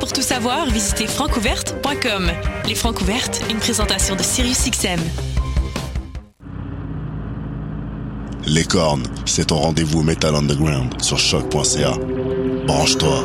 Pour 0.00 0.12
tout 0.14 0.22
savoir, 0.22 0.66
visitez 0.70 1.06
francouverte.com. 1.06 2.30
Les 2.66 2.74
Francouvertes, 2.74 3.42
une 3.50 3.58
présentation 3.58 4.16
de 4.16 4.22
SiriusXM. 4.22 4.98
Les 8.46 8.64
cornes, 8.64 9.06
c'est 9.26 9.48
ton 9.48 9.56
rendez-vous 9.56 10.02
Metal 10.02 10.34
Underground 10.34 11.00
sur 11.02 11.18
choc.ca. 11.18 11.92
Branche-toi. 12.66 13.24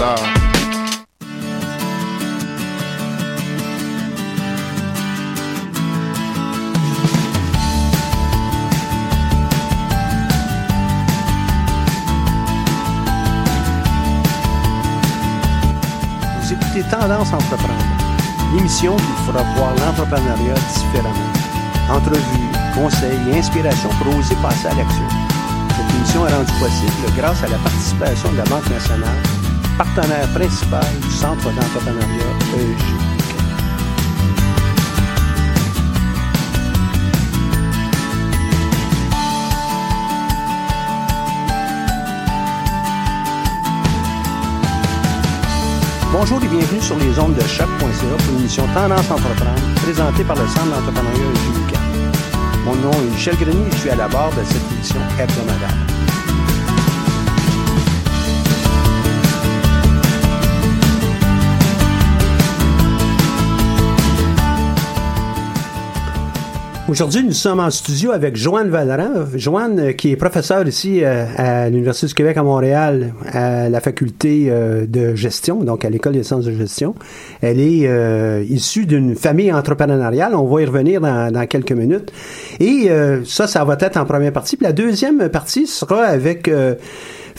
Vous 0.00 0.06
écoutez 16.50 16.82
Tendance 16.90 17.34
Entreprendre, 17.34 17.74
l'émission 18.54 18.96
qui 18.96 19.02
vous 19.04 19.26
fera 19.26 19.42
voir 19.54 19.74
l'entrepreneuriat 19.74 20.54
différemment. 20.54 21.10
Entrevues, 21.90 22.48
conseils 22.74 23.18
et 23.30 23.38
inspiration 23.38 23.90
pour 24.02 24.16
oser 24.16 24.34
passer 24.36 24.68
à 24.68 24.74
l'action. 24.74 25.04
Cette 25.76 25.94
émission 25.94 26.26
est 26.26 26.32
rendue 26.32 26.52
possible 26.58 27.12
grâce 27.18 27.42
à 27.44 27.48
la 27.48 27.58
participation 27.58 28.32
de 28.32 28.38
la 28.38 28.44
Banque 28.44 28.70
nationale, 28.70 29.18
partenaire 29.84 30.28
principal 30.34 30.84
du 31.00 31.10
Centre 31.10 31.50
d'entrepreneuriat 31.54 32.32
E 32.54 32.60
EJ. 32.60 32.84
Bonjour 46.12 46.42
et 46.44 46.48
bienvenue 46.48 46.82
sur 46.82 46.98
les 46.98 47.18
ondes 47.18 47.34
de 47.34 47.40
choc.ca 47.40 47.66
pour 47.78 48.36
l'émission 48.36 48.66
Tendance 48.74 49.10
Entreprendre, 49.10 49.62
présentée 49.76 50.24
par 50.24 50.36
le 50.36 50.46
Centre 50.46 50.66
d'entrepreneuriat 50.66 51.32
Julica. 51.46 51.80
Mon 52.66 52.76
nom 52.76 52.92
est 52.92 53.14
Michel 53.14 53.36
Grenier 53.36 53.66
et 53.66 53.72
je 53.72 53.76
suis 53.78 53.88
à 53.88 53.96
la 53.96 54.08
barre 54.08 54.32
de 54.32 54.44
cette 54.44 54.72
émission 54.72 55.00
hebdomadaire. 55.18 56.09
Aujourd'hui, 66.90 67.22
nous 67.22 67.30
sommes 67.30 67.60
en 67.60 67.70
studio 67.70 68.10
avec 68.10 68.34
Joanne 68.34 68.68
Vallerand. 68.68 69.26
Joanne, 69.36 69.78
euh, 69.78 69.92
qui 69.92 70.10
est 70.10 70.16
professeure 70.16 70.66
ici 70.66 71.04
euh, 71.04 71.24
à 71.36 71.70
l'Université 71.70 72.08
du 72.08 72.14
Québec 72.14 72.36
à 72.36 72.42
Montréal, 72.42 73.14
à 73.32 73.68
la 73.68 73.80
faculté 73.80 74.46
euh, 74.48 74.86
de 74.88 75.14
gestion, 75.14 75.62
donc 75.62 75.84
à 75.84 75.88
l'École 75.88 76.14
des 76.14 76.24
sciences 76.24 76.46
de 76.46 76.52
gestion. 76.52 76.96
Elle 77.42 77.60
est 77.60 77.86
euh, 77.86 78.44
issue 78.50 78.86
d'une 78.86 79.14
famille 79.14 79.52
entrepreneuriale. 79.52 80.34
On 80.34 80.48
va 80.52 80.62
y 80.62 80.64
revenir 80.64 81.00
dans, 81.00 81.32
dans 81.32 81.46
quelques 81.46 81.70
minutes. 81.70 82.10
Et 82.58 82.90
euh, 82.90 83.24
ça, 83.24 83.46
ça 83.46 83.62
va 83.64 83.76
être 83.78 83.96
en 83.96 84.04
première 84.04 84.32
partie. 84.32 84.56
Puis 84.56 84.66
la 84.66 84.72
deuxième 84.72 85.28
partie 85.28 85.68
sera 85.68 86.02
avec... 86.02 86.48
euh, 86.48 86.74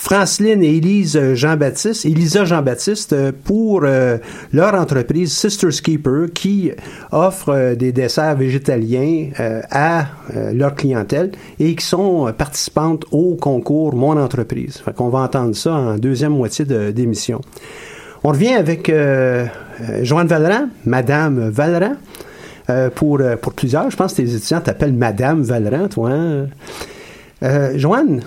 Franceline 0.04 0.64
et 0.64 0.78
Élise 0.78 1.36
Jean-Baptiste, 1.36 2.06
Elisa 2.08 2.44
Jean-Baptiste 2.44 3.14
euh, 3.14 3.32
pour 3.44 3.82
euh, 3.84 4.18
leur 4.52 4.74
entreprise 4.74 5.32
Sisters 5.32 5.80
Keeper 5.84 6.34
qui 6.34 6.72
offre 7.12 7.50
euh, 7.50 7.76
des 7.76 7.92
desserts 7.92 8.36
végétaliens 8.36 9.30
euh, 9.40 9.62
à 9.70 10.08
euh, 10.36 10.54
leur 10.54 10.74
clientèle 10.74 11.32
et 11.60 11.76
qui 11.76 11.86
sont 11.86 12.28
euh, 12.28 12.32
participantes 12.32 13.06
au 13.12 13.36
concours 13.36 13.94
Mon 13.96 14.18
entreprise. 14.18 14.78
Fait 14.84 14.92
qu'on 14.96 15.10
va 15.10 15.20
entendre 15.20 15.56
ça 15.56 15.72
en 15.74 15.98
deuxième 16.00 16.32
moitié 16.34 16.66
de- 16.66 16.90
d'émission. 16.90 17.40
On 18.24 18.30
revient 18.30 18.56
avec 18.56 18.90
euh, 18.90 19.46
euh, 19.88 20.00
Joanne 20.04 20.26
Vallerand, 20.28 20.68
Madame 20.84 21.48
Vallerand. 21.50 21.94
euh, 22.72 22.90
pour, 22.90 23.20
euh, 23.22 23.36
pour 23.36 23.54
plusieurs, 23.54 23.92
je 23.92 23.98
pense 23.98 24.14
que 24.14 24.24
tes 24.24 24.34
étudiants 24.36 24.62
t'appellent 24.62 24.94
Madame 24.94 25.44
Vallerand, 25.44 25.88
toi. 25.90 26.10
hein? 26.10 26.48
Euh, 27.44 27.74
Joanne, 27.76 28.22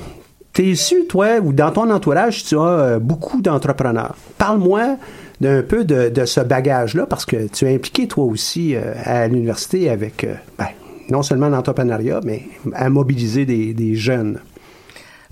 T'es 0.54 0.66
issu, 0.66 1.06
toi, 1.08 1.40
ou 1.42 1.52
dans 1.52 1.72
ton 1.72 1.90
entourage, 1.90 2.44
tu 2.44 2.56
as 2.56 2.62
euh, 2.62 2.98
beaucoup 3.00 3.42
d'entrepreneurs. 3.42 4.14
Parle-moi 4.38 4.98
d'un 5.40 5.62
peu 5.62 5.84
de, 5.84 6.10
de 6.10 6.24
ce 6.24 6.40
bagage-là, 6.40 7.06
parce 7.06 7.26
que 7.26 7.48
tu 7.48 7.64
es 7.64 7.74
impliqué, 7.74 8.06
toi 8.06 8.24
aussi, 8.24 8.76
euh, 8.76 8.94
à 9.02 9.26
l'université 9.26 9.90
avec 9.90 10.22
euh, 10.22 10.34
ben, 10.56 10.68
non 11.10 11.24
seulement 11.24 11.48
l'entrepreneuriat, 11.48 12.20
mais 12.24 12.44
à 12.72 12.88
mobiliser 12.88 13.44
des, 13.44 13.74
des 13.74 13.96
jeunes. 13.96 14.38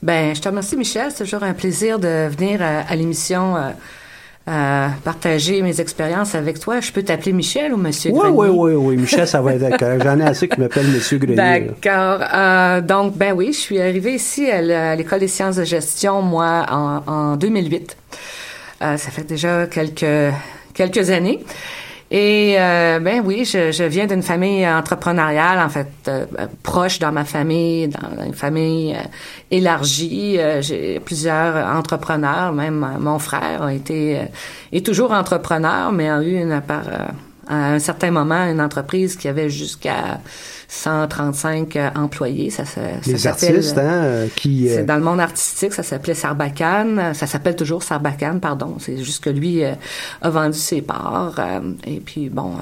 Ben, 0.02 0.34
je 0.34 0.40
te 0.40 0.48
remercie, 0.48 0.76
Michel. 0.76 1.12
C'est 1.14 1.22
toujours 1.22 1.44
un 1.44 1.54
plaisir 1.54 2.00
de 2.00 2.26
venir 2.28 2.60
à, 2.60 2.96
l'émission 2.96 3.54
euh, 4.48 4.88
partager 5.04 5.62
mes 5.62 5.80
expériences 5.80 6.34
avec 6.34 6.58
toi. 6.58 6.80
Je 6.80 6.90
peux 6.90 7.02
t'appeler 7.02 7.32
Michel 7.32 7.72
ou 7.72 7.76
Monsieur 7.76 8.10
oui, 8.10 8.28
Oui, 8.32 8.48
oui, 8.50 8.72
oui. 8.74 8.96
Michel, 8.96 9.26
ça 9.28 9.40
va 9.40 9.54
être 9.54 10.00
J'en 10.02 10.18
ai 10.18 10.24
assez 10.24 10.48
qui 10.48 10.58
m'appellent 10.60 10.88
Monsieur 10.88 11.18
Grenier. 11.18 11.36
D'accord. 11.36 12.26
Euh, 12.34 12.80
donc, 12.80 13.16
ben 13.16 13.32
oui, 13.34 13.52
je 13.52 13.58
suis 13.58 13.80
arrivée 13.80 14.14
ici 14.14 14.50
à 14.50 14.96
l'École 14.96 15.20
des 15.20 15.28
sciences 15.28 15.56
de 15.56 15.64
gestion, 15.64 16.22
moi, 16.22 16.66
en, 16.70 17.02
en 17.06 17.36
2008. 17.36 17.96
Euh, 18.82 18.96
ça 18.96 19.10
fait 19.12 19.22
déjà 19.22 19.66
quelques, 19.68 20.34
quelques 20.74 21.10
années. 21.10 21.44
Et 22.14 22.56
euh, 22.58 22.98
ben 23.00 23.22
oui, 23.24 23.46
je, 23.46 23.72
je 23.72 23.84
viens 23.84 24.06
d'une 24.06 24.22
famille 24.22 24.68
entrepreneuriale, 24.68 25.58
en 25.58 25.70
fait, 25.70 25.88
euh, 26.08 26.26
proche 26.62 26.98
dans 26.98 27.10
ma 27.10 27.24
famille, 27.24 27.88
dans 27.88 28.22
une 28.22 28.34
famille 28.34 28.94
euh, 28.94 28.98
élargie. 29.50 30.38
J'ai 30.60 31.00
plusieurs 31.00 31.56
entrepreneurs, 31.74 32.52
même 32.52 32.86
mon 33.00 33.18
frère 33.18 33.62
a 33.62 33.72
été 33.72 34.20
est 34.72 34.84
toujours 34.84 35.12
entrepreneur, 35.12 35.90
mais 35.90 36.10
a 36.10 36.22
eu 36.22 36.38
une, 36.38 36.60
à 37.48 37.72
un 37.72 37.78
certain 37.78 38.10
moment 38.10 38.44
une 38.44 38.60
entreprise 38.60 39.16
qui 39.16 39.28
avait 39.28 39.50
jusqu'à 39.50 40.20
135 40.68 41.76
euh, 41.76 41.90
employés. 41.94 42.50
Ça, 42.50 42.64
ça, 42.64 42.80
Les 43.06 43.26
artistes, 43.26 43.76
hein, 43.76 44.02
euh, 44.04 44.28
qui... 44.34 44.68
C'est 44.68 44.80
euh, 44.80 44.84
dans 44.84 44.96
le 44.96 45.02
monde 45.02 45.20
artistique, 45.20 45.74
ça 45.74 45.82
s'appelait 45.82 46.14
Sarbacane. 46.14 47.14
Ça 47.14 47.26
s'appelle 47.26 47.56
toujours 47.56 47.82
Sarbacane, 47.82 48.40
pardon. 48.40 48.76
C'est 48.78 48.96
juste 48.98 49.22
que 49.22 49.30
lui 49.30 49.62
a 49.64 50.30
vendu 50.30 50.58
ses 50.58 50.80
parts. 50.80 51.40
et 51.86 52.00
puis, 52.00 52.30
bon, 52.30 52.54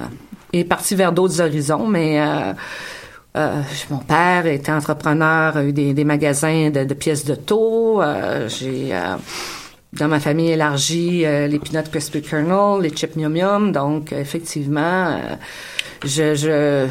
il 0.51 0.61
est 0.61 0.65
parti 0.65 0.95
vers 0.95 1.11
d'autres 1.13 1.39
horizons, 1.41 1.87
mais... 1.87 2.21
mon 3.89 3.99
père 3.99 4.45
était 4.45 4.73
entrepreneur, 4.73 5.55
a 5.55 5.63
eu 5.63 5.71
des, 5.71 5.93
des 5.93 6.03
magasins 6.03 6.69
de, 6.69 6.83
de 6.83 6.93
pièces 6.93 7.23
de 7.23 7.35
taux. 7.35 8.01
J'ai 8.47 8.93
dans 9.93 10.07
ma 10.07 10.19
famille 10.19 10.51
élargie 10.51 11.19
les 11.21 11.59
Peanut 11.59 11.89
Crispy 11.89 12.21
Kernel, 12.21 12.81
les 12.81 12.95
Chip 12.95 13.15
Mium 13.15 13.33
Mium. 13.33 13.71
Donc, 13.71 14.13
effectivement, 14.13 15.19
je, 16.03 16.33
je 16.35 16.87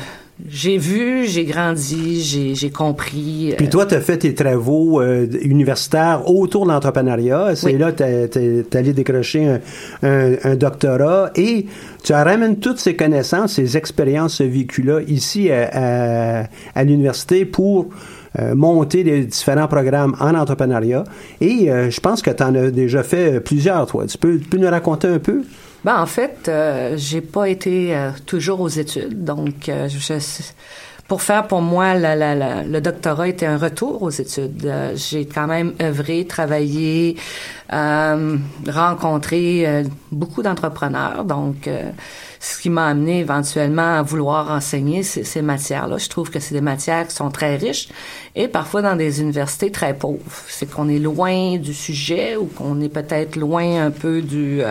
j'ai 0.49 0.79
vu, 0.79 1.26
j'ai 1.26 1.44
grandi, 1.44 2.55
j'ai 2.55 2.70
compris. 2.70 3.52
Euh, 3.52 3.56
Puis 3.56 3.69
toi, 3.69 3.87
tu 3.87 3.94
as 3.94 4.00
fait 4.00 4.19
tes 4.19 4.35
travaux 4.35 5.00
euh, 5.00 5.26
universitaires 5.43 6.31
autour 6.31 6.67
de 6.67 6.73
l'entrepreneuriat. 6.73 7.56
C'est 7.56 7.73
là 7.73 7.93
que 7.93 8.26
tu 8.26 8.38
es, 8.38 8.76
allé 8.76 8.93
décrocher 8.93 9.58
un, 10.02 10.35
un, 10.43 10.56
doctorat 10.56 11.31
et 11.37 11.67
tu 12.02 12.12
ramènes 12.12 12.56
toutes 12.56 12.79
ces 12.79 12.97
connaissances, 12.97 13.55
ces 13.55 13.76
expériences, 13.76 14.37
ce 14.37 14.44
vécu-là 14.44 15.00
ici 15.06 15.50
à, 15.50 16.49
à, 16.75 16.85
l'université 16.85 17.44
pour 17.44 17.82
euh, 17.85 17.88
monter 18.55 19.03
les 19.03 19.25
différents 19.25 19.69
programmes 19.69 20.15
en 20.21 20.35
entrepreneuriat. 20.35 21.05
Et 21.41 21.67
je 21.67 22.00
pense 22.00 22.23
que 22.23 22.31
tu 22.31 22.43
en 22.43 22.55
as 22.55 22.71
déjà 22.71 23.03
fait 23.03 23.41
plusieurs, 23.41 23.87
toi. 23.87 24.06
Tu 24.06 24.19
peux, 24.19 24.38
tu 24.38 24.49
peux 24.49 24.59
nous 24.59 24.71
raconter 24.71 25.09
un 25.09 25.19
peu? 25.19 25.43
Ben, 25.85 26.00
en 26.00 26.06
fait, 26.06 26.49
euh, 26.49 26.94
j'ai 26.97 27.23
pas 27.23 27.49
été 27.49 27.97
euh, 27.97 28.11
toujours 28.27 28.61
aux 28.61 28.69
études, 28.69 29.25
donc 29.25 29.69
euh, 29.69 29.88
je, 29.88 29.99
pour 31.11 31.23
faire 31.23 31.49
pour 31.49 31.61
moi 31.61 31.95
le 31.97 32.79
doctorat 32.79 33.27
était 33.27 33.45
un 33.45 33.59
retour 33.59 34.01
aux 34.01 34.11
études. 34.11 34.73
j'ai 34.95 35.27
quand 35.27 35.49
même 35.49 35.73
œuvré, 35.83 36.25
travaillé, 36.25 37.17
rencontré 37.69 39.83
beaucoup 40.12 40.45
d'entrepreneurs, 40.45 41.25
donc 41.25 41.69
ce 42.39 42.61
qui 42.61 42.71
m'a 42.71 42.87
amené 42.87 43.19
éventuellement 43.19 43.99
à 43.99 44.03
vouloir 44.03 44.53
enseigner 44.53 45.03
ces, 45.03 45.25
ces 45.25 45.43
matières-là. 45.43 45.99
Je 45.99 46.09
trouve 46.09 46.31
que 46.31 46.39
c'est 46.39 46.55
des 46.55 46.61
matières 46.61 47.09
qui 47.09 47.17
sont 47.17 47.33
très 47.33 47.57
riches 47.57 47.89
et 48.37 48.47
parfois 48.47 48.81
dans 48.81 48.95
des 48.95 49.21
universités 49.21 49.73
très 49.73 49.95
pauvres. 49.95 50.21
C'est 50.47 50.71
qu'on 50.71 50.89
est 50.89 51.01
loin 51.01 51.57
du 51.57 51.75
sujet 51.75 52.37
ou 52.37 52.47
qu'on 52.47 52.81
est 52.81 52.89
peut-être 52.89 53.35
loin 53.35 53.85
un 53.85 53.91
peu 53.91 54.23
du 54.23 54.62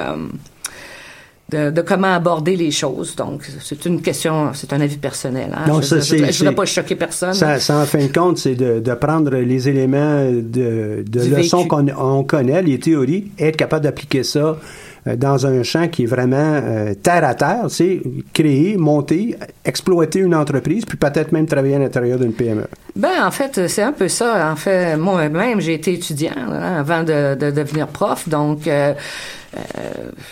de, 1.50 1.82
comment 1.82 2.14
aborder 2.14 2.56
les 2.56 2.72
choses. 2.72 3.16
Donc, 3.16 3.44
c'est 3.62 3.86
une 3.86 4.02
question, 4.02 4.52
c'est 4.54 4.72
un 4.74 4.82
avis 4.82 4.98
personnel. 4.98 5.52
Hein? 5.54 5.66
je 5.82 6.16
ne 6.16 6.32
voudrais 6.32 6.56
pas 6.56 6.66
choquer 6.66 6.96
personne. 6.96 7.34
Ça, 7.34 7.60
ça, 7.60 7.80
en 7.80 7.86
fin 7.86 8.06
de 8.06 8.12
compte, 8.12 8.38
c'est 8.38 8.56
de, 8.56 8.80
de, 8.80 8.94
prendre 8.94 9.36
les 9.36 9.70
éléments 9.70 10.26
de, 10.32 11.04
de 11.08 11.36
leçons 11.36 11.68
qu'on 11.68 12.24
connaît, 12.24 12.62
les 12.62 12.80
théories, 12.80 13.32
et 13.38 13.48
être 13.48 13.58
capable 13.58 13.84
d'appliquer 13.84 14.24
ça 14.24 14.58
dans 15.06 15.46
un 15.46 15.64
champ 15.64 15.88
qui 15.88 16.04
est 16.04 16.08
vraiment 16.08 16.62
euh, 16.64 16.94
terre 16.94 17.24
à 17.24 17.34
terre, 17.34 17.66
c'est 17.70 18.02
créer, 18.34 18.78
monter, 18.78 19.36
exploiter 19.66 20.20
une 20.20 20.36
entreprise, 20.36 20.86
puis 20.86 20.98
peut-être 20.98 21.32
même 21.32 21.46
travailler 21.46 21.76
à 21.76 21.80
l'intérieur 21.80 22.20
d'une 22.20 22.34
PME. 22.34 22.68
Ben 22.96 23.24
en 23.24 23.32
fait, 23.32 23.68
c'est 23.68 23.82
un 23.82 23.94
peu 23.94 24.08
ça. 24.08 24.52
En 24.52 24.56
fait, 24.56 24.98
moi-même, 24.98 25.62
j'ai 25.62 25.76
été 25.76 25.94
étudiant 25.94 26.34
avant 26.52 27.04
de, 27.04 27.36
de, 27.36 27.52
devenir 27.52 27.88
prof, 27.88 28.28
donc 28.28 28.68
euh, 28.68 28.94
euh, 29.56 29.60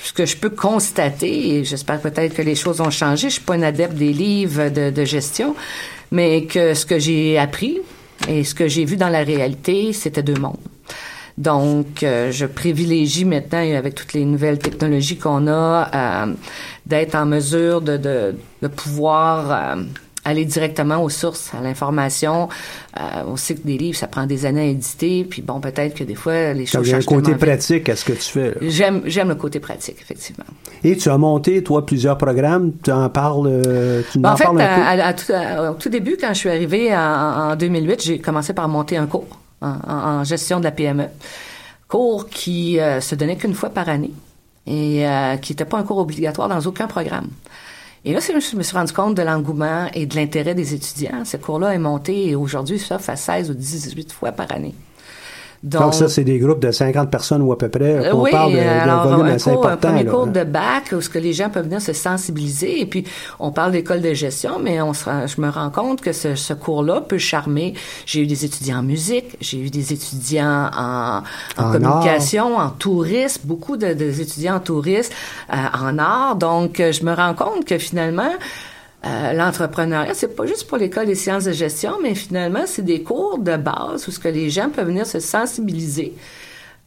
ce 0.04 0.14
que 0.14 0.26
je 0.26 0.36
peux 0.36 0.50
constater, 0.50 1.56
et 1.56 1.64
j'espère 1.64 2.00
peut-être 2.02 2.36
que 2.36 2.42
les 2.42 2.56
choses 2.56 2.82
ont 2.82 2.92
changé, 2.92 3.30
je 3.30 3.36
suis 3.36 3.44
pas 3.44 3.56
une 3.56 3.64
adepte 3.64 3.94
des 3.94 4.14
livres 4.14 4.70
de, 4.70 4.90
de 4.90 5.06
gestion, 5.06 5.56
mais 6.12 6.44
que 6.44 6.74
ce 6.74 6.86
que 6.86 7.00
j'ai 7.00 7.38
appris 7.38 7.80
et 8.28 8.44
ce 8.44 8.54
que 8.54 8.68
j'ai 8.68 8.86
vu 8.86 8.98
dans 8.98 9.10
la 9.10 9.24
réalité, 9.24 9.94
c'était 9.94 10.24
deux 10.24 10.40
mondes. 10.40 10.58
Donc, 11.38 12.02
euh, 12.02 12.32
je 12.32 12.46
privilégie 12.46 13.26
maintenant, 13.26 13.60
avec 13.60 13.96
toutes 13.96 14.14
les 14.14 14.26
nouvelles 14.26 14.60
technologies 14.60 15.18
qu'on 15.18 15.48
a, 15.48 15.90
euh, 15.94 16.34
d'être 16.86 17.16
en 17.16 17.26
mesure 17.26 17.82
de, 17.82 17.98
de, 17.98 18.36
de 18.62 18.68
pouvoir 18.68 19.78
aller 20.28 20.46
directement 20.46 21.02
aux 21.02 21.10
sources, 21.10 21.52
à 21.58 21.62
l'information. 21.62 22.50
Euh, 23.00 23.02
on 23.28 23.38
sait 23.38 23.56
que 23.56 23.66
des 23.66 23.78
livres, 23.78 23.98
ça 23.98 24.08
prend 24.08 24.26
des 24.26 24.46
années 24.46 24.62
à 24.62 24.66
éditer, 24.66 25.24
puis 25.24 25.42
bon, 25.42 25.60
peut-être 25.60 25.96
que 25.96 26.04
des 26.04 26.16
fois, 26.16 26.54
les 26.54 26.66
choses 26.66 26.86
changent. 26.86 27.04
un 27.04 27.16
côté 27.16 27.36
pratique 27.36 27.90
à 27.90 27.96
ce 27.96 28.06
que 28.06 28.14
tu 28.14 28.30
fais. 28.30 28.54
J'aime, 28.62 29.04
j'aime 29.06 29.30
le 29.30 29.36
côté 29.36 29.60
pratique, 29.60 29.98
effectivement. 30.02 30.46
Et 30.84 30.98
tu 30.98 31.10
as 31.10 31.18
monté, 31.18 31.64
toi, 31.64 31.86
plusieurs 31.86 32.18
programmes. 32.18 32.74
Tu 32.84 32.92
en 32.92 33.10
parles, 33.10 33.48
euh, 33.48 34.02
tu 34.12 34.20
ben, 34.20 34.34
en, 34.34 34.36
fait, 34.36 34.48
un 34.48 35.14
peu? 35.14 35.68
au 35.70 35.74
tout 35.76 35.90
début, 35.90 36.18
quand 36.20 36.30
je 36.30 36.40
suis 36.40 36.50
arrivée 36.50 36.96
en, 36.96 37.56
2008, 37.56 38.04
j'ai 38.04 38.20
commencé 38.20 38.54
par 38.54 38.68
monter 38.68 38.98
un 38.98 39.08
cours 39.08 39.28
en, 39.62 40.24
gestion 40.24 40.60
de 40.60 40.66
la 40.66 40.72
PME. 40.72 41.08
Cours 41.88 42.28
qui 42.30 42.80
euh, 42.80 43.00
se 43.02 43.16
donnait 43.16 43.38
qu'une 43.38 43.54
fois 43.54 43.70
par 43.70 43.88
année 43.90 44.12
et 44.66 45.08
euh, 45.08 45.38
qui 45.38 45.54
n'était 45.54 45.66
pas 45.66 45.78
un 45.78 45.84
cours 45.84 46.00
obligatoire 46.00 46.50
dans 46.50 46.60
aucun 46.62 46.88
programme. 46.88 47.30
Et 48.06 48.14
là, 48.14 48.20
je 48.20 48.56
me 48.56 48.64
suis 48.64 48.78
rendu 48.78 48.94
compte 48.94 49.16
de 49.16 49.22
l'engouement 49.22 49.88
et 49.94 50.06
de 50.06 50.16
l'intérêt 50.16 50.56
des 50.56 50.74
étudiants. 50.74 51.26
Ce 51.26 51.38
cours-là 51.38 51.74
est 51.74 51.80
monté 51.80 52.30
et 52.30 52.36
aujourd'hui, 52.36 52.80
ça 52.80 53.00
fait 53.00 53.16
16 53.16 53.52
ou 53.52 53.54
18 53.54 54.12
fois 54.12 54.32
par 54.32 54.52
année. 54.52 54.76
Donc, 55.64 55.94
ça, 55.94 56.08
c'est 56.08 56.24
des 56.24 56.38
groupes 56.38 56.60
de 56.60 56.72
50 56.72 57.10
personnes 57.10 57.42
ou 57.42 57.52
à 57.52 57.58
peu 57.58 57.70
près. 57.70 58.12
On 58.12 58.24
parle 58.26 58.54
de, 58.54 58.60
alors, 58.60 59.08
volume 59.08 59.26
un, 59.26 59.36
assez 59.36 59.52
cours, 59.52 59.68
un 59.68 59.78
premier 59.78 60.06
cours 60.06 60.28
de 60.28 60.44
bac 60.44 60.94
où 60.96 61.02
ce 61.02 61.10
que 61.10 61.20
les 61.20 61.34
gens 61.34 61.50
peuvent 61.50 61.66
venir 61.66 61.82
se 61.82 61.94
sensibiliser. 61.94 62.82
Et 62.82 62.86
puis, 62.86 63.06
on 63.40 63.52
parle 63.52 63.72
d'école 63.72 64.02
de 64.02 64.14
gestion, 64.14 64.60
mais 64.62 64.82
on 64.82 64.94
je 64.94 65.42
me 65.42 65.50
rends 65.50 65.70
compte 65.70 66.02
que 66.02 66.14
ce, 66.14 66.36
ce 66.36 66.54
cours-là 66.54 67.02
peut 67.02 67.18
charmer. 67.18 67.74
J'ai 68.06 68.22
eu 68.22 68.28
des 68.28 68.46
étudiants 68.46 68.80
en 68.80 68.84
musique, 68.84 69.38
j'ai 69.42 69.60
eu 69.60 69.70
des 69.70 69.94
étudiants 69.94 70.70
en, 70.76 71.24
en, 71.58 71.72
communication, 71.72 72.58
en 72.58 72.70
tourisme, 72.70 73.42
beaucoup 73.46 73.78
de, 73.78 73.88
étudiants 73.88 74.56
en 74.56 74.60
tourisme, 74.60 75.14
euh, 75.52 75.56
en 75.56 75.98
art. 75.98 76.36
Donc, 76.36 76.78
je 76.78 77.04
me 77.04 77.14
rends 77.14 77.34
compte 77.34 77.66
que 77.66 77.78
finalement, 77.78 78.32
euh, 79.06 79.34
l'entrepreneuriat, 79.34 80.14
c'est 80.14 80.36
pas 80.36 80.46
juste 80.46 80.68
pour 80.68 80.78
l'école 80.78 81.06
des 81.06 81.16
sciences 81.16 81.44
de 81.44 81.52
gestion, 81.52 81.94
mais 82.02 82.16
finalement, 82.16 82.64
c'est 82.66 82.82
des 82.82 83.04
cours 83.04 83.38
de 83.38 83.56
base 83.56 84.08
où 84.08 84.12
ce 84.12 84.20
que 84.20 84.28
les 84.28 84.50
gens 84.50 84.70
peuvent 84.70 84.88
venir 84.88 85.06
se 85.06 85.20
sensibiliser 85.20 86.14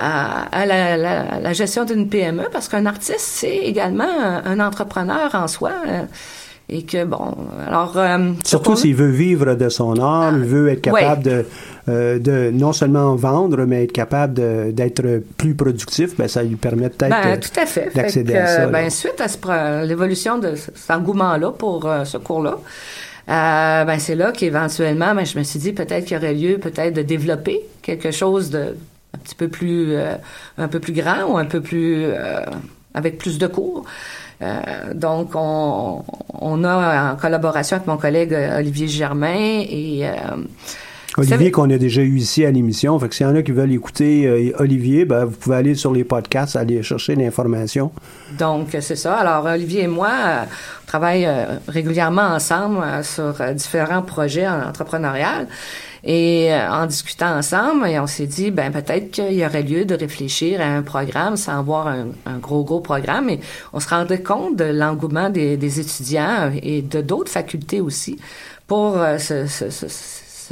à, 0.00 0.66
la, 0.66 1.52
gestion 1.52 1.84
d'une 1.84 2.08
PME, 2.08 2.44
parce 2.50 2.68
qu'un 2.68 2.86
artiste, 2.86 3.20
c'est 3.20 3.58
également 3.58 4.08
un, 4.44 4.58
entrepreneur 4.58 5.34
en 5.34 5.46
soi. 5.46 5.72
Euh, 5.86 6.02
et 6.72 6.84
que 6.84 7.04
bon, 7.04 7.36
alors 7.66 7.96
euh, 7.96 8.30
surtout 8.44 8.76
s'il 8.76 8.94
veut 8.94 9.10
vivre 9.10 9.54
de 9.54 9.68
son 9.68 9.98
art, 10.00 10.32
il 10.32 10.44
veut 10.44 10.68
être 10.68 10.82
capable 10.82 11.24
de 11.24 11.44
euh, 11.88 12.18
de 12.18 12.50
non 12.52 12.72
seulement 12.72 13.14
vendre, 13.14 13.64
mais 13.64 13.84
être 13.84 13.92
capable 13.92 14.34
d'être 14.74 15.22
plus 15.38 15.54
productif, 15.54 16.14
ben, 16.16 16.28
ça 16.28 16.42
lui 16.42 16.56
permet 16.56 16.90
peut-être 16.90 17.10
ben, 17.10 17.40
tout 17.40 17.58
à 17.58 17.64
fait. 17.64 17.90
d'accéder 17.94 18.36
à 18.36 18.46
ça. 18.46 18.66
Ben, 18.66 18.90
suite 18.90 19.22
à 19.48 19.84
l'évolution 19.84 20.38
de 20.38 20.56
cet 20.56 20.90
engouement-là 20.90 21.52
pour 21.52 21.86
euh, 21.86 22.04
ce 22.04 22.18
cours-là, 22.18 22.58
euh, 23.30 23.84
ben, 23.84 23.98
c'est 23.98 24.14
là 24.14 24.30
qu'éventuellement, 24.30 25.14
ben, 25.14 25.24
je 25.24 25.38
me 25.38 25.42
suis 25.42 25.58
dit 25.58 25.72
peut-être 25.72 26.04
qu'il 26.04 26.16
y 26.16 26.20
aurait 26.20 26.34
lieu 26.34 26.58
peut-être 26.58 26.94
de 26.94 27.02
développer 27.02 27.60
quelque 27.80 28.10
chose 28.10 28.50
de 28.50 28.76
un 29.14 29.18
petit 29.18 29.34
peu 29.34 29.48
plus 29.48 29.96
un 30.56 30.68
peu 30.68 30.78
plus 30.78 30.92
grand 30.92 31.24
ou 31.24 31.36
un 31.36 31.44
peu 31.44 31.60
plus 31.60 32.06
avec 32.94 33.18
plus 33.18 33.38
de 33.38 33.48
cours. 33.48 33.84
donc, 34.94 35.32
on, 35.34 36.04
on, 36.32 36.62
a 36.62 37.12
en 37.12 37.16
collaboration 37.16 37.76
avec 37.76 37.88
mon 37.88 37.96
collègue 37.96 38.36
Olivier 38.56 38.86
Germain 38.86 39.64
et 39.68 40.04
Olivier, 41.16 41.50
qu'on 41.50 41.68
a 41.70 41.78
déjà 41.78 42.02
eu 42.02 42.16
ici 42.16 42.44
à 42.44 42.50
l'émission. 42.50 42.98
Fait 42.98 43.08
que 43.08 43.14
s'il 43.14 43.26
y 43.26 43.28
en 43.28 43.34
a 43.34 43.42
qui 43.42 43.50
veulent 43.50 43.72
écouter 43.72 44.26
euh, 44.26 44.52
Olivier, 44.60 45.04
ben, 45.04 45.24
vous 45.24 45.36
pouvez 45.36 45.56
aller 45.56 45.74
sur 45.74 45.92
les 45.92 46.04
podcasts, 46.04 46.54
aller 46.54 46.82
chercher 46.82 47.16
l'information. 47.16 47.90
Donc, 48.38 48.68
c'est 48.80 48.96
ça. 48.96 49.16
Alors, 49.16 49.44
Olivier 49.44 49.82
et 49.82 49.88
moi, 49.88 50.10
euh, 50.10 50.44
on 50.84 50.86
travaille 50.86 51.26
euh, 51.26 51.58
régulièrement 51.66 52.22
ensemble 52.22 52.84
sur 53.02 53.34
différents 53.54 54.02
projets 54.02 54.48
entrepreneuriaux. 54.48 55.46
Et 56.02 56.50
en 56.54 56.86
discutant 56.86 57.36
ensemble, 57.36 57.84
on 57.86 58.06
s'est 58.06 58.26
dit, 58.26 58.50
ben 58.50 58.72
peut-être 58.72 59.10
qu'il 59.10 59.34
y 59.34 59.44
aurait 59.44 59.62
lieu 59.62 59.84
de 59.84 59.94
réfléchir 59.94 60.62
à 60.62 60.64
un 60.64 60.80
programme 60.80 61.36
sans 61.36 61.58
avoir 61.58 61.88
un, 61.88 62.38
gros, 62.40 62.64
gros 62.64 62.80
programme. 62.80 63.28
Et 63.28 63.40
on 63.74 63.80
se 63.80 63.88
rendait 63.90 64.22
compte 64.22 64.56
de 64.56 64.64
l'engouement 64.64 65.28
des, 65.28 65.80
étudiants 65.80 66.50
et 66.62 66.80
de 66.80 67.02
d'autres 67.02 67.30
facultés 67.30 67.82
aussi 67.82 68.18
pour 68.66 68.96
ce, 69.18 69.46
ce, 69.46 69.68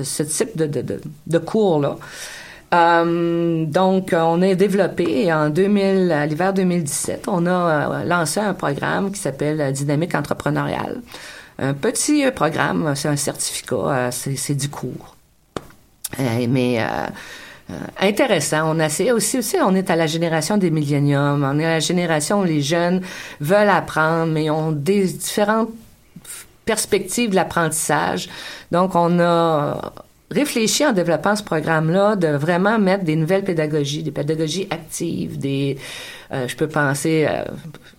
type 0.02 0.57
de, 0.57 0.67
de, 0.67 1.00
de, 1.26 1.38
cours-là. 1.38 1.97
Euh, 2.75 3.64
donc, 3.64 4.11
on 4.12 4.43
a 4.43 4.55
développé 4.55 5.33
en 5.33 5.49
2000, 5.49 6.12
à 6.12 6.26
l'hiver 6.26 6.52
2017, 6.52 7.25
on 7.28 7.47
a 7.47 7.50
euh, 7.50 8.05
lancé 8.05 8.40
un 8.40 8.55
programme 8.55 9.11
qui 9.11 9.21
s'appelle 9.21 9.73
Dynamique 9.73 10.14
entrepreneuriale. 10.14 11.00
Un 11.59 11.75
petit 11.75 12.26
euh, 12.26 12.31
programme, 12.31 12.93
c'est 12.95 13.09
un 13.09 13.17
certificat, 13.17 14.11
c'est 14.12 14.55
du 14.55 14.69
cours. 14.69 15.17
mais 16.19 16.78
intéressant. 18.00 18.76
On 18.76 18.81
a 18.81 18.87
aussi, 19.12 19.38
aussi, 19.38 19.57
on 19.62 19.75
est 19.75 19.90
à 19.90 19.97
la 19.97 20.07
génération 20.07 20.59
des 20.59 20.71
milléniums. 20.71 21.47
On 21.50 21.59
est 21.59 21.64
à 21.64 21.71
la 21.71 21.81
génération 21.81 22.40
où 22.40 22.45
les 22.45 22.62
jeunes 22.62 23.02
veulent 23.40 23.69
apprendre, 23.69 24.33
mais 24.33 24.50
ont 24.50 24.73
des 24.73 25.05
différentes 25.05 25.71
perspective 26.69 27.31
de 27.31 27.35
l'apprentissage. 27.35 28.29
Donc, 28.71 28.95
on 28.95 29.19
a 29.21 29.93
réfléchi 30.31 30.85
en 30.85 30.93
développant 30.93 31.35
ce 31.35 31.43
programme-là 31.43 32.15
de 32.15 32.29
vraiment 32.29 32.79
mettre 32.79 33.05
des 33.05 33.17
nouvelles 33.17 33.45
pédagogies, 33.45 34.03
des 34.03 34.11
pédagogies 34.11 34.69
actives, 34.71 35.39
des 35.39 35.79
je 36.31 36.57
peux 36.57 36.69
penser, 36.69 37.27
euh, 37.29 37.43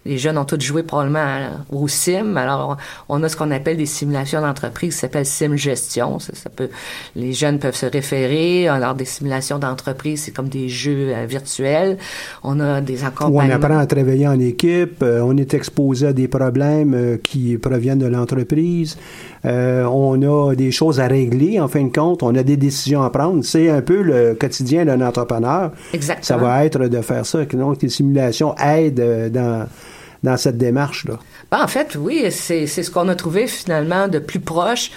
les 0.06 0.20
jeunes 0.20 0.38
ont 0.38 0.46
tous 0.46 0.60
joué 0.60 0.84
probablement 0.84 1.50
au 1.72 1.88
sim. 1.88 2.36
Alors, 2.36 2.78
on, 3.10 3.24
a 3.24 3.30
ce 3.30 3.36
qu'on 3.36 3.50
appelle 3.50 3.78
des 3.78 3.88
simulations 3.88 4.42
d'entreprise 4.42 4.94
qui 4.94 5.00
s'appelle 5.00 5.26
sim 5.26 5.56
gestion. 5.56 6.20
Ça, 6.20 6.50
peut, 6.50 6.70
les 7.16 7.34
jeunes 7.34 7.58
peuvent 7.58 7.76
se 7.76 7.88
référer. 7.88 8.68
Alors, 8.68 8.94
des 8.94 9.06
simulations 9.06 9.58
d'entreprise, 9.58 10.24
c'est 10.24 10.32
comme 10.32 10.50
des 10.50 10.70
jeux 10.70 11.12
euh, 11.16 11.26
virtuels. 11.26 11.98
On 12.44 12.60
a 12.60 12.82
des 12.82 13.04
accompagnements. 13.04 13.40
on 13.40 13.50
apprend 13.50 13.80
à 13.80 13.86
travailler 13.88 14.28
en 14.28 14.40
équipe. 14.40 15.04
on 15.04 15.36
est 15.38 15.54
exposé 15.56 16.08
à 16.08 16.14
des 16.14 16.28
problèmes 16.28 17.18
qui 17.24 17.58
proviennent 17.58 18.00
de 18.00 18.08
l'entreprise. 18.08 18.96
on 19.44 20.22
a 20.22 20.56
des 20.56 20.72
choses 20.72 21.00
à 21.00 21.08
régler, 21.08 21.60
en 21.60 21.68
fin 21.68 21.84
de 21.84 21.92
compte. 21.92 22.22
On 22.22 22.36
a 22.36 22.44
des 22.44 22.58
décisions 22.58 23.02
à 23.02 23.10
prendre. 23.10 23.44
C'est 23.44 23.70
un 23.70 23.82
peu 23.82 24.04
le 24.04 24.36
quotidien 24.36 24.86
d'un 24.86 25.02
entrepreneur. 25.02 25.72
Exactement. 25.94 26.24
Ça 26.24 26.38
va 26.38 26.64
être 26.66 26.88
de 26.88 27.02
faire 27.02 27.26
ça. 27.26 27.44
Donc, 27.46 27.82
les 27.82 27.90
simulations 27.90 28.19
aide 28.20 29.00
euh, 29.00 29.30
dans, 29.30 29.68
dans 30.24 30.38
cette 30.38 30.58
démarche-là? 30.58 31.20
Ben, 31.52 31.64
en 31.64 31.68
fait, 31.68 31.96
oui, 32.00 32.26
c'est 32.30 32.68
ce 32.68 32.92
qu'on 32.92 33.08
a 33.08 33.16
trouvé 33.16 33.48
finalement 33.48 34.08
de 34.08 34.20
plus 34.20 34.40
proche. 34.40 34.92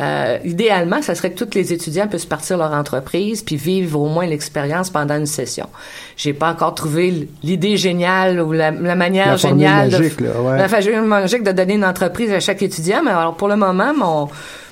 Euh, 0.00 0.38
idéalement, 0.44 1.00
ça 1.00 1.14
serait 1.14 1.30
que 1.30 1.44
tous 1.44 1.54
les 1.54 1.72
étudiants 1.72 2.08
puissent 2.08 2.26
partir 2.26 2.56
leur 2.56 2.72
entreprise 2.72 3.42
puis 3.42 3.56
vivre 3.56 4.00
au 4.00 4.08
moins 4.08 4.26
l'expérience 4.26 4.90
pendant 4.90 5.16
une 5.16 5.26
session. 5.26 5.68
J'ai 6.16 6.32
pas 6.32 6.50
encore 6.50 6.74
trouvé 6.74 7.28
l'idée 7.42 7.76
géniale 7.76 8.40
ou 8.40 8.50
la, 8.52 8.72
manière 8.72 9.36
géniale 9.36 9.90
magique, 9.90 10.20
de, 10.20 10.24
la 10.24 10.68
formule 10.68 11.02
magique 11.02 11.42
de 11.44 11.52
donner 11.52 11.74
une 11.74 11.84
entreprise 11.84 12.32
à 12.32 12.40
chaque 12.40 12.62
étudiant. 12.62 13.02
Mais 13.04 13.12
alors 13.12 13.36
pour 13.36 13.48
le 13.48 13.56
moment, 13.56 13.94
mon 13.94 14.28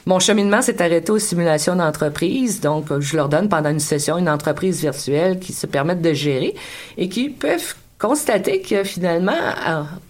mon 0.07 0.19
cheminement 0.19 0.63
s'est 0.63 0.81
arrêté 0.83 1.13
aux 1.13 1.19
simulations 1.19 1.77
d'entreprise. 1.77 2.61
Donc, 2.61 2.87
je 2.99 3.17
leur 3.17 3.29
donne 3.29 3.49
pendant 3.49 3.71
une 3.71 3.81
session 3.81 4.17
une 4.17 4.31
entreprise 4.31 4.81
virtuelle 4.81 5.39
qui 5.39 5.53
se 5.53 5.67
permettent 5.67 6.01
de 6.01 6.15
gérer 6.15 6.55
et 6.97 7.09
qui 7.09 7.29
peuvent 7.29 7.75
constater 8.01 8.63
que 8.63 8.83
finalement, 8.83 9.39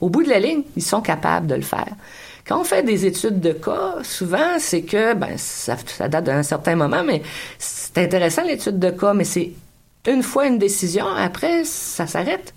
au 0.01 0.09
bout 0.09 0.23
de 0.23 0.29
la 0.29 0.39
ligne, 0.39 0.63
ils 0.77 0.83
sont 0.83 1.03
capables 1.03 1.47
de 1.47 1.57
le 1.57 1.63
faire. 1.63 1.93
Quand 2.47 2.61
on 2.61 2.65
fait 2.65 2.83
des 2.83 3.05
études 3.05 3.41
de 3.41 3.53
cas, 3.53 3.97
souvent, 4.03 4.59
c'est 4.59 4.83
que, 4.83 5.15
ben, 5.15 5.37
ça, 5.37 5.77
date 6.09 6.25
d'un 6.25 6.43
certain 6.43 6.77
moment, 6.77 7.03
mais 7.05 7.23
c'est 7.59 7.99
intéressant 7.99 8.43
l'étude 8.45 8.79
de 8.79 8.91
cas, 8.91 9.13
mais 9.13 9.25
c'est 9.25 9.53
une 10.07 10.23
fois 10.23 10.47
une 10.47 10.59
décision, 10.59 11.07
après, 11.07 11.65
ça 11.65 12.07
s'arrête. 12.07 12.55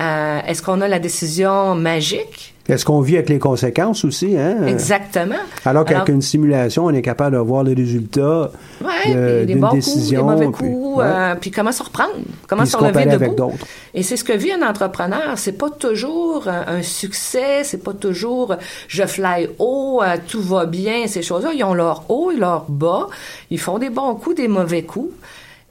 Euh, 0.00 0.40
est-ce 0.46 0.62
qu'on 0.62 0.80
a 0.80 0.88
la 0.88 0.98
décision 0.98 1.74
magique? 1.74 2.51
Est-ce 2.68 2.84
qu'on 2.84 3.00
vit 3.00 3.16
avec 3.16 3.28
les 3.28 3.38
conséquences 3.38 4.04
aussi? 4.04 4.36
Hein? 4.38 4.66
Exactement. 4.66 5.34
Alors 5.64 5.84
qu'avec 5.84 6.08
une 6.08 6.22
simulation, 6.22 6.86
on 6.86 6.90
est 6.90 7.02
capable 7.02 7.36
de 7.36 7.40
voir 7.40 7.64
les 7.64 7.74
résultats 7.74 8.50
ouais, 8.84 9.46
d'une 9.46 9.68
décision. 9.72 10.26
Coups, 10.26 10.38
des 10.38 10.46
mauvais 10.46 10.56
coups, 10.56 11.00
euh, 11.00 11.34
puis, 11.40 11.50
comment 11.50 11.72
se 11.72 11.82
reprendre, 11.82 12.12
comment 12.46 12.64
se 12.64 12.76
relever 12.76 13.04
debout. 13.04 13.14
Avec 13.14 13.34
d'autres. 13.34 13.66
Et 13.94 14.02
c'est 14.02 14.16
ce 14.16 14.24
que 14.24 14.32
vit 14.32 14.52
un 14.52 14.62
entrepreneur. 14.62 15.36
C'est 15.36 15.58
pas 15.58 15.70
toujours 15.70 16.46
un 16.48 16.82
succès, 16.82 17.64
c'est 17.64 17.82
pas 17.82 17.94
toujours 17.94 18.56
je 18.88 19.04
fly 19.06 19.48
haut, 19.58 20.00
euh, 20.02 20.16
tout 20.28 20.42
va 20.42 20.66
bien, 20.66 21.06
ces 21.06 21.22
choses-là. 21.22 21.52
Ils 21.54 21.64
ont 21.64 21.74
leur 21.74 22.04
haut 22.10 22.30
et 22.30 22.36
leur 22.36 22.66
bas. 22.68 23.08
Ils 23.50 23.60
font 23.60 23.78
des 23.78 23.90
bons 23.90 24.14
coups, 24.14 24.36
des 24.36 24.48
mauvais 24.48 24.82
coups. 24.82 25.12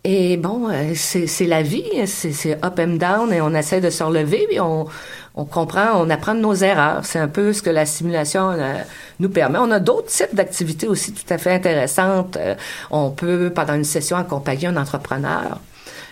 Et 0.03 0.37
bon, 0.37 0.67
euh, 0.67 0.93
c'est 0.95 1.45
la 1.45 1.61
vie, 1.61 1.85
c'est 2.07 2.53
up 2.65 2.79
and 2.79 2.97
down, 2.97 3.31
et 3.31 3.39
on 3.39 3.53
essaie 3.53 3.81
de 3.81 3.91
se 3.91 4.03
relever, 4.03 4.47
puis 4.49 4.59
on, 4.59 4.87
on 5.35 5.45
comprend, 5.45 5.93
on 5.95 6.09
apprend 6.09 6.35
de 6.35 6.39
nos 6.39 6.53
erreurs. 6.53 7.05
C'est 7.05 7.19
un 7.19 7.27
peu 7.27 7.53
ce 7.53 7.61
que 7.61 7.69
la 7.69 7.85
simulation 7.85 8.51
euh, 8.51 8.73
nous 9.19 9.29
permet. 9.29 9.59
On 9.59 9.71
a 9.71 9.79
d'autres 9.79 10.07
types 10.07 10.35
d'activités 10.35 10.87
aussi 10.87 11.13
tout 11.13 11.33
à 11.33 11.37
fait 11.37 11.53
intéressantes. 11.53 12.37
Euh, 12.37 12.55
on 12.89 13.11
peut, 13.11 13.51
pendant 13.53 13.75
une 13.75 13.85
session, 13.85 14.17
accompagner 14.17 14.67
un 14.67 14.77
entrepreneur 14.77 15.59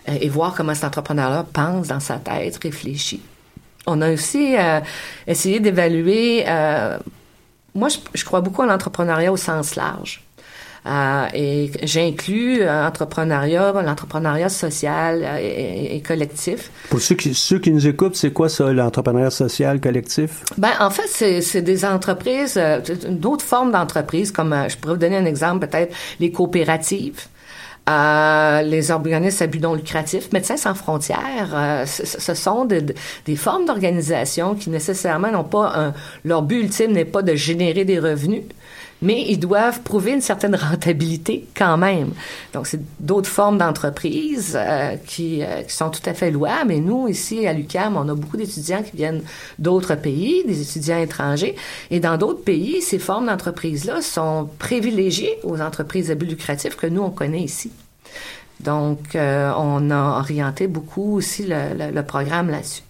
et 0.08 0.30
voir 0.30 0.56
comment 0.56 0.74
cet 0.74 0.86
entrepreneur-là 0.86 1.46
pense 1.54 1.90
dans 1.90 2.00
sa 2.00 2.18
tête, 2.18 2.58
réfléchit. 2.64 3.22
On 3.86 4.02
a 4.02 4.12
aussi 4.12 4.56
essayé 5.28 5.60
d'évaluer... 5.60 6.46
moi, 7.76 7.90
je 8.16 8.26
crois 8.26 8.42
beaucoup 8.42 8.64
à 8.64 8.66
l'entrepreneuriat 8.66 9.32
au 9.32 9.38
sens 9.38 9.76
large. 9.76 10.24
Euh, 10.90 11.28
et 11.34 11.72
j'inclus 11.84 12.62
euh, 12.62 12.90
l'entrepreneuriat 12.90 14.50
social 14.50 15.22
euh, 15.24 15.38
et, 15.40 16.02
collectif. 16.02 16.72
Pour 16.90 17.00
ceux 17.00 17.16
qui, 17.16 17.36
ceux 17.36 17.60
qui 17.60 17.72
nous 17.72 17.88
écoutent, 17.88 18.16
c'est 18.16 18.32
quoi 18.32 18.50
ça, 18.50 18.72
l'entrepreneuriat 18.74 19.30
social 19.30 19.80
collectif? 19.80 20.44
Ben, 20.58 20.72
en 20.80 20.90
fait, 20.90 21.42
c'est 21.42 21.62
des 21.62 21.86
entreprises, 21.86 22.60
d'autres 23.08 23.46
formes 23.46 23.72
d'entreprises, 23.72 24.32
comme 24.32 24.56
je 24.68 24.78
pourrais 24.78 24.94
vous 24.94 25.00
donner 25.00 25.18
un 25.18 25.26
exemple, 25.26 25.68
peut-être 25.68 25.94
les 26.20 26.32
coopératives. 26.32 27.28
Euh, 27.90 28.62
les 28.62 28.92
organismes 28.92 29.44
à 29.44 29.48
but 29.48 29.62
non 29.62 29.74
lucratif, 29.74 30.32
Médecins 30.32 30.58
sans 30.58 30.76
frontières, 30.76 31.86
ce 31.88 32.34
sont 32.36 32.66
des 32.66 33.36
formes 33.36 33.66
d'organisation 33.66 34.54
qui 34.54 34.70
nécessairement 34.70 35.32
n'ont 35.32 35.44
pas 35.44 35.74
un, 35.76 35.94
leur 36.24 36.44
but 36.44 36.60
ultime 36.60 36.92
n'est 36.92 37.06
pas 37.06 37.24
de 37.24 37.34
générer 37.34 37.86
des 37.86 37.98
revenus, 37.98 38.44
mais 39.02 39.26
ils 39.28 39.40
doivent 39.40 39.82
prouver 39.82 40.12
une 40.12 40.22
certaine 40.22 40.56
rentabilité 40.56 41.48
quand 41.56 41.78
même. 41.78 42.12
Donc, 42.54 42.68
c'est 42.68 42.82
d'autres 43.00 43.30
formes 43.30 43.58
d'entreprises 43.58 44.58
euh, 44.60 44.96
qui, 45.06 45.44
euh, 45.44 45.64
qui, 45.64 45.74
sont 45.74 45.90
tout 45.90 46.02
à 46.06 46.14
fait 46.14 46.32
louables. 46.32 46.72
Et 46.72 46.80
nous, 46.80 47.08
ici, 47.08 47.48
à 47.48 47.54
l'UQAM, 47.54 47.96
on 47.96 48.10
a 48.10 48.14
beaucoup 48.14 48.38
d'étudiants 48.38 48.84
qui 48.84 48.98
viennent 48.98 49.22
d'autres 49.58 49.96
pays, 49.96 50.44
des 50.46 50.62
étudiants 50.62 51.00
étrangers. 51.00 51.56
Et 51.92 52.00
dans 52.00 52.18
d'autres 52.18 52.44
pays, 52.44 52.82
ces 52.82 53.00
formes 53.00 53.28
d'entreprises-là 53.28 54.02
sont 54.02 54.50
privilégiées 54.60 55.40
aux 55.44 55.62
entreprises 55.62 56.12
à 56.12 56.16
but 56.16 56.28
lucratif 56.28 56.76
que 56.76 56.88
nous, 56.88 57.02
on 57.02 57.12
connaît 57.12 57.42
ici. 57.42 57.72
Donc, 58.60 59.16
euh, 59.16 59.54
on 59.56 59.90
a 59.90 60.20
orienté 60.20 60.68
beaucoup 60.68 61.16
aussi 61.16 61.46
le, 61.48 61.92
le 61.94 62.04
programme 62.04 62.50
là-dessus. 62.50 62.82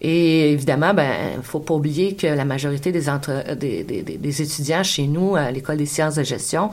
Et 0.00 0.52
évidemment, 0.52 0.94
ben, 0.94 1.42
faut 1.42 1.60
pas 1.60 1.74
oublier 1.74 2.16
que 2.16 2.26
la 2.26 2.44
majorité 2.44 2.90
des, 2.90 3.10
entre, 3.10 3.54
des, 3.54 3.84
des, 3.84 4.02
des, 4.02 4.42
étudiants 4.42 4.82
chez 4.82 5.06
nous 5.06 5.36
à 5.36 5.50
l'école 5.50 5.76
des 5.76 5.86
sciences 5.86 6.14
de 6.14 6.22
gestion 6.22 6.70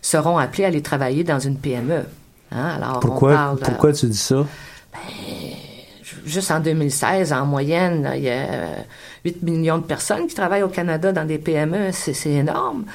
seront 0.00 0.38
appelés 0.38 0.64
à 0.64 0.68
aller 0.68 0.80
travailler 0.80 1.22
dans 1.22 1.38
une 1.38 1.56
PME. 1.56 2.04
Hein? 2.52 2.68
Alors, 2.76 3.00
pourquoi, 3.00 3.34
parle, 3.34 3.58
pourquoi 3.58 3.92
tu 3.92 4.06
dis 4.06 4.16
ça? 4.16 4.46
Ben, 4.92 4.98
juste 6.24 6.50
en 6.50 6.60
2016, 6.60 7.34
en 7.34 7.44
moyenne, 7.44 8.10
il 8.16 8.22
y 8.22 8.30
a 8.30 8.46
8 9.26 9.42
millions 9.42 9.78
de 9.78 9.84
personnes 9.84 10.26
qui 10.26 10.34
travaillent 10.34 10.62
au 10.62 10.68
Canada 10.68 11.12
dans 11.12 11.26
des 11.26 11.38
PME. 11.38 11.90
C'est 11.92 12.30
énorme. 12.30 12.86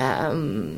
Euh, 0.00 0.74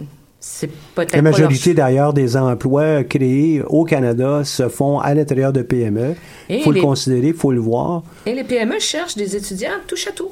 la 1.12 1.22
majorité 1.22 1.74
d'ailleurs 1.74 2.12
des 2.12 2.36
emplois 2.36 3.04
créés 3.04 3.62
au 3.66 3.84
Canada 3.84 4.42
se 4.44 4.68
font 4.68 4.98
à 4.98 5.12
l'intérieur 5.14 5.52
de 5.52 5.62
PME. 5.62 6.14
Il 6.48 6.62
faut 6.62 6.72
le 6.72 6.80
considérer, 6.80 7.28
il 7.28 7.34
faut 7.34 7.52
le 7.52 7.60
voir. 7.60 8.02
Et 8.26 8.34
les 8.34 8.44
PME 8.44 8.78
cherchent 8.78 9.16
des 9.16 9.36
étudiants 9.36 9.70
touche 9.86 10.06
à 10.06 10.12
tout. 10.12 10.30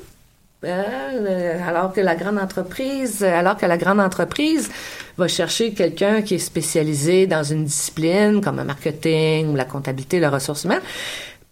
Euh, 0.64 1.68
alors 1.68 1.92
que 1.92 2.00
la 2.00 2.16
grande 2.16 2.38
entreprise, 2.38 3.22
alors 3.22 3.56
que 3.56 3.66
la 3.66 3.76
grande 3.76 4.00
entreprise 4.00 4.68
va 5.16 5.28
chercher 5.28 5.72
quelqu'un 5.72 6.22
qui 6.22 6.34
est 6.34 6.38
spécialisé 6.38 7.28
dans 7.28 7.44
une 7.44 7.64
discipline 7.64 8.40
comme 8.40 8.56
le 8.56 8.64
marketing 8.64 9.52
ou 9.52 9.54
la 9.54 9.64
comptabilité, 9.64 10.18
les 10.18 10.26
ressources 10.26 10.64
humaines, 10.64 10.82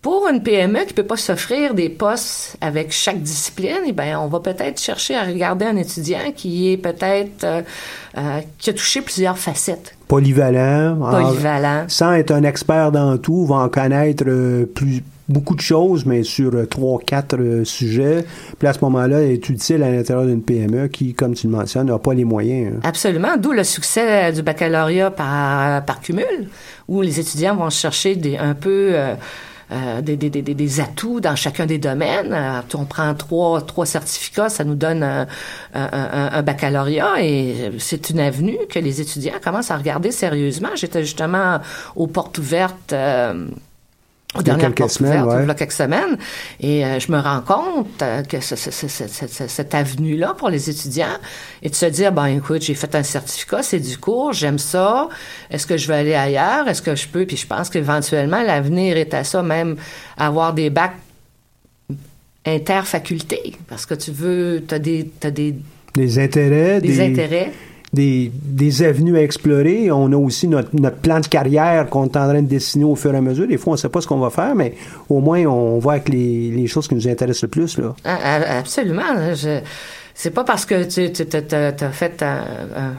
pour 0.07 0.29
une 0.33 0.41
PME 0.41 0.85
qui 0.87 0.95
peut 0.95 1.03
pas 1.03 1.17
s'offrir 1.17 1.75
des 1.75 1.89
postes 1.89 2.57
avec 2.61 2.93
chaque 2.93 3.21
discipline, 3.21 3.79
eh 3.89 3.91
ben 3.93 4.17
on 4.19 4.29
va 4.29 4.39
peut-être 4.39 4.81
chercher 4.81 5.17
à 5.17 5.25
regarder 5.25 5.65
un 5.65 5.77
étudiant 5.77 6.31
qui 6.33 6.71
est 6.71 6.77
peut-être 6.77 7.43
euh, 7.43 7.63
euh, 8.17 8.39
qui 8.57 8.71
a 8.71 8.73
touché 8.73 9.01
plusieurs 9.01 9.37
facettes, 9.37 9.97
polyvalent, 10.07 11.01
en- 11.03 11.11
Polyvalent. 11.11 11.87
sans 11.89 12.13
être 12.13 12.31
un 12.31 12.45
expert 12.45 12.93
dans 12.93 13.19
tout, 13.19 13.47
va 13.47 13.57
en 13.57 13.69
connaître 13.69 14.23
euh, 14.29 14.65
plus 14.73 15.03
beaucoup 15.29 15.57
de 15.57 15.61
choses, 15.61 16.07
mais 16.07 16.23
sur 16.23 16.53
trois, 16.69 17.01
quatre 17.05 17.37
sujets. 17.65 18.25
Puis 18.61 18.69
à 18.69 18.73
ce 18.75 18.79
moment-là, 18.83 19.23
est 19.25 19.49
utile 19.49 19.83
à 19.83 19.91
l'intérieur 19.91 20.25
d'une 20.27 20.41
PME 20.41 20.87
qui, 20.87 21.15
comme 21.15 21.35
tu 21.35 21.49
le 21.49 21.53
mentionnes, 21.53 21.89
n'a 21.89 21.99
pas 21.99 22.15
les 22.15 22.25
moyens. 22.25 22.75
hein. 22.77 22.81
Absolument, 22.85 23.37
d'où 23.37 23.51
le 23.51 23.65
succès 23.65 24.31
du 24.31 24.43
baccalauréat 24.43 25.11
par, 25.11 25.85
par 25.85 26.01
cumul, 26.01 26.49
où 26.87 27.03
les 27.03 27.19
étudiants 27.19 27.57
vont 27.57 27.71
chercher 27.71 28.15
des, 28.15 28.37
un 28.37 28.55
peu 28.55 28.93
euh, 29.73 30.01
des, 30.01 30.17
des, 30.17 30.31
des, 30.31 30.43
des- 30.43 30.81
atouts 30.81 31.21
dans 31.21 31.37
chacun 31.37 31.67
des 31.67 31.79
domaines. 31.79 32.33
Euh, 32.33 32.61
on 32.75 32.85
prend 32.85 33.15
trois, 33.15 33.61
trois 33.63 33.87
certificats, 33.87 34.49
ça 34.49 34.65
nous 34.65 34.75
donne 34.75 35.03
un, 35.03 35.27
un- 35.75 36.43
baccalauréat 36.43 37.23
et 37.23 37.73
c'est 37.79 38.11
une 38.11 38.21
avenue 38.21 38.59
que 38.71 38.79
les 38.79 39.01
étudiants 39.01 39.35
commencent 39.43 39.71
à 39.71 39.77
regarder 39.77 40.13
sérieusement. 40.13 40.69
J'étais 40.75 41.03
justement 41.03 41.59
aux 41.95 42.07
portes 42.07 42.39
ouvertes. 42.39 42.93
euh, 42.93 43.47
dernières 44.43 44.75
quelques 44.75 44.91
semaines, 44.91 45.23
ouvertes, 45.23 45.37
ouais. 45.39 45.45
il 45.45 45.49
y 45.49 45.51
a 45.51 45.55
quelques 45.55 45.73
semaines, 45.73 46.19
et 46.61 46.85
euh, 46.85 46.99
je 47.01 47.11
me 47.11 47.19
rends 47.19 47.41
compte 47.41 48.03
euh, 48.03 48.23
que 48.23 48.41
ce- 48.41 48.57
ce- 48.57 48.71
ce- 48.71 48.89
ce- 48.89 49.09
ce- 49.09 49.27
ce- 49.29 49.49
cette 49.49 49.75
avenue-là 49.75 50.35
pour 50.37 50.51
les 50.51 50.69
étudiants, 50.69 51.17
et 51.63 51.71
de 51.71 51.75
se 51.75 51.87
dire, 51.87 52.13
ben 52.13 52.27
écoute, 52.27 52.63
j'ai 52.63 52.75
fait 52.75 52.95
un 52.95 53.03
certificat, 53.03 53.63
c'est 53.63 53.81
du 53.81 53.97
cours, 53.99 54.33
j'aime 54.33 54.59
ça, 54.59 55.09
est-ce 55.51 55.67
que 55.67 55.77
je 55.77 55.89
vais 55.89 55.95
aller 55.95 56.15
ailleurs, 56.15 56.69
est-ce 56.69 56.83
que 56.83 56.95
je 56.95 57.09
peux, 57.09 57.25
puis 57.25 57.37
je 57.37 57.47
pense 57.47 57.71
qu'éventuellement, 57.71 58.43
l'avenir 58.43 58.97
est 58.99 59.15
à 59.15 59.25
ça, 59.25 59.43
même 59.43 59.77
avoir 60.19 60.53
des 60.53 60.71
bacs 60.71 60.97
interfacultés, 62.45 63.55
parce 63.69 63.87
que 63.87 63.95
tu 63.95 64.11
veux, 64.11 64.63
tu 64.67 64.75
as 64.75 64.79
des, 64.79 65.11
t'as 65.19 65.31
des, 65.31 65.55
Des 65.95 66.19
intérêts, 66.19 66.81
des 66.81 67.01
intérêts. 67.01 67.53
Des, 67.97 68.31
des 68.33 68.83
avenues 68.83 69.17
à 69.17 69.23
explorer. 69.23 69.91
On 69.91 70.13
a 70.13 70.17
aussi 70.17 70.47
notre, 70.49 70.71
plan 70.71 71.21
de 71.21 71.27
carrière 71.27 71.89
qu'on 71.89 72.05
est 72.05 72.17
en 72.17 72.29
train 72.29 72.43
de 72.43 72.47
dessiner 72.47 72.85
au 72.85 72.95
fur 72.95 73.15
et 73.15 73.17
à 73.17 73.21
mesure. 73.21 73.49
Des 73.49 73.57
fois, 73.57 73.73
on 73.73 73.77
ne 73.77 73.81
sait 73.81 73.89
pas 73.89 74.01
ce 74.01 74.07
qu'on 74.07 74.19
va 74.19 74.31
faire, 74.31 74.55
mais 74.55 74.75
au 75.09 75.21
moins, 75.21 75.45
on 75.47 75.79
voit 75.79 75.95
avec 75.95 76.09
les, 76.11 76.67
choses 76.67 76.87
qui 76.89 76.95
nous 76.95 77.09
intéressent 77.09 77.43
le 77.43 77.49
plus. 77.49 77.79
Là. 77.79 77.95
Ah, 78.05 78.19
ah, 78.23 78.59
Absolument. 78.59 79.03
c'est 80.15 80.31
pas 80.31 80.45
parce 80.45 80.67
que 80.67 80.85
tu 80.85 81.01
as 81.01 81.93
fait 81.93 82.23
un- 82.23 82.95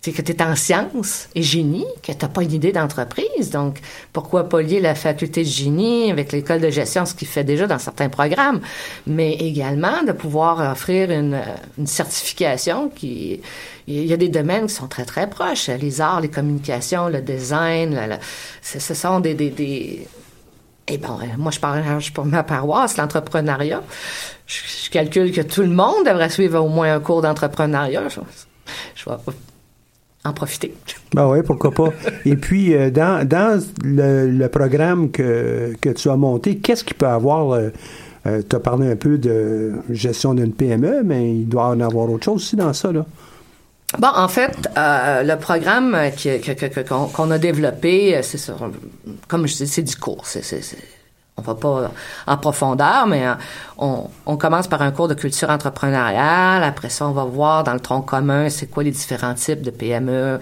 sais, 0.00 0.12
que 0.12 0.22
tu 0.22 0.32
es 0.32 0.42
en 0.42 0.56
sciences 0.56 1.28
et 1.34 1.42
génie, 1.42 1.86
que 2.02 2.12
tu 2.12 2.26
pas 2.28 2.42
une 2.42 2.52
idée 2.52 2.72
d'entreprise. 2.72 3.50
Donc, 3.50 3.80
pourquoi 4.12 4.48
pas 4.48 4.62
lier 4.62 4.80
la 4.80 4.94
faculté 4.94 5.42
de 5.42 5.48
génie 5.48 6.10
avec 6.10 6.32
l'école 6.32 6.60
de 6.60 6.70
gestion, 6.70 7.04
ce 7.04 7.14
qu'il 7.14 7.28
fait 7.28 7.44
déjà 7.44 7.66
dans 7.66 7.78
certains 7.78 8.08
programmes, 8.08 8.60
mais 9.06 9.34
également 9.34 10.02
de 10.06 10.12
pouvoir 10.12 10.72
offrir 10.72 11.10
une, 11.10 11.40
une 11.78 11.86
certification 11.86 12.88
qui... 12.88 13.40
Il 13.86 14.06
y 14.06 14.12
a 14.12 14.16
des 14.16 14.28
domaines 14.28 14.68
qui 14.68 14.74
sont 14.74 14.86
très, 14.86 15.04
très 15.04 15.28
proches. 15.28 15.68
Les 15.68 16.00
arts, 16.00 16.20
les 16.20 16.28
communications, 16.28 17.08
le 17.08 17.20
design, 17.20 18.18
ce, 18.62 18.94
sont 18.94 19.18
des- 19.18 19.34
des- 19.34 19.50
des, 19.50 20.06
eh 20.86 20.94
euh, 20.94 20.98
moi, 21.38 21.50
je 21.50 21.58
parle 21.60 21.82
pour 22.14 22.24
ma 22.24 22.42
paroisse, 22.42 22.96
l'entrepreneuriat. 22.96 23.82
Je, 24.46 24.90
calcule 24.90 25.32
que 25.32 25.40
tout 25.40 25.62
le 25.62 25.68
monde 25.68 26.04
devrait 26.06 26.30
suivre 26.30 26.60
au 26.60 26.68
moins 26.68 26.94
un 26.94 27.00
cours 27.00 27.22
d'entrepreneuriat. 27.22 28.08
Je, 28.08 28.20
je 28.96 29.04
vais 29.10 29.16
en 30.24 30.32
profiter. 30.32 30.74
Ben 31.14 31.26
oui, 31.28 31.38
pourquoi 31.44 31.70
pas. 31.72 31.92
Et 32.26 32.36
puis, 32.36 32.74
euh, 32.74 32.90
dans, 32.90 33.26
dans 33.26 33.60
le, 33.84 34.30
le 34.30 34.48
programme 34.48 35.10
que, 35.10 35.74
que 35.80 35.88
tu 35.90 36.08
as 36.10 36.16
monté, 36.16 36.58
qu'est-ce 36.58 36.84
qu'il 36.84 36.96
peut 36.96 37.06
avoir? 37.06 37.58
tu 38.24 38.54
as 38.54 38.60
parlé 38.60 38.90
un 38.90 38.96
peu 38.96 39.16
de 39.16 39.72
gestion 39.88 40.34
d'une 40.34 40.52
PME, 40.52 41.02
mais 41.04 41.34
il 41.36 41.48
doit 41.48 41.68
en 41.68 41.80
avoir 41.80 42.10
autre 42.10 42.24
chose 42.26 42.34
aussi 42.36 42.54
dans 42.56 42.72
ça. 42.74 42.92
Là. 42.92 43.06
Bon, 43.98 44.08
en 44.14 44.28
fait, 44.28 44.52
euh, 44.76 45.22
le 45.22 45.36
programme 45.36 45.96
que- 46.22 46.38
que- 46.38 47.12
qu'on 47.16 47.30
a 47.30 47.38
développé, 47.38 48.14
euh, 48.16 48.20
c'est 48.22 48.36
ça, 48.38 48.54
comme 49.26 49.46
je 49.48 49.56
dis, 49.56 49.66
c'est 49.66 49.82
du 49.82 49.96
cours. 49.96 50.26
C'est- 50.26 50.42
on 51.40 51.42
va 51.42 51.54
pas 51.54 51.90
en 52.26 52.36
profondeur, 52.36 53.06
mais 53.06 53.26
euh, 53.26 53.34
on, 53.78 54.04
on 54.26 54.36
commence 54.36 54.68
par 54.68 54.82
un 54.82 54.90
cours 54.90 55.08
de 55.08 55.14
culture 55.14 55.50
entrepreneuriale. 55.50 56.62
Après 56.62 56.90
ça, 56.90 57.06
on 57.06 57.12
va 57.12 57.24
voir 57.24 57.64
dans 57.64 57.74
le 57.74 57.80
tronc 57.80 58.02
commun, 58.02 58.48
c'est 58.50 58.66
quoi 58.66 58.82
les 58.82 58.90
différents 58.90 59.34
types 59.34 59.62
de 59.62 59.70
PME, 59.70 60.12
euh, 60.12 60.38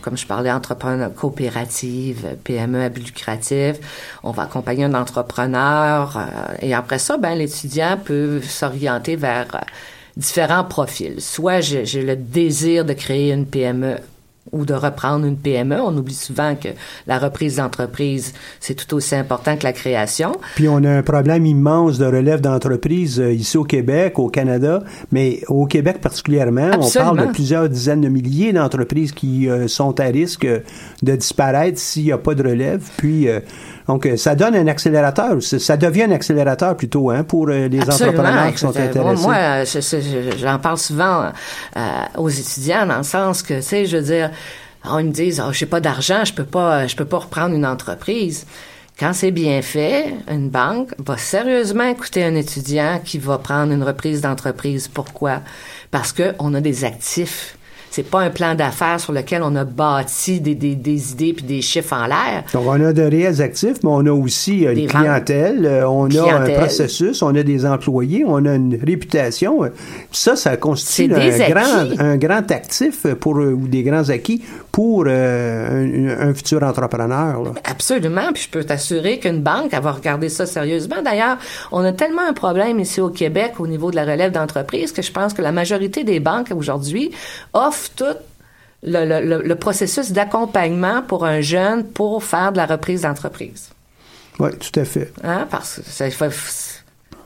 comme 0.00 0.16
je 0.16 0.26
parlais, 0.26 0.50
entrepreneur 0.50 1.12
coopérative, 1.14 2.36
PME 2.44 2.82
à 2.84 2.88
but 2.88 3.04
lucratif. 3.06 3.76
On 4.22 4.30
va 4.30 4.44
accompagner 4.44 4.84
un 4.84 4.94
entrepreneur. 4.94 6.16
euh, 6.16 6.20
et 6.62 6.74
après 6.74 6.98
ça, 6.98 7.16
ben, 7.18 7.36
l'étudiant 7.36 7.98
peut 8.02 8.40
s'orienter 8.40 9.16
vers 9.16 9.46
euh, 9.54 9.58
différents 10.16 10.64
profils. 10.64 11.20
Soit 11.20 11.60
j'ai 11.60 12.02
le 12.02 12.16
désir 12.16 12.84
de 12.84 12.92
créer 12.92 13.32
une 13.32 13.46
PME 13.46 13.96
ou 14.52 14.64
de 14.64 14.74
reprendre 14.74 15.26
une 15.26 15.36
PME. 15.36 15.80
On 15.80 15.96
oublie 15.96 16.14
souvent 16.14 16.54
que 16.54 16.68
la 17.06 17.18
reprise 17.18 17.56
d'entreprise, 17.56 18.32
c'est 18.60 18.74
tout 18.74 18.94
aussi 18.94 19.14
important 19.14 19.56
que 19.56 19.64
la 19.64 19.72
création. 19.72 20.32
Puis 20.54 20.68
on 20.68 20.82
a 20.84 20.90
un 20.90 21.02
problème 21.02 21.46
immense 21.46 21.98
de 21.98 22.06
relève 22.06 22.40
d'entreprise 22.40 23.20
euh, 23.20 23.32
ici 23.32 23.56
au 23.56 23.64
Québec, 23.64 24.18
au 24.18 24.28
Canada, 24.28 24.82
mais 25.12 25.40
au 25.48 25.66
Québec 25.66 26.00
particulièrement, 26.00 26.70
on 26.80 26.90
parle 26.90 27.26
de 27.26 27.32
plusieurs 27.32 27.68
dizaines 27.68 28.00
de 28.00 28.08
milliers 28.08 28.52
d'entreprises 28.52 29.12
qui 29.12 29.48
euh, 29.48 29.68
sont 29.68 29.98
à 30.00 30.04
risque 30.04 30.46
de 30.46 31.16
disparaître 31.16 31.78
s'il 31.78 32.04
n'y 32.04 32.12
a 32.12 32.18
pas 32.18 32.34
de 32.34 32.42
relève. 32.42 32.82
Puis 32.96 33.28
euh, 33.28 33.40
donc 33.88 34.06
euh, 34.06 34.16
ça 34.16 34.34
donne 34.34 34.54
un 34.54 34.66
accélérateur, 34.66 35.36
ça 35.42 35.76
devient 35.76 36.04
un 36.04 36.12
accélérateur 36.12 36.76
plutôt 36.76 37.10
hein, 37.10 37.24
pour 37.24 37.48
euh, 37.48 37.68
les 37.68 37.80
Absolument. 37.80 38.18
entrepreneurs 38.20 38.52
qui 38.52 38.58
sont 38.58 38.68
intéressés. 38.68 38.98
Moi, 38.98 39.14
moi, 39.14 39.64
je- 39.64 39.80
je- 39.80 40.00
je- 40.32 40.38
j'en 40.38 40.58
parle 40.58 40.78
souvent 40.78 41.24
euh, 41.76 41.80
aux 42.18 42.28
étudiants 42.28 42.86
dans 42.86 42.98
le 42.98 43.02
sens 43.02 43.42
que, 43.42 43.54
tu 43.54 43.62
sais, 43.62 43.86
je 43.86 43.96
veux 43.96 44.02
dire, 44.02 44.30
on 44.84 45.02
me 45.02 45.10
disent, 45.10 45.42
oh, 45.46 45.52
j'ai 45.52 45.66
pas 45.66 45.80
d'argent, 45.80 46.24
je 46.24 46.32
peux 46.32 46.44
pas, 46.44 46.86
je 46.86 46.96
peux 46.96 47.04
pas 47.04 47.18
reprendre 47.18 47.54
une 47.54 47.66
entreprise. 47.66 48.46
Quand 48.98 49.12
c'est 49.14 49.30
bien 49.30 49.62
fait, 49.62 50.14
une 50.30 50.50
banque 50.50 50.90
va 50.98 51.16
sérieusement 51.16 51.84
écouter 51.84 52.22
un 52.22 52.34
étudiant 52.34 53.00
qui 53.02 53.18
va 53.18 53.38
prendre 53.38 53.72
une 53.72 53.82
reprise 53.82 54.20
d'entreprise. 54.20 54.88
Pourquoi? 54.88 55.40
Parce 55.90 56.12
que 56.12 56.34
on 56.38 56.52
a 56.54 56.60
des 56.60 56.84
actifs. 56.84 57.56
C'est 57.90 58.08
pas 58.08 58.20
un 58.20 58.30
plan 58.30 58.54
d'affaires 58.54 59.00
sur 59.00 59.12
lequel 59.12 59.42
on 59.42 59.56
a 59.56 59.64
bâti 59.64 60.40
des, 60.40 60.54
des, 60.54 60.74
des 60.76 61.12
idées 61.12 61.32
puis 61.32 61.44
des 61.44 61.60
chiffres 61.60 61.92
en 61.94 62.06
l'air. 62.06 62.44
Donc, 62.52 62.62
on 62.66 62.80
a 62.84 62.92
de 62.92 63.02
réels 63.02 63.42
actifs, 63.42 63.78
mais 63.82 63.90
on 63.92 64.06
a 64.06 64.12
aussi 64.12 64.66
euh, 64.66 64.74
Des 64.74 64.82
une 64.82 64.86
ventes. 64.88 65.02
clientèle, 65.02 65.66
euh, 65.66 65.88
on 65.88 66.08
a 66.14 66.34
un 66.40 66.50
processus, 66.50 67.22
on 67.22 67.34
a 67.34 67.42
des 67.42 67.66
employés, 67.66 68.24
on 68.26 68.44
a 68.46 68.54
une 68.54 68.78
réputation. 68.80 69.64
Euh, 69.64 69.68
Ça, 70.12 70.36
ça 70.36 70.56
constitue 70.56 71.08
des 71.08 71.42
un 71.42 71.48
grand, 71.48 72.00
un 72.00 72.16
grand 72.16 72.50
actif 72.50 73.06
pour, 73.20 73.36
ou 73.36 73.66
des 73.66 73.82
grands 73.82 74.08
acquis 74.08 74.42
pour 74.70 75.04
euh, 75.08 76.16
un, 76.22 76.28
un 76.28 76.34
futur 76.34 76.62
entrepreneur. 76.62 77.42
là. 77.42 77.50
Absolument, 77.64 78.32
puis 78.32 78.44
je 78.44 78.50
peux 78.50 78.62
t'assurer 78.64 79.18
qu'une 79.18 79.40
banque, 79.42 79.70
elle 79.72 79.82
va 79.82 79.92
regarder 79.92 80.28
ça 80.28 80.46
sérieusement. 80.46 81.02
D'ailleurs, 81.04 81.38
on 81.72 81.82
a 81.84 81.92
tellement 81.92 82.22
un 82.28 82.32
problème 82.34 82.78
ici 82.78 83.00
au 83.00 83.08
Québec 83.08 83.54
au 83.58 83.66
niveau 83.66 83.90
de 83.90 83.96
la 83.96 84.04
relève 84.04 84.30
d'entreprise 84.30 84.92
que 84.92 85.02
je 85.02 85.10
pense 85.10 85.34
que 85.34 85.42
la 85.42 85.50
majorité 85.52 86.04
des 86.04 86.20
banques 86.20 86.52
aujourd'hui 86.56 87.10
offrent 87.52 87.79
tout 87.96 88.04
le, 88.82 89.04
le- 89.04 89.20
le- 89.26 89.42
le 89.42 89.54
processus 89.56 90.12
d'accompagnement 90.12 91.02
pour 91.02 91.24
un 91.24 91.40
jeune 91.40 91.84
pour 91.84 92.22
faire 92.24 92.52
de 92.52 92.56
la 92.56 92.66
reprise 92.66 93.02
d'entreprise. 93.02 93.68
Oui, 94.38 94.50
tout 94.58 94.80
à 94.80 94.84
fait. 94.84 95.12
Hein? 95.22 95.46
Parce 95.50 95.80
que 95.84 95.90
ça- 96.10 96.28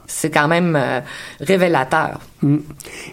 c'est 0.07 0.31
quand 0.31 0.49
même 0.49 0.77
euh, 0.77 1.01
révélateur. 1.41 2.21
Mm. 2.43 2.57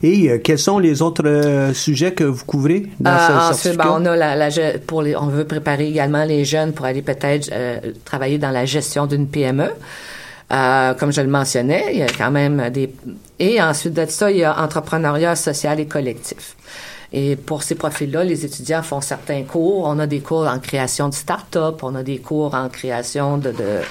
Et 0.04 0.30
euh, 0.30 0.38
quels 0.44 0.60
sont 0.60 0.78
les 0.80 1.02
autres 1.02 1.24
euh, 1.26 1.74
sujets 1.74 2.14
que 2.14 2.24
vous 2.24 2.44
couvrez 2.46 2.88
dans 3.00 3.12
Euh, 3.12 3.18
ce 3.28 3.32
ensuite, 3.34 3.62
certificat? 3.74 3.84
ben, 3.84 4.02
on 4.02 4.06
a 4.06 4.36
la, 4.36 4.50
pour 4.88 5.02
les, 5.02 5.16
on 5.16 5.28
veut 5.28 5.46
préparer 5.46 5.88
également 5.88 6.24
les 6.26 6.44
jeunes 6.46 6.74
pour 6.74 6.86
aller 6.86 7.02
peut-être 7.02 7.50
travailler 8.06 8.38
dans 8.40 8.52
la 8.52 8.66
gestion 8.66 9.06
d'une 9.08 9.28
PME. 9.28 9.70
Comme 11.00 11.14
je 11.14 11.22
le 11.22 11.30
mentionnais, 11.30 11.86
il 11.94 12.00
y 12.00 12.04
a 12.04 12.08
quand 12.08 12.30
même 12.32 12.70
des 12.72 12.94
et 13.40 13.62
ensuite 13.62 13.94
de 13.94 14.06
ça, 14.06 14.30
il 14.30 14.38
y 14.38 14.44
a 14.44 14.62
entrepreneuriat 14.62 15.36
social 15.36 15.80
et 15.80 15.86
collectif. 15.88 16.56
Et 17.14 17.36
pour 17.36 17.64
ces 17.64 17.76
profils-là, 17.76 18.24
les 18.24 18.46
étudiants 18.46 18.84
font 18.84 19.02
certains 19.02 19.44
cours. 19.44 19.86
On 19.86 20.00
a 20.00 20.08
des 20.08 20.22
cours 20.22 20.48
en 20.48 20.60
création 20.60 21.10
de 21.10 21.14
start-up, 21.14 21.84
on 21.84 21.96
a 21.96 22.04
des 22.04 22.20
cours 22.20 22.54
en 22.56 22.70
création 22.70 23.38
de, 23.38 23.52
de 23.52 23.82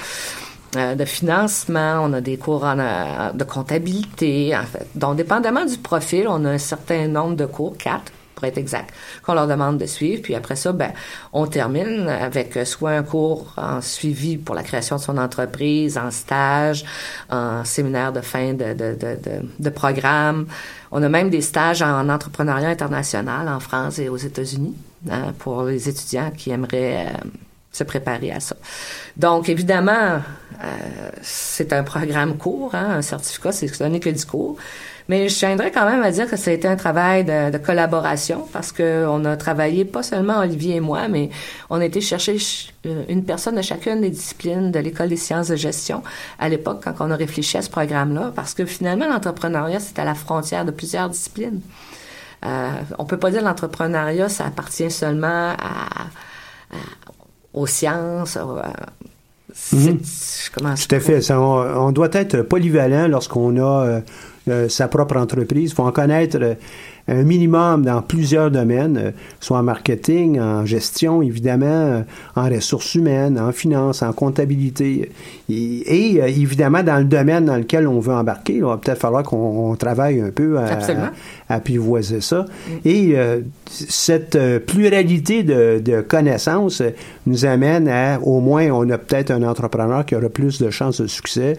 euh, 0.76 0.94
de 0.94 1.04
financement, 1.04 2.00
on 2.00 2.12
a 2.12 2.20
des 2.20 2.37
cours 2.37 2.62
en, 2.62 2.78
euh, 2.78 3.33
de 3.33 3.42
comptabilité, 3.42 4.56
en 4.56 4.62
fait. 4.62 4.87
Donc, 4.94 5.16
dépendamment 5.16 5.64
du 5.64 5.76
profil, 5.76 6.26
on 6.28 6.44
a 6.44 6.50
un 6.50 6.59
certain 6.59 7.09
nombre 7.09 7.35
de 7.35 7.44
cours, 7.46 7.76
quatre 7.76 8.12
pour 8.37 8.44
être 8.44 8.56
exact, 8.56 8.94
qu'on 9.24 9.35
leur 9.35 9.48
demande 9.48 9.78
de 9.78 9.87
suivre. 9.87 10.22
Puis 10.22 10.35
après 10.35 10.56
ça, 10.56 10.72
ben, 10.72 10.92
on 11.33 11.46
termine 11.46 12.09
avec 12.09 12.56
soit 12.64 12.92
un 12.92 13.02
cours 13.02 13.52
en 13.56 13.80
suivi 13.80 14.38
pour 14.38 14.54
la 14.54 14.62
création 14.62 14.96
de 14.96 15.00
son 15.00 15.18
entreprise, 15.18 15.98
en 15.98 16.11
stage, 16.12 16.85
en 17.30 17.64
séminaire 17.64 18.12
de 18.12 18.20
fin 18.20 18.54
de, 18.54 18.72
de, 18.72 18.94
de, 18.94 19.42
de 19.59 19.70
programme. 19.70 20.46
On 20.92 21.03
a 21.03 21.09
même 21.09 21.31
des 21.31 21.40
stages 21.40 21.83
en 21.83 22.09
entrepreneuriat 22.09 22.70
international 22.70 23.48
en 23.48 23.61
France 23.61 23.98
et 23.98 24.09
aux 24.09 24.16
États-Unis 24.16 24.74
hein, 25.11 25.33
pour 25.38 25.64
les 25.64 25.88
étudiants 25.88 26.31
qui 26.37 26.50
aimeraient... 26.50 27.07
euh, 27.07 27.29
se 27.72 27.85
préparer 27.85 28.33
à 28.33 28.40
ça. 28.40 28.57
Donc, 29.16 29.48
évidemment, 29.48 30.20
euh, 30.62 31.11
c'est 31.22 31.72
un 31.72 31.85
programme 31.85 32.37
court, 32.37 32.74
hein, 32.74 32.96
un 32.96 33.03
certificat, 33.03 33.53
c'est 33.53 33.68
ce 33.68 33.85
n'est 33.85 34.00
que 34.00 34.11
du 34.11 34.24
cours. 34.24 34.57
Mais 35.11 35.29
je 35.29 35.37
tiendrais 35.37 35.73
quand 35.73 35.90
même 35.90 36.05
à 36.05 36.12
dire 36.12 36.31
que 36.31 36.37
ça 36.37 36.53
a 36.53 36.55
été 36.55 36.68
un 36.68 36.77
travail 36.77 37.25
de, 37.25 37.51
de 37.51 37.59
collaboration 37.59 38.46
parce 38.53 38.70
que 38.70 39.07
on 39.09 39.25
a 39.25 39.37
travaillé 39.37 39.85
pas 39.85 40.05
seulement 40.05 40.38
Olivier 40.38 40.77
et 40.77 40.81
moi, 40.81 41.09
mais 41.09 41.31
on 41.68 41.81
a 41.81 41.85
été 41.85 42.01
chercher 42.01 42.37
euh, 42.87 43.03
une 43.09 43.25
personne 43.25 43.57
de 43.57 43.62
chacune 43.62 44.03
des 44.03 44.11
disciplines 44.11 44.70
de 44.70 44.79
l'école 44.79 45.09
des 45.09 45.16
sciences 45.16 45.49
de 45.49 45.57
gestion 45.57 46.05
à 46.38 46.49
l'époque 46.49 46.83
quand 46.85 46.94
on 47.01 47.11
a 47.11 47.16
réfléchi 47.16 47.57
à 47.57 47.62
ce 47.62 47.70
programme-là, 47.70 48.31
parce 48.37 48.55
que 48.55 48.64
finalement 48.64 49.09
l'entrepreneuriat 49.09 49.81
c'est 49.81 49.99
à 49.99 50.05
la 50.05 50.14
frontière 50.14 50.64
de 50.64 50.70
plusieurs 50.70 51.09
disciplines. 51.09 51.61
Euh, 52.46 52.70
on 53.01 53.05
peut 53.05 53.18
pas 53.18 53.33
dire 53.33 53.42
l'entrepreneuriat 53.42 54.29
ça 54.29 54.46
appartient 54.46 54.92
seulement 54.92 55.57
à, 55.59 56.07
aux 57.53 57.66
sciences. 57.66 58.38
Mhm. 59.73 59.99
Tout 60.57 60.94
à 60.94 61.01
fait. 61.01 61.20
Ça, 61.20 61.40
on, 61.40 61.90
doit 61.90 62.11
être 62.12 62.42
polyvalent 62.42 63.09
lorsqu'on 63.09 63.57
a 63.57 63.85
euh, 63.87 64.01
euh, 64.50 64.68
sa 64.68 64.88
propre 64.88 65.16
entreprise. 65.16 65.70
Il 65.70 65.74
faut 65.74 65.84
en 65.84 65.92
connaître 65.92 66.38
euh, 66.40 66.54
un 67.08 67.22
minimum 67.22 67.84
dans 67.84 68.02
plusieurs 68.02 68.50
domaines, 68.50 68.96
euh, 68.96 69.10
soit 69.40 69.58
en 69.58 69.62
marketing, 69.62 70.40
en 70.40 70.66
gestion, 70.66 71.22
évidemment, 71.22 72.04
en 72.36 72.48
ressources 72.48 72.94
humaines, 72.94 73.38
en 73.38 73.52
finance, 73.52 74.02
en 74.02 74.12
comptabilité. 74.12 75.10
Et, 75.48 76.16
évidemment, 76.16 76.82
dans 76.82 76.98
le 76.98 77.04
domaine 77.04 77.46
dans 77.46 77.56
lequel 77.56 77.88
on 77.88 78.00
veut 78.00 78.12
embarquer, 78.12 78.54
il 78.54 78.64
va 78.64 78.76
peut-être 78.76 79.00
falloir 79.00 79.22
qu'on 79.22 79.74
travaille 79.76 80.20
un 80.20 80.30
peu 80.30 80.58
à, 80.58 80.78
à, 81.48 81.54
apprivoiser 81.56 82.20
ça. 82.20 82.44
Mm. 82.44 82.72
Et 82.84 83.16
cette 83.66 84.38
pluralité 84.66 85.42
de, 85.42 85.80
de, 85.84 86.00
connaissances 86.00 86.82
nous 87.26 87.44
amène 87.44 87.88
à, 87.88 88.20
au 88.22 88.40
moins, 88.40 88.68
on 88.70 88.88
a 88.90 88.98
peut-être 88.98 89.30
un 89.30 89.42
entrepreneur 89.42 90.04
qui 90.04 90.14
aura 90.14 90.28
plus 90.28 90.60
de 90.60 90.70
chances 90.70 91.00
de 91.00 91.06
succès 91.06 91.30
euh, 91.40 91.54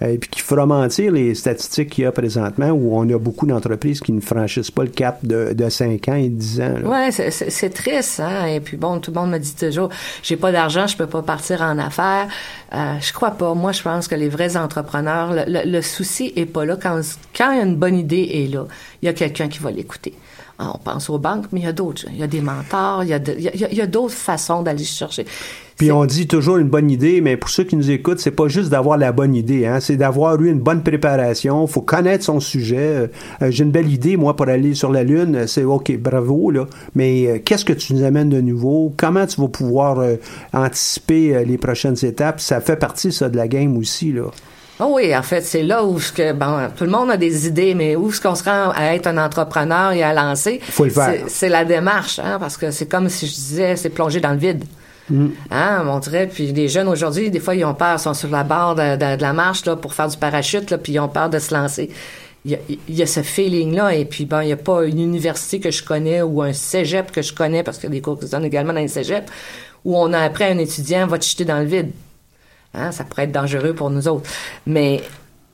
et 0.00 0.18
puis 0.18 0.28
qui 0.28 0.40
fera 0.40 0.66
mentir 0.66 1.12
les 1.12 1.34
statistiques 1.34 1.90
qu'il 1.90 2.04
y 2.04 2.06
a 2.06 2.12
présentement 2.12 2.70
où 2.70 2.96
on 2.96 3.08
a 3.08 3.18
beaucoup 3.18 3.46
d'entreprises 3.46 4.00
qui 4.00 4.12
ne 4.12 4.20
franchissent 4.20 4.70
pas 4.70 4.82
le 4.82 4.90
cap 4.90 5.24
de, 5.24 5.52
de 5.52 5.68
5 5.68 6.08
ans 6.08 6.14
et 6.14 6.28
10 6.28 6.60
ans. 6.60 6.74
Oui, 6.84 7.12
c'est 7.12 7.70
triste. 7.70 8.20
Hein? 8.20 8.46
Et 8.46 8.60
puis 8.60 8.76
bon, 8.76 8.98
tout 8.98 9.12
le 9.12 9.20
monde 9.20 9.30
me 9.30 9.38
dit 9.38 9.54
toujours, 9.54 9.88
j'ai 10.22 10.36
pas 10.36 10.52
d'argent, 10.52 10.86
je 10.86 10.96
peux 10.96 11.06
pas 11.06 11.22
partir 11.22 11.62
en 11.62 11.78
affaires. 11.78 12.28
Euh, 12.72 12.94
je 13.00 13.12
crois 13.12 13.32
pas. 13.32 13.54
Moi, 13.54 13.72
je 13.72 13.82
pense 13.82 14.08
que 14.08 14.14
les 14.14 14.28
vrais 14.28 14.56
entrepreneurs, 14.56 15.32
le, 15.46 15.80
souci 15.80 16.32
est 16.36 16.46
pas 16.46 16.64
là. 16.64 16.76
Quand, 16.80 17.00
quand 17.36 17.52
une 17.52 17.76
bonne 17.76 17.96
idée 17.96 18.28
est 18.32 18.52
là, 18.52 18.66
il 19.02 19.06
y 19.06 19.08
a 19.08 19.12
quelqu'un 19.12 19.48
qui 19.48 19.58
va 19.58 19.70
l'écouter. 19.70 20.14
Ah, 20.58 20.72
on 20.74 20.78
pense 20.78 21.10
aux 21.10 21.18
banques, 21.18 21.46
mais 21.52 21.60
il 21.60 21.64
y 21.64 21.68
a 21.68 21.72
d'autres. 21.72 22.06
Il 22.10 22.18
y 22.18 22.22
a 22.22 22.28
des 22.28 22.40
mentors, 22.40 23.02
il 23.02 23.10
y 23.10 23.80
a 23.80 23.86
d'autres 23.86 24.14
façons 24.14 24.62
d'aller 24.62 24.84
chercher. 24.84 25.26
Puis 25.76 25.90
on 25.90 26.04
dit 26.04 26.28
toujours 26.28 26.58
une 26.58 26.68
bonne 26.68 26.90
idée, 26.90 27.20
mais 27.20 27.36
pour 27.36 27.50
ceux 27.50 27.64
qui 27.64 27.74
nous 27.76 27.90
écoutent, 27.90 28.20
c'est 28.20 28.30
pas 28.30 28.46
juste 28.46 28.70
d'avoir 28.70 28.96
la 28.96 29.10
bonne 29.10 29.34
idée, 29.34 29.66
hein, 29.66 29.80
c'est 29.80 29.96
d'avoir 29.96 30.40
eu 30.40 30.48
une 30.48 30.60
bonne 30.60 30.82
préparation. 30.82 31.66
Faut 31.66 31.80
connaître 31.80 32.24
son 32.24 32.38
sujet. 32.38 33.10
Euh, 33.42 33.50
j'ai 33.50 33.64
une 33.64 33.72
belle 33.72 33.92
idée, 33.92 34.16
moi, 34.16 34.36
pour 34.36 34.48
aller 34.48 34.74
sur 34.74 34.92
la 34.92 35.02
Lune. 35.02 35.46
C'est 35.46 35.64
OK, 35.64 35.96
bravo, 35.98 36.50
là. 36.50 36.66
Mais 36.94 37.26
euh, 37.26 37.38
qu'est-ce 37.44 37.64
que 37.64 37.72
tu 37.72 37.94
nous 37.94 38.04
amènes 38.04 38.28
de 38.28 38.40
nouveau? 38.40 38.94
Comment 38.96 39.26
tu 39.26 39.40
vas 39.40 39.48
pouvoir 39.48 39.98
euh, 39.98 40.14
anticiper 40.52 41.44
les 41.44 41.58
prochaines 41.58 41.96
étapes? 42.04 42.40
Ça 42.40 42.60
fait 42.60 42.76
partie, 42.76 43.12
ça, 43.12 43.28
de 43.28 43.36
la 43.36 43.48
game 43.48 43.76
aussi, 43.76 44.12
là. 44.12 44.30
Oh 44.80 44.92
oui, 44.94 45.16
en 45.16 45.22
fait, 45.22 45.40
c'est 45.42 45.62
là 45.62 45.84
où 45.84 45.98
que, 46.16 46.32
bon, 46.32 46.68
tout 46.76 46.84
le 46.84 46.90
monde 46.90 47.10
a 47.10 47.16
des 47.16 47.46
idées, 47.46 47.74
mais 47.74 47.94
où 47.94 48.10
est-ce 48.10 48.20
qu'on 48.20 48.34
se 48.34 48.42
rend 48.42 48.70
à 48.74 48.94
être 48.94 49.06
un 49.06 49.18
entrepreneur 49.18 49.92
et 49.92 50.02
à 50.02 50.12
lancer? 50.12 50.60
Faut 50.62 50.84
le 50.84 50.90
faire. 50.90 51.24
C'est 51.28 51.48
la 51.48 51.64
démarche, 51.64 52.18
hein, 52.18 52.38
parce 52.40 52.56
que 52.56 52.72
c'est 52.72 52.86
comme 52.86 53.08
si 53.08 53.26
je 53.26 53.34
disais, 53.34 53.76
c'est 53.76 53.90
plonger 53.90 54.20
dans 54.20 54.32
le 54.32 54.38
vide. 54.38 54.64
Mm. 55.10 55.28
Hein, 55.50 55.86
on 55.88 55.98
dirait, 55.98 56.26
puis 56.26 56.52
les 56.52 56.68
jeunes 56.68 56.88
aujourd'hui, 56.88 57.30
des 57.30 57.40
fois, 57.40 57.54
ils 57.54 57.64
ont 57.64 57.74
peur, 57.74 57.96
ils 57.96 58.02
sont 58.02 58.14
sur 58.14 58.30
la 58.30 58.44
barre 58.44 58.74
de, 58.74 59.20
la 59.20 59.32
marche 59.32 59.64
là, 59.66 59.76
pour 59.76 59.94
faire 59.94 60.08
du 60.08 60.16
parachute, 60.16 60.70
là, 60.70 60.78
puis 60.78 60.94
ils 60.94 61.00
ont 61.00 61.08
peur 61.08 61.30
de 61.30 61.38
se 61.38 61.54
lancer. 61.54 61.90
Il 62.46 62.58
y 62.88 63.02
a, 63.02 63.06
ce 63.06 63.22
feeling-là, 63.22 63.94
et 63.94 64.04
puis 64.04 64.28
il 64.30 64.46
n'y 64.46 64.52
a 64.52 64.56
pas 64.56 64.84
une 64.84 65.00
université 65.00 65.60
que 65.60 65.70
je 65.70 65.82
connais 65.82 66.20
ou 66.20 66.42
un 66.42 66.52
cégep 66.52 67.10
que 67.10 67.22
je 67.22 67.32
connais, 67.32 67.62
parce 67.62 67.78
qu'il 67.78 67.88
y 67.88 67.92
a 67.92 67.94
des 67.94 68.02
cours 68.02 68.18
qui 68.18 68.26
se 68.26 68.32
donnent 68.32 68.44
également 68.44 68.74
dans 68.74 68.80
les 68.80 68.88
cégeps, 68.88 69.30
où 69.84 69.96
on 69.96 70.12
a 70.12 70.20
appris 70.20 70.44
à 70.44 70.48
un 70.48 70.58
étudiant, 70.58 71.06
va 71.06 71.18
te 71.18 71.24
jeter 71.24 71.46
dans 71.46 71.58
le 71.58 71.64
vide. 71.64 71.90
Hein, 72.74 72.92
ça 72.92 73.04
pourrait 73.04 73.24
être 73.24 73.32
dangereux 73.32 73.72
pour 73.72 73.88
nous 73.88 74.08
autres. 74.08 74.28
Mais 74.66 75.02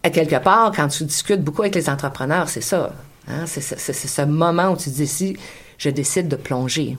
à 0.03 0.11
quelque 0.11 0.43
part, 0.43 0.73
quand 0.75 0.89
tu 0.89 1.05
discutes 1.05 1.43
beaucoup 1.43 1.63
avec 1.63 1.75
les 1.75 1.89
entrepreneurs, 1.89 2.49
c'est 2.49 2.61
ça. 2.61 2.93
Hein, 3.29 3.45
c'est 3.47 3.61
ce 3.61 4.23
moment 4.23 4.71
où 4.71 4.77
tu 4.77 4.91
dis 4.91 5.07
si 5.07 5.37
je 5.79 5.91
décide 5.91 6.29
de 6.29 6.37
plonger. 6.37 6.97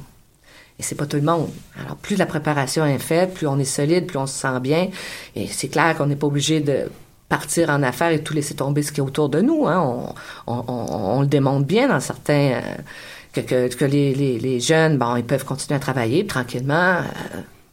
Et 0.81 0.83
c'est 0.83 0.95
pas 0.95 1.05
tout 1.05 1.17
le 1.17 1.21
monde. 1.21 1.47
Alors, 1.79 1.95
plus 1.95 2.15
la 2.15 2.25
préparation 2.25 2.83
est 2.87 2.97
faite, 2.97 3.35
plus 3.35 3.45
on 3.45 3.59
est 3.59 3.65
solide, 3.65 4.07
plus 4.07 4.17
on 4.17 4.25
se 4.25 4.33
sent 4.33 4.59
bien. 4.61 4.89
Et 5.35 5.45
c'est 5.45 5.67
clair 5.67 5.95
qu'on 5.95 6.07
n'est 6.07 6.15
pas 6.15 6.25
obligé 6.25 6.59
de 6.59 6.89
partir 7.29 7.69
en 7.69 7.83
affaires 7.83 8.09
et 8.09 8.23
tout 8.23 8.33
laisser 8.33 8.55
tomber 8.55 8.81
ce 8.81 8.91
qui 8.91 8.99
est 8.99 9.03
autour 9.03 9.29
de 9.29 9.41
nous. 9.41 9.67
Hein. 9.67 10.11
On, 10.47 11.21
le 11.21 11.27
démontre 11.27 11.67
bien 11.67 11.87
dans 11.87 11.99
certains... 11.99 12.53
Euh, 12.53 12.61
que, 13.31 13.41
que, 13.73 13.85
les, 13.85 14.13
les, 14.15 14.59
jeunes, 14.59 14.97
bon, 14.97 15.15
ils 15.15 15.23
peuvent 15.23 15.45
continuer 15.45 15.77
à 15.77 15.79
travailler 15.79 16.25
tranquillement. 16.25 16.97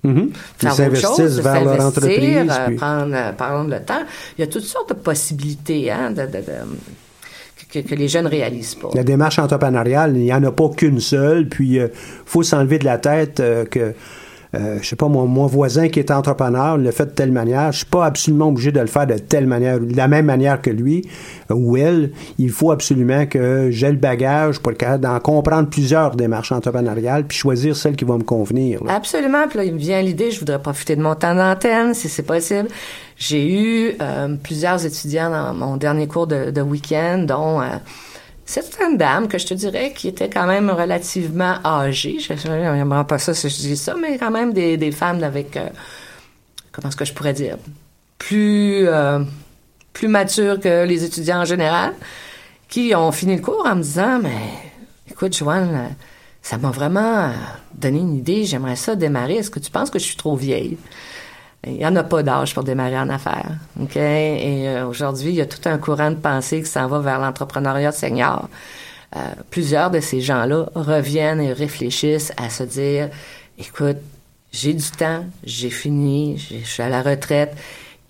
Euh, 0.05 0.09
mm-hmm. 0.09 0.31
Faire 0.59 0.89
autre 0.89 1.17
chose, 1.17 1.41
vers 1.41 1.65
leur 1.65 1.87
entreprise. 1.87 2.51
Euh, 2.51 2.77
prendre, 2.77 3.35
prendre, 3.37 3.71
le 3.71 3.83
temps. 3.83 4.03
Il 4.37 4.43
y 4.43 4.45
a 4.45 4.47
toutes 4.49 4.65
sortes 4.65 4.91
de 4.91 4.95
possibilités 4.95 5.91
hein, 5.91 6.11
de, 6.11 6.27
de 6.27 6.45
que, 7.71 7.95
les 7.95 8.09
jeunes 8.09 8.27
réalisent. 8.27 8.77
La 8.95 9.05
démarche 9.05 9.39
entrepreneuriale, 9.39 10.17
il 10.17 10.25
n'y 10.25 10.33
en 10.33 10.43
a 10.45 10.53
pas 10.53 10.69
qu'une 10.71 11.01
seule, 11.01 11.49
puis 11.49 11.79
euh, 11.79 11.89
faut 12.25 12.43
s'enlever 12.43 12.79
de 12.79 12.85
la 12.85 12.99
tête 12.99 13.41
euh, 13.41 13.65
que 13.65 13.95
euh, 14.55 14.79
je 14.81 14.89
sais 14.89 14.97
pas, 14.97 15.09
mon, 15.09 15.27
mon, 15.27 15.47
voisin 15.47 15.89
qui 15.89 15.99
est 15.99 16.11
entrepreneur 16.11 16.79
le 16.79 16.91
fait 16.91 17.07
de 17.07 17.11
telle 17.11 17.33
manière. 17.33 17.73
Je 17.73 17.79
suis 17.79 17.87
pas 17.87 18.07
absolument 18.07 18.49
obligé 18.49 18.73
de 18.73 18.81
le 18.81 18.87
faire 18.87 19.07
de 19.07 19.19
telle 19.19 19.47
manière, 19.47 19.79
de 19.79 19.95
la 19.95 20.09
même 20.09 20.27
manière 20.27 20.63
que 20.63 20.71
lui 20.71 21.07
ou 21.51 21.77
elle. 21.77 22.13
Il 22.39 22.51
faut 22.51 22.71
absolument 22.71 23.27
que 23.27 23.69
j'ai 23.71 23.91
le 23.91 23.97
bagage 23.97 24.61
pour 24.61 24.73
d'en 24.99 25.21
comprendre 25.21 25.69
plusieurs 25.69 26.17
démarches 26.17 26.53
entrepreneuriales 26.53 27.25
puis 27.25 27.37
choisir 27.37 27.77
celle 27.77 27.97
qui 27.97 28.05
va 28.05 28.17
me 28.17 28.25
convenir. 28.25 28.81
Absolument. 28.89 29.49
Puis 29.49 29.59
là, 29.59 29.65
il 29.65 29.75
me 29.75 29.79
vient 29.79 30.01
l'idée, 30.01 30.31
je 30.31 30.39
voudrais 30.39 30.61
profiter 30.61 30.97
de 30.97 31.03
mon 31.03 31.15
temps 31.15 31.35
d'antenne, 31.35 31.95
si 31.95 32.09
c'est 32.09 32.23
possible. 32.23 32.69
J'ai 33.17 33.53
eu 33.53 33.97
euh, 34.01 34.37
plusieurs 34.43 34.85
étudiants 34.85 35.31
dans 35.31 35.53
mon 35.53 35.77
dernier 35.77 36.07
cours 36.07 36.27
de, 36.27 36.51
de 36.51 36.61
week-end, 36.63 37.25
dont... 37.27 37.61
Euh, 37.61 37.67
une 38.89 38.97
dame 38.97 39.29
que 39.29 39.39
je 39.39 39.47
te 39.47 39.55
dirais 39.55 39.93
qui 39.95 40.09
était 40.09 40.31
quand 40.31 40.47
même 40.47 40.71
relativement 40.71 41.57
âgée. 41.65 42.19
Je 42.19 42.33
ne 42.33 43.03
pas 43.03 43.19
ça 43.19 43.35
si 43.35 43.49
je 43.49 43.57
dis 43.57 43.77
ça, 43.77 43.95
mais 44.01 44.19
quand 44.19 44.31
même 44.31 44.53
des, 44.53 44.93
femmes 44.93 45.23
avec, 45.23 45.57
euh, 45.57 45.69
comment 46.73 46.89
est-ce 46.89 46.97
que 46.97 47.05
je 47.05 47.13
pourrais 47.13 47.35
dire, 47.35 47.59
plus, 48.17 48.87
euh, 48.89 49.21
plus 49.93 50.09
matures 50.09 50.61
que 50.61 50.85
les 50.85 51.05
étudiants 51.05 51.41
en 51.41 51.45
général, 51.45 51.93
qui 52.69 52.95
ont 52.95 53.13
fini 53.13 53.37
le 53.37 53.43
cours 53.43 53.67
en 53.67 53.77
me 53.77 53.83
disant, 53.83 54.21
mais 54.23 54.41
écoute, 55.11 55.37
Joanne, 55.37 55.95
ça 56.43 56.57
m'a 56.57 56.71
vraiment 56.71 57.31
donné 57.75 57.99
une 57.99 58.15
idée, 58.15 58.45
j'aimerais 58.45 58.77
ça 58.77 58.97
démarrer. 58.97 59.37
Est-ce 59.37 59.51
que 59.51 59.59
tu 59.59 59.71
penses 59.71 59.91
que 59.91 59.99
je 59.99 60.05
suis 60.05 60.17
trop 60.17 60.37
vieille? 60.37 60.79
Il 61.67 61.75
n'y 61.75 61.87
en 61.87 61.97
a 61.97 62.05
pas 62.05 62.23
d'âge 62.23 62.55
pour 62.55 62.63
démarrer 62.63 62.99
en 62.99 63.09
affaires. 63.09 63.51
OK? 63.81 63.97
Et 63.97 64.69
euh, 64.69 64.87
aujourd'hui, 64.87 65.31
il 65.31 65.35
y 65.35 65.41
a 65.41 65.47
tout 65.47 65.69
un 65.69 65.79
courant 65.79 66.11
de 66.11 66.17
pensée 66.17 66.63
qui 66.63 66.69
s'en 66.69 66.87
va 66.87 67.01
vers 67.01 67.19
l'entrepreneuriat 67.19 67.93
senior. 67.93 68.49
Euh, 69.17 69.21
plusieurs 69.51 69.91
de 69.91 70.01
ces 70.01 70.21
gens-là 70.21 70.67
reviennent 70.75 71.41
et 71.41 71.53
réfléchissent 71.53 72.33
à 72.37 72.51
se 72.51 72.63
dire, 72.63 73.09
écoute, 73.59 73.97
j'ai 74.53 74.73
du 74.73 74.91
temps, 74.91 75.25
j'ai 75.45 75.71
fini, 75.71 76.39
je 76.39 76.65
suis 76.65 76.83
à 76.83 76.89
la 76.89 77.03
retraite. 77.03 77.57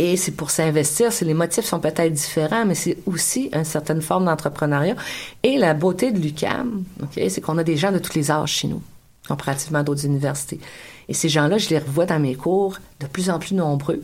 Et 0.00 0.16
c'est 0.16 0.32
pour 0.32 0.50
s'investir, 0.50 1.10
les 1.22 1.34
motifs 1.34 1.64
sont 1.64 1.80
peut-être 1.80 2.12
différents, 2.12 2.64
mais 2.64 2.76
c'est 2.76 2.98
aussi 3.06 3.50
une 3.52 3.64
certaine 3.64 4.00
forme 4.00 4.26
d'entrepreneuriat. 4.26 4.94
Et 5.42 5.58
la 5.58 5.74
beauté 5.74 6.12
de 6.12 6.20
l'UCAM, 6.20 6.84
OK, 7.02 7.20
c'est 7.28 7.40
qu'on 7.40 7.58
a 7.58 7.64
des 7.64 7.76
gens 7.76 7.90
de 7.90 7.98
tous 7.98 8.14
les 8.14 8.30
âges 8.30 8.52
chez 8.52 8.68
nous, 8.68 8.80
comparativement 9.26 9.80
à 9.80 9.82
d'autres 9.82 10.04
universités. 10.04 10.60
Et 11.08 11.14
ces 11.14 11.28
gens-là, 11.28 11.58
je 11.58 11.70
les 11.70 11.78
revois 11.78 12.06
dans 12.06 12.20
mes 12.20 12.34
cours 12.34 12.78
de 13.00 13.06
plus 13.06 13.30
en 13.30 13.38
plus 13.38 13.54
nombreux. 13.54 14.02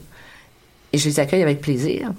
Et 0.93 0.99
je 0.99 1.09
les 1.09 1.21
accueille 1.21 1.43
avec 1.43 1.61
plaisir. 1.61 2.11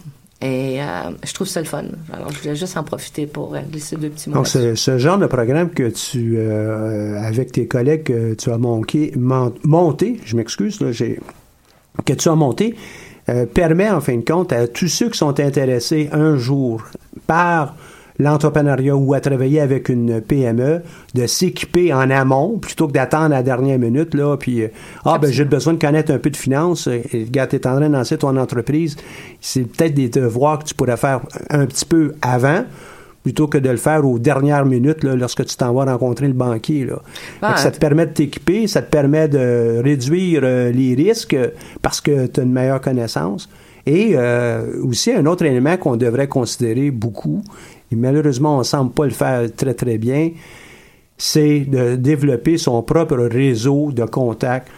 Et 0.41 0.81
euh, 0.81 1.11
je 1.23 1.33
trouve 1.33 1.47
ça 1.47 1.61
le 1.61 1.65
fun. 1.65 1.85
Alors, 2.11 2.31
je 2.31 2.39
voulais 2.39 2.55
juste 2.55 2.77
en 2.77 2.83
profiter 2.83 3.25
pour 3.25 3.55
glisser 3.71 3.95
deux 3.95 4.09
petits 4.09 4.29
mots. 4.29 4.35
Donc, 4.35 4.47
c'est 4.47 4.75
ce 4.75 4.97
genre 4.97 5.17
de 5.17 5.25
programme 5.27 5.69
que 5.69 5.89
tu, 5.89 6.35
euh, 6.37 7.19
avec 7.21 7.53
tes 7.53 7.67
collègues, 7.67 8.03
que 8.03 8.33
tu 8.33 8.51
as 8.51 8.57
monté, 8.57 9.13
monté 9.15 10.19
je 10.25 10.35
m'excuse, 10.35 10.77
que 10.77 12.13
tu 12.13 12.29
as 12.29 12.35
monté, 12.35 12.75
euh, 13.29 13.45
permet 13.45 13.89
en 13.89 14.01
fin 14.01 14.17
de 14.17 14.25
compte 14.25 14.51
à 14.51 14.67
tous 14.67 14.87
ceux 14.87 15.09
qui 15.09 15.17
sont 15.17 15.39
intéressés 15.39 16.09
un 16.11 16.37
jour 16.37 16.83
par 17.25 17.75
l'entrepreneuriat 18.19 18.95
ou 18.95 19.13
à 19.13 19.19
travailler 19.19 19.59
avec 19.59 19.89
une 19.89 20.21
PME, 20.21 20.81
de 21.13 21.27
s'équiper 21.27 21.93
en 21.93 22.09
amont 22.09 22.57
plutôt 22.59 22.87
que 22.87 22.93
d'attendre 22.93 23.25
à 23.25 23.37
la 23.37 23.43
dernière 23.43 23.79
minute, 23.79 24.13
là, 24.13 24.37
puis 24.37 24.63
euh, 24.63 24.67
ah 25.03 25.17
ben 25.17 25.31
j'ai 25.31 25.45
besoin 25.45 25.73
de 25.73 25.79
connaître 25.79 26.11
un 26.11 26.19
peu 26.19 26.29
de 26.29 26.37
finances, 26.37 26.87
et 26.87 27.27
gars, 27.29 27.47
t'es 27.47 27.67
en 27.67 27.77
train 27.77 27.89
de 27.89 27.93
lancer 27.93 28.17
ton 28.17 28.35
entreprise, 28.37 28.95
c'est 29.41 29.63
peut-être 29.63 29.93
des 29.93 30.09
devoirs 30.09 30.59
que 30.59 30.65
tu 30.65 30.75
pourrais 30.75 30.97
faire 30.97 31.21
un 31.49 31.65
petit 31.65 31.85
peu 31.85 32.13
avant 32.21 32.63
plutôt 33.25 33.47
que 33.47 33.57
de 33.57 33.71
le 33.71 33.77
faire 33.77 34.05
aux 34.05 34.19
dernières 34.19 34.67
minutes 34.67 35.03
là, 35.03 35.15
lorsque 35.15 35.43
tu 35.45 35.55
t'en 35.57 35.73
vas 35.73 35.85
rencontrer 35.85 36.27
le 36.27 36.33
banquier. 36.33 36.85
Là. 36.85 37.55
Ça 37.57 37.71
te 37.71 37.79
permet 37.79 38.05
de 38.05 38.11
t'équiper, 38.11 38.67
ça 38.67 38.83
te 38.83 38.91
permet 38.91 39.27
de 39.27 39.81
réduire 39.83 40.41
euh, 40.43 40.71
les 40.71 40.93
risques 40.93 41.35
parce 41.81 42.01
que 42.01 42.27
tu 42.27 42.39
as 42.39 42.43
une 42.43 42.51
meilleure 42.51 42.81
connaissance. 42.81 43.49
Et 43.87 44.11
euh, 44.13 44.81
aussi 44.83 45.11
un 45.11 45.25
autre 45.25 45.43
élément 45.43 45.75
qu'on 45.77 45.95
devrait 45.95 46.27
considérer 46.27 46.91
beaucoup, 46.91 47.43
et 47.91 47.95
malheureusement 47.95 48.55
on 48.55 48.59
ne 48.59 48.63
semble 48.63 48.91
pas 48.91 49.05
le 49.05 49.11
faire 49.11 49.47
très 49.55 49.73
très 49.73 49.97
bien, 49.97 50.31
c'est 51.17 51.61
de 51.61 51.95
développer 51.95 52.57
son 52.57 52.81
propre 52.81 53.17
réseau 53.17 53.91
de 53.91 54.05
contacts. 54.05 54.69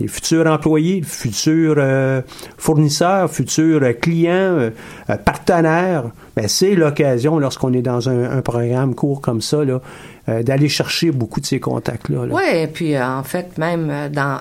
Les 0.00 0.08
futurs 0.08 0.46
employés, 0.46 1.02
futurs 1.02 1.76
euh, 1.78 2.22
fournisseurs, 2.56 3.30
futurs 3.30 3.82
clients, 4.00 4.70
euh, 5.08 5.16
partenaires, 5.24 6.10
ben, 6.34 6.48
c'est 6.48 6.74
l'occasion, 6.74 7.38
lorsqu'on 7.38 7.72
est 7.72 7.82
dans 7.82 8.08
un, 8.08 8.40
programme 8.42 8.94
court 8.94 9.20
comme 9.20 9.40
ça, 9.40 9.58
d'aller 10.26 10.68
chercher 10.68 11.10
beaucoup 11.10 11.40
de 11.40 11.46
ces 11.46 11.58
contacts-là. 11.58 12.26
Oui, 12.30 12.42
et 12.52 12.66
puis 12.68 12.98
en 12.98 13.24
fait, 13.24 13.58
même 13.58 14.08
dans 14.12 14.38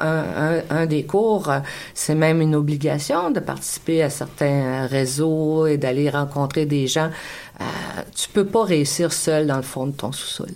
un, 0.70 0.86
des 0.86 1.04
cours, 1.04 1.52
c'est 1.94 2.16
même 2.16 2.42
une 2.42 2.56
obligation 2.56 3.32
de 3.32 3.40
participer 3.40 4.04
à 4.04 4.10
certains 4.10 4.86
réseaux 4.86 5.66
et 5.66 5.78
d'aller 5.78 6.10
rencontrer 6.10 6.66
des 6.66 6.88
gens. 6.88 7.10
tu 8.16 8.30
peux 8.30 8.46
pas 8.46 8.64
réussir 8.64 9.12
seul 9.12 9.48
dans 9.48 9.58
le 9.58 9.64
fond 9.64 9.88
de 9.88 9.92
ton 9.92 10.12
sous-sol. 10.12 10.52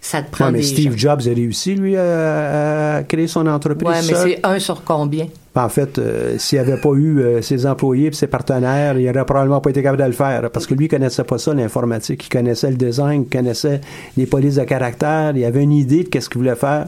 Ça 0.00 0.22
te 0.22 0.30
prend 0.30 0.50
mais 0.50 0.62
Steve 0.62 0.96
Jobs 0.96 1.22
a 1.26 1.34
réussi, 1.34 1.74
lui, 1.74 1.96
à, 1.96 3.02
créer 3.06 3.26
son 3.26 3.46
entreprise. 3.46 3.88
Oui, 3.88 4.06
mais 4.08 4.14
c'est 4.14 4.40
un 4.46 4.58
sur 4.58 4.84
combien? 4.84 5.26
En 5.54 5.68
fait, 5.68 5.98
euh, 5.98 6.36
s'il 6.38 6.58
n'avait 6.58 6.80
pas 6.80 6.92
eu 6.92 7.18
euh, 7.18 7.42
ses 7.42 7.66
employés 7.66 8.08
et 8.08 8.12
ses 8.12 8.28
partenaires, 8.28 8.96
il 8.96 9.06
n'aurait 9.06 9.24
probablement 9.24 9.60
pas 9.60 9.70
été 9.70 9.82
capable 9.82 10.00
de 10.00 10.06
le 10.06 10.12
faire. 10.12 10.48
Parce 10.52 10.68
que 10.68 10.74
lui, 10.74 10.86
il 10.86 10.88
ne 10.88 10.98
connaissait 10.98 11.24
pas 11.24 11.38
ça, 11.38 11.52
l'informatique. 11.52 12.26
Il 12.26 12.28
connaissait 12.28 12.70
le 12.70 12.76
design, 12.76 13.24
il 13.24 13.28
connaissait 13.28 13.80
les 14.16 14.26
polices 14.26 14.54
de 14.54 14.64
caractère, 14.64 15.36
il 15.36 15.44
avait 15.44 15.64
une 15.64 15.72
idée 15.72 16.04
de 16.04 16.20
ce 16.20 16.28
qu'il 16.28 16.38
voulait 16.38 16.54
faire. 16.54 16.86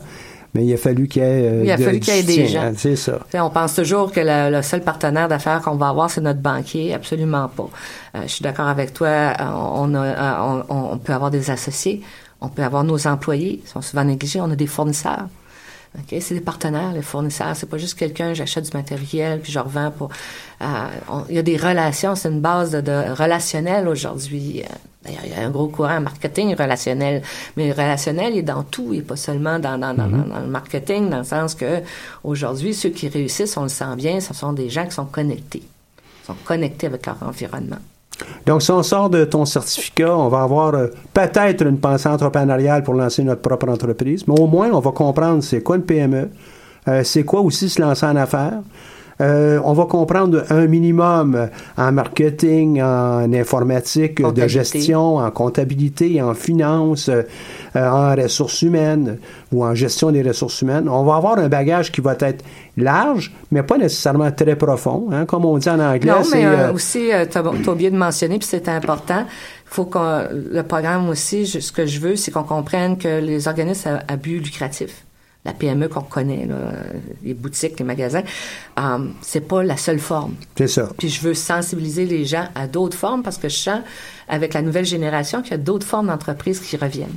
Mais 0.54 0.66
il 0.66 0.74
a 0.74 0.76
fallu 0.76 1.06
qu'il 1.06 1.22
y 1.22 1.24
ait, 1.24 1.28
euh, 1.28 1.64
il 1.64 1.70
a 1.70 1.78
fallu 1.78 2.00
qu'il 2.00 2.14
y 2.14 2.18
ait 2.18 2.22
des 2.22 2.46
gens. 2.48 2.72
C'est 2.76 2.96
ça. 2.96 3.20
on 3.34 3.50
pense 3.50 3.74
toujours 3.74 4.10
que 4.10 4.20
le, 4.22 4.62
seul 4.62 4.82
partenaire 4.82 5.28
d'affaires 5.28 5.60
qu'on 5.62 5.76
va 5.76 5.88
avoir, 5.88 6.10
c'est 6.10 6.20
notre 6.20 6.40
banquier. 6.40 6.92
Absolument 6.92 7.48
pas. 7.48 7.68
je 8.22 8.28
suis 8.28 8.42
d'accord 8.42 8.66
avec 8.66 8.92
toi. 8.92 9.32
On, 9.38 9.94
on, 9.94 10.64
on, 10.68 10.98
peut 10.98 11.12
avoir 11.12 11.30
des 11.30 11.50
associés. 11.50 12.02
On 12.40 12.48
peut 12.48 12.62
avoir 12.62 12.84
nos 12.84 13.06
employés, 13.06 13.60
ils 13.64 13.68
sont 13.68 13.82
souvent 13.82 14.04
négligés. 14.04 14.40
On 14.40 14.50
a 14.50 14.56
des 14.56 14.66
fournisseurs. 14.66 15.26
Okay? 15.98 16.20
C'est 16.20 16.34
des 16.34 16.40
partenaires, 16.40 16.92
les 16.92 17.02
fournisseurs. 17.02 17.56
C'est 17.56 17.68
pas 17.68 17.78
juste 17.78 17.98
quelqu'un, 17.98 18.32
j'achète 18.34 18.70
du 18.70 18.76
matériel, 18.76 19.40
puis 19.40 19.52
je 19.52 19.58
revends 19.58 19.90
pour... 19.90 20.10
Euh, 20.62 21.24
il 21.28 21.34
y 21.34 21.38
a 21.38 21.42
des 21.42 21.56
relations, 21.56 22.14
c'est 22.14 22.28
une 22.28 22.40
base 22.40 22.72
de, 22.72 23.12
relationnel 23.12 23.88
aujourd'hui. 23.88 24.62
Euh, 24.62 24.74
d'ailleurs, 25.04 25.22
il 25.24 25.30
y 25.32 25.34
a 25.34 25.40
un 25.40 25.50
gros 25.50 25.68
courant 25.68 26.00
marketing 26.00 26.54
relationnel. 26.54 27.22
Mais 27.56 27.72
relationnel, 27.72 28.34
il 28.34 28.38
est 28.38 28.42
dans 28.42 28.62
tout, 28.62 28.92
il 28.92 28.98
n'est 28.98 29.04
pas 29.04 29.16
seulement 29.16 29.58
dans, 29.58 29.78
dans, 29.78 29.94
dans, 29.94 30.06
mm-hmm. 30.06 30.28
dans, 30.28 30.40
le 30.40 30.46
marketing, 30.46 31.10
dans 31.10 31.18
le 31.18 31.24
sens 31.24 31.54
que 31.54 31.82
aujourd'hui, 32.22 32.74
ceux 32.74 32.90
qui 32.90 33.08
réussissent, 33.08 33.56
on 33.56 33.64
le 33.64 33.68
sent 33.68 33.96
bien, 33.96 34.20
ce 34.20 34.34
sont 34.34 34.52
des 34.52 34.70
gens 34.70 34.84
qui 34.84 34.92
sont 34.92 35.06
connectés. 35.06 35.62
Ils 36.22 36.26
sont 36.26 36.36
connectés 36.44 36.86
avec 36.86 37.06
leur 37.06 37.16
environnement. 37.22 37.78
Donc, 38.50 38.62
si 38.62 38.72
on 38.72 38.82
sort 38.82 39.08
de 39.08 39.24
ton 39.26 39.44
certificat, 39.44 40.12
on 40.16 40.26
va 40.26 40.42
avoir 40.42 40.74
euh, 40.74 40.88
peut-être 41.14 41.64
une 41.64 41.78
pensée 41.78 42.08
entrepreneuriale 42.08 42.82
pour 42.82 42.94
lancer 42.94 43.22
notre 43.22 43.42
propre 43.42 43.68
entreprise, 43.68 44.26
mais 44.26 44.34
au 44.40 44.48
moins, 44.48 44.72
on 44.72 44.80
va 44.80 44.90
comprendre 44.90 45.40
c'est 45.44 45.62
quoi 45.62 45.76
une 45.76 45.84
PME, 45.84 46.28
euh, 46.88 47.04
c'est 47.04 47.22
quoi 47.22 47.42
aussi 47.42 47.68
se 47.68 47.80
lancer 47.80 48.06
en 48.06 48.16
affaires, 48.16 48.58
euh, 49.20 49.60
on 49.64 49.72
va 49.72 49.84
comprendre 49.84 50.44
un 50.50 50.66
minimum 50.66 51.48
en 51.76 51.92
marketing, 51.92 52.80
en 52.80 53.32
informatique, 53.32 54.22
de 54.22 54.48
gestion, 54.48 55.16
en 55.16 55.30
comptabilité, 55.30 56.22
en 56.22 56.34
finance, 56.34 57.08
euh, 57.08 57.22
en 57.74 58.14
ressources 58.14 58.62
humaines 58.62 59.18
ou 59.52 59.64
en 59.64 59.74
gestion 59.74 60.10
des 60.10 60.22
ressources 60.22 60.62
humaines. 60.62 60.88
On 60.88 61.04
va 61.04 61.16
avoir 61.16 61.38
un 61.38 61.48
bagage 61.48 61.92
qui 61.92 62.00
va 62.00 62.16
être 62.20 62.44
large, 62.76 63.32
mais 63.50 63.62
pas 63.62 63.76
nécessairement 63.76 64.30
très 64.32 64.56
profond, 64.56 65.08
hein, 65.12 65.26
comme 65.26 65.44
on 65.44 65.58
dit 65.58 65.68
en 65.68 65.80
anglais. 65.80 66.10
Non, 66.10 66.22
mais 66.32 66.46
euh, 66.46 66.72
aussi, 66.72 67.10
tu 67.30 67.38
as, 67.38 67.70
oublié 67.70 67.90
de 67.90 67.96
mentionner, 67.96 68.38
puis 68.38 68.48
c'est 68.48 68.68
important, 68.68 69.26
faut 69.66 69.84
qu'on 69.84 70.24
le 70.32 70.62
programme 70.62 71.08
aussi, 71.08 71.46
ce 71.46 71.72
que 71.72 71.84
je 71.86 72.00
veux, 72.00 72.16
c'est 72.16 72.30
qu'on 72.30 72.42
comprenne 72.42 72.96
que 72.96 73.20
les 73.20 73.48
organismes 73.48 73.98
à 74.08 74.16
but 74.16 74.40
lucratif 74.40 75.04
la 75.44 75.54
PME 75.54 75.88
qu'on 75.88 76.02
connaît, 76.02 76.46
les 77.24 77.32
boutiques, 77.32 77.78
les 77.78 77.84
magasins, 77.84 78.22
euh, 78.78 78.98
c'est 79.22 79.40
pas 79.40 79.62
la 79.62 79.78
seule 79.78 79.98
forme. 79.98 80.34
C'est 80.56 80.68
ça. 80.68 80.90
Puis 80.98 81.08
je 81.08 81.22
veux 81.22 81.34
sensibiliser 81.34 82.04
les 82.04 82.26
gens 82.26 82.44
à 82.54 82.66
d'autres 82.66 82.96
formes 82.96 83.22
parce 83.22 83.38
que 83.38 83.48
je 83.48 83.56
sens 83.56 83.80
avec 84.28 84.54
la 84.54 84.62
nouvelle 84.62 84.84
génération 84.84 85.42
qu'il 85.42 85.52
y 85.52 85.54
a 85.54 85.58
d'autres 85.58 85.86
formes 85.86 86.06
d'entreprises 86.06 86.60
qui 86.60 86.76
reviennent. 86.76 87.08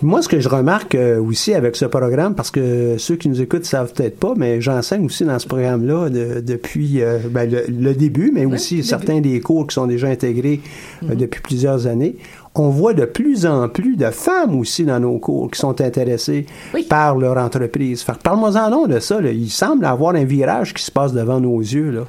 Moi, 0.00 0.22
ce 0.22 0.28
que 0.28 0.38
je 0.38 0.48
remarque 0.48 0.94
euh, 0.94 1.20
aussi 1.20 1.54
avec 1.54 1.76
ce 1.76 1.86
programme, 1.86 2.34
parce 2.34 2.50
que 2.50 2.96
ceux 2.98 3.16
qui 3.16 3.28
nous 3.28 3.40
écoutent 3.40 3.64
savent 3.64 3.92
peut-être 3.92 4.18
pas, 4.18 4.34
mais 4.36 4.60
j'enseigne 4.60 5.06
aussi 5.06 5.24
dans 5.24 5.38
ce 5.38 5.46
programme-là 5.46 6.10
depuis 6.10 7.02
euh, 7.02 7.18
ben, 7.30 7.50
le, 7.50 7.94
début, 7.94 8.30
mais 8.32 8.44
aussi 8.44 8.84
certains 8.84 9.20
des 9.20 9.40
cours 9.40 9.66
qui 9.66 9.74
sont 9.74 9.86
déjà 9.86 10.08
intégrés 10.08 10.60
mhm. 11.02 11.16
depuis 11.16 11.40
plusieurs 11.40 11.86
années 11.86 12.16
on 12.54 12.68
voit 12.68 12.94
de 12.94 13.04
plus 13.04 13.46
en 13.46 13.68
plus 13.68 13.96
de 13.96 14.10
femmes 14.10 14.58
aussi 14.58 14.84
dans 14.84 15.00
nos 15.00 15.18
cours 15.18 15.50
qui 15.50 15.58
sont 15.58 15.80
intéressées 15.80 16.46
par 16.88 17.16
leur 17.16 17.38
entreprise. 17.38 18.04
Parle-moi-en 18.22 18.86
de 18.86 19.00
ça. 19.00 19.20
Il 19.22 19.50
semble 19.50 19.84
avoir 19.86 20.14
un 20.14 20.24
virage 20.24 20.74
qui 20.74 20.82
se 20.82 20.90
passe 20.90 21.12
devant 21.12 21.40
nos 21.40 21.60
yeux. 21.60 21.90
Là. 21.90 22.02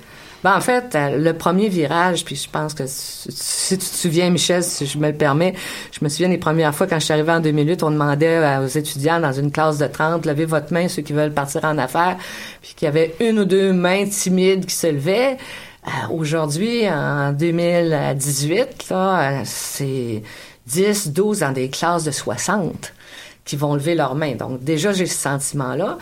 Ben, 0.43 0.57
en 0.57 0.59
fait, 0.59 0.93
euh, 0.95 1.17
le 1.17 1.33
premier 1.33 1.69
virage, 1.69 2.25
puis 2.25 2.35
je 2.35 2.49
pense 2.49 2.73
que 2.73 2.83
si 2.85 3.77
tu 3.77 3.85
te 3.85 3.95
souviens, 3.95 4.29
Michel, 4.29 4.61
si 4.61 4.85
je 4.85 4.97
me 4.97 5.07
le 5.07 5.15
permets, 5.15 5.53
je 5.93 6.03
me 6.03 6.09
souviens 6.09 6.27
des 6.27 6.37
premières 6.37 6.75
fois 6.75 6.85
quand 6.85 6.99
je 6.99 7.05
suis 7.05 7.13
arrivée 7.13 7.31
en 7.31 7.39
2008, 7.39 7.81
on 7.83 7.91
demandait 7.91 8.57
aux 8.57 8.67
étudiants 8.67 9.21
dans 9.21 9.31
une 9.31 9.51
classe 9.51 9.77
de 9.77 9.87
30, 9.87 10.25
levez 10.25 10.43
votre 10.43 10.73
main 10.73 10.89
ceux 10.89 11.01
qui 11.01 11.13
veulent 11.13 11.31
partir 11.31 11.63
en 11.63 11.77
affaires, 11.77 12.17
puis 12.61 12.73
qu'il 12.75 12.87
y 12.87 12.89
avait 12.89 13.15
une 13.21 13.39
ou 13.39 13.45
deux 13.45 13.71
mains 13.71 14.05
timides 14.05 14.65
qui 14.65 14.75
se 14.75 14.87
levaient. 14.87 15.37
Euh, 15.87 16.13
aujourd'hui, 16.13 16.89
en 16.89 17.33
2018, 17.33 18.89
là, 18.89 19.43
c'est 19.45 20.23
10, 20.67 21.09
12 21.11 21.39
dans 21.39 21.51
des 21.51 21.69
classes 21.69 22.03
de 22.03 22.11
60 22.11 22.93
qui 23.45 23.55
vont 23.55 23.75
lever 23.75 23.95
leurs 23.95 24.15
mains. 24.15 24.35
Donc, 24.35 24.63
déjà, 24.63 24.93
j'ai 24.93 25.05
ce 25.05 25.17
sentiment-là. 25.17 25.97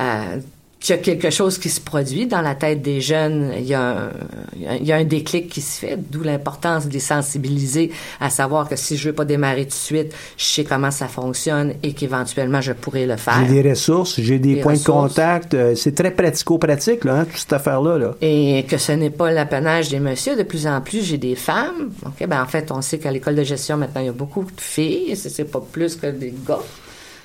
Euh, 0.00 0.38
qu'il 0.84 0.96
y 0.96 0.98
a 0.98 1.02
quelque 1.02 1.30
chose 1.30 1.58
qui 1.58 1.70
se 1.70 1.80
produit 1.80 2.26
dans 2.26 2.42
la 2.42 2.54
tête 2.54 2.82
des 2.82 3.00
jeunes, 3.00 3.54
il 3.56 3.64
y 3.64 3.74
a 3.74 3.82
un, 3.82 4.10
il 4.56 4.86
y 4.86 4.92
a 4.92 4.96
un 4.96 5.04
déclic 5.04 5.48
qui 5.48 5.60
se 5.60 5.78
fait, 5.78 5.96
d'où 5.96 6.22
l'importance 6.22 6.86
de 6.86 6.92
les 6.92 7.00
sensibiliser 7.00 7.90
à 8.20 8.28
savoir 8.28 8.68
que 8.68 8.76
si 8.76 8.96
je 8.96 9.08
veux 9.08 9.14
pas 9.14 9.24
démarrer 9.24 9.64
tout 9.64 9.70
de 9.70 9.72
suite, 9.72 10.14
je 10.36 10.44
sais 10.44 10.64
comment 10.64 10.90
ça 10.90 11.08
fonctionne 11.08 11.74
et 11.82 11.92
qu'éventuellement 11.94 12.60
je 12.60 12.72
pourrais 12.72 13.06
le 13.06 13.16
faire. 13.16 13.44
J'ai 13.46 13.62
des 13.62 13.70
ressources, 13.70 14.20
j'ai 14.20 14.38
des, 14.38 14.56
points 14.56 14.74
de 14.74 14.84
contact, 14.84 15.54
euh, 15.54 15.74
c'est 15.74 15.94
très 15.94 16.10
pratico-pratique 16.10 17.04
là, 17.04 17.20
hein, 17.20 17.24
toute 17.24 17.38
cette 17.38 17.52
affaire-là. 17.54 17.98
Là. 17.98 18.14
Et 18.20 18.66
que 18.68 18.76
ce 18.76 18.92
n'est 18.92 19.10
pas 19.10 19.30
l'apanage 19.30 19.88
des 19.88 20.00
messieurs, 20.00 20.36
de 20.36 20.42
plus 20.42 20.66
en 20.66 20.80
plus 20.80 21.02
j'ai 21.02 21.18
des 21.18 21.34
femmes. 21.34 21.92
Ok, 22.04 22.26
ben 22.26 22.42
en 22.42 22.46
fait 22.46 22.70
on 22.70 22.82
sait 22.82 22.98
qu'à 22.98 23.10
l'école 23.10 23.36
de 23.36 23.44
gestion 23.44 23.76
maintenant 23.76 24.00
il 24.00 24.06
y 24.06 24.10
a 24.10 24.12
beaucoup 24.12 24.44
de 24.44 24.60
filles, 24.60 25.16
c'est 25.16 25.50
pas 25.50 25.62
plus 25.72 25.96
que 25.96 26.08
des 26.08 26.34
gars 26.46 26.60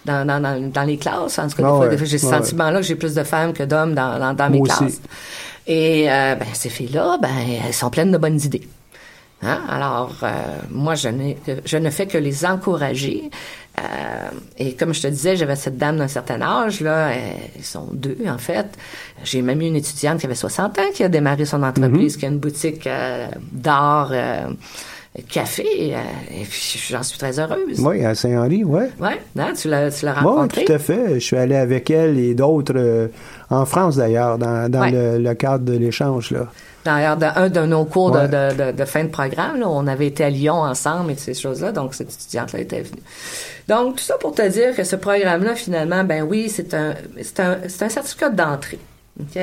dans, 0.05 0.25
dans, 0.25 0.71
dans, 0.71 0.83
les 0.83 0.97
classes. 0.97 1.39
En 1.39 1.47
tout 1.47 1.57
cas, 1.57 1.63
ah 1.67 1.95
j'ai 1.95 2.17
ce 2.17 2.27
sentiment-là 2.27 2.79
que 2.79 2.85
j'ai 2.85 2.95
plus 2.95 3.13
de 3.13 3.23
femmes 3.23 3.53
que 3.53 3.63
d'hommes 3.63 3.93
dans, 3.93 4.33
dans, 4.33 4.49
mes 4.49 4.61
classes. 4.61 5.01
Et 5.67 6.09
euh, 6.09 6.35
ben, 6.35 6.47
ces 6.53 6.69
filles-là, 6.69 7.17
ben, 7.21 7.29
elles 7.65 7.73
sont 7.73 7.89
pleines 7.89 8.11
de 8.11 8.17
bonnes 8.17 8.39
idées. 8.41 8.67
Hein? 9.43 9.61
Alors, 9.69 10.15
euh, 10.23 10.31
moi, 10.71 10.95
je, 10.95 11.09
je 11.65 11.77
ne 11.77 11.89
fais 11.89 12.07
que 12.07 12.17
les 12.17 12.45
encourager. 12.45 13.29
Euh, 13.79 13.83
et 14.57 14.73
comme 14.73 14.93
je 14.93 15.01
te 15.01 15.07
disais, 15.07 15.37
j'avais 15.37 15.55
cette 15.55 15.77
dame 15.77 15.97
d'un 15.97 16.07
certain 16.07 16.41
âge, 16.41 16.81
là, 16.81 17.11
ils 17.55 17.63
sont 17.63 17.87
deux, 17.93 18.17
en 18.27 18.37
fait. 18.37 18.65
J'ai 19.23 19.41
même 19.41 19.61
eu 19.61 19.65
une 19.65 19.75
étudiante 19.75 20.19
qui 20.19 20.25
avait 20.25 20.35
60 20.35 20.79
ans 20.79 20.81
qui 20.93 21.03
a 21.03 21.09
démarré 21.09 21.45
son 21.45 21.63
entreprise, 21.63 22.15
mm-hmm. 22.15 22.19
qui 22.19 22.25
a 22.25 22.29
une 22.29 22.39
boutique 22.39 22.89
d'art 23.51 24.11
café. 25.27 25.65
Euh, 25.93 25.99
et 26.31 26.43
puis, 26.43 26.79
j'en 26.89 27.03
suis 27.03 27.17
très 27.17 27.39
heureuse. 27.39 27.79
Oui, 27.79 28.05
à 28.05 28.15
Saint-Henri, 28.15 28.63
oui. 28.63 28.83
Oui, 28.99 29.09
hein, 29.37 29.53
tu 29.59 29.67
l'as, 29.67 29.89
rencontrée? 30.13 30.61
Oui, 30.61 30.65
tout 30.65 30.73
à 30.73 30.79
fait. 30.79 31.15
Je 31.15 31.19
suis 31.19 31.37
allé 31.37 31.55
avec 31.55 31.89
elle 31.89 32.17
et 32.19 32.33
d'autres 32.33 32.73
euh, 32.75 33.07
en 33.49 33.65
France, 33.65 33.95
d'ailleurs, 33.95 34.37
dans, 34.37 34.69
le, 34.69 35.33
cadre 35.33 35.65
de 35.65 35.77
l'échange. 35.77 36.31
là. 36.31 36.47
D'ailleurs, 36.85 37.17
dans 37.17 37.33
un 37.35 37.49
de 37.49 37.59
nos 37.61 37.83
cours 37.85 38.11
de, 38.11 38.85
fin 38.85 39.03
de 39.03 39.09
programme, 39.09 39.61
on 39.63 39.85
avait 39.85 40.07
été 40.07 40.23
à 40.23 40.29
Lyon 40.29 40.55
ensemble 40.55 41.11
et 41.11 41.15
ces 41.15 41.33
choses-là, 41.33 41.71
donc 41.71 41.93
cette 41.93 42.11
étudiante-là 42.11 42.59
était 42.59 42.81
venue. 42.81 43.01
Donc, 43.67 43.97
tout 43.97 44.03
ça 44.03 44.15
pour 44.17 44.33
te 44.33 44.47
dire 44.47 44.75
que 44.75 44.83
ce 44.83 44.95
programme-là, 44.95 45.55
finalement, 45.55 46.03
ben 46.03 46.23
oui, 46.23 46.49
c'est 46.49 46.73
un, 46.73 46.95
c'est 47.21 47.39
un, 47.41 47.57
c'est 47.67 47.83
un 47.83 47.89
certificat 47.89 48.29
d'entrée. 48.29 48.79
OK? 49.19 49.41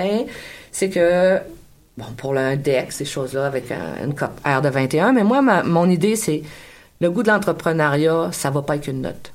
C'est 0.73 0.89
que 0.89 1.39
bon, 1.97 2.07
pour 2.17 2.35
l'index, 2.35 2.97
ces 2.97 3.05
choses-là, 3.05 3.47
avec 3.47 3.73
une 4.03 4.15
COP 4.15 4.31
R 4.45 4.63
de 4.63 4.69
21. 4.69 5.13
Mais 5.13 5.25
moi, 5.25 5.43
mon 5.65 5.89
idée, 5.89 6.17
c'est 6.17 6.43
le 7.01 7.11
goût 7.11 7.23
de 7.23 7.29
l'entrepreneuriat, 7.29 8.31
ça 8.33 8.51
va 8.51 8.63
pas 8.63 8.75
avec 8.75 8.89
une 8.89 9.03
note. 9.03 9.33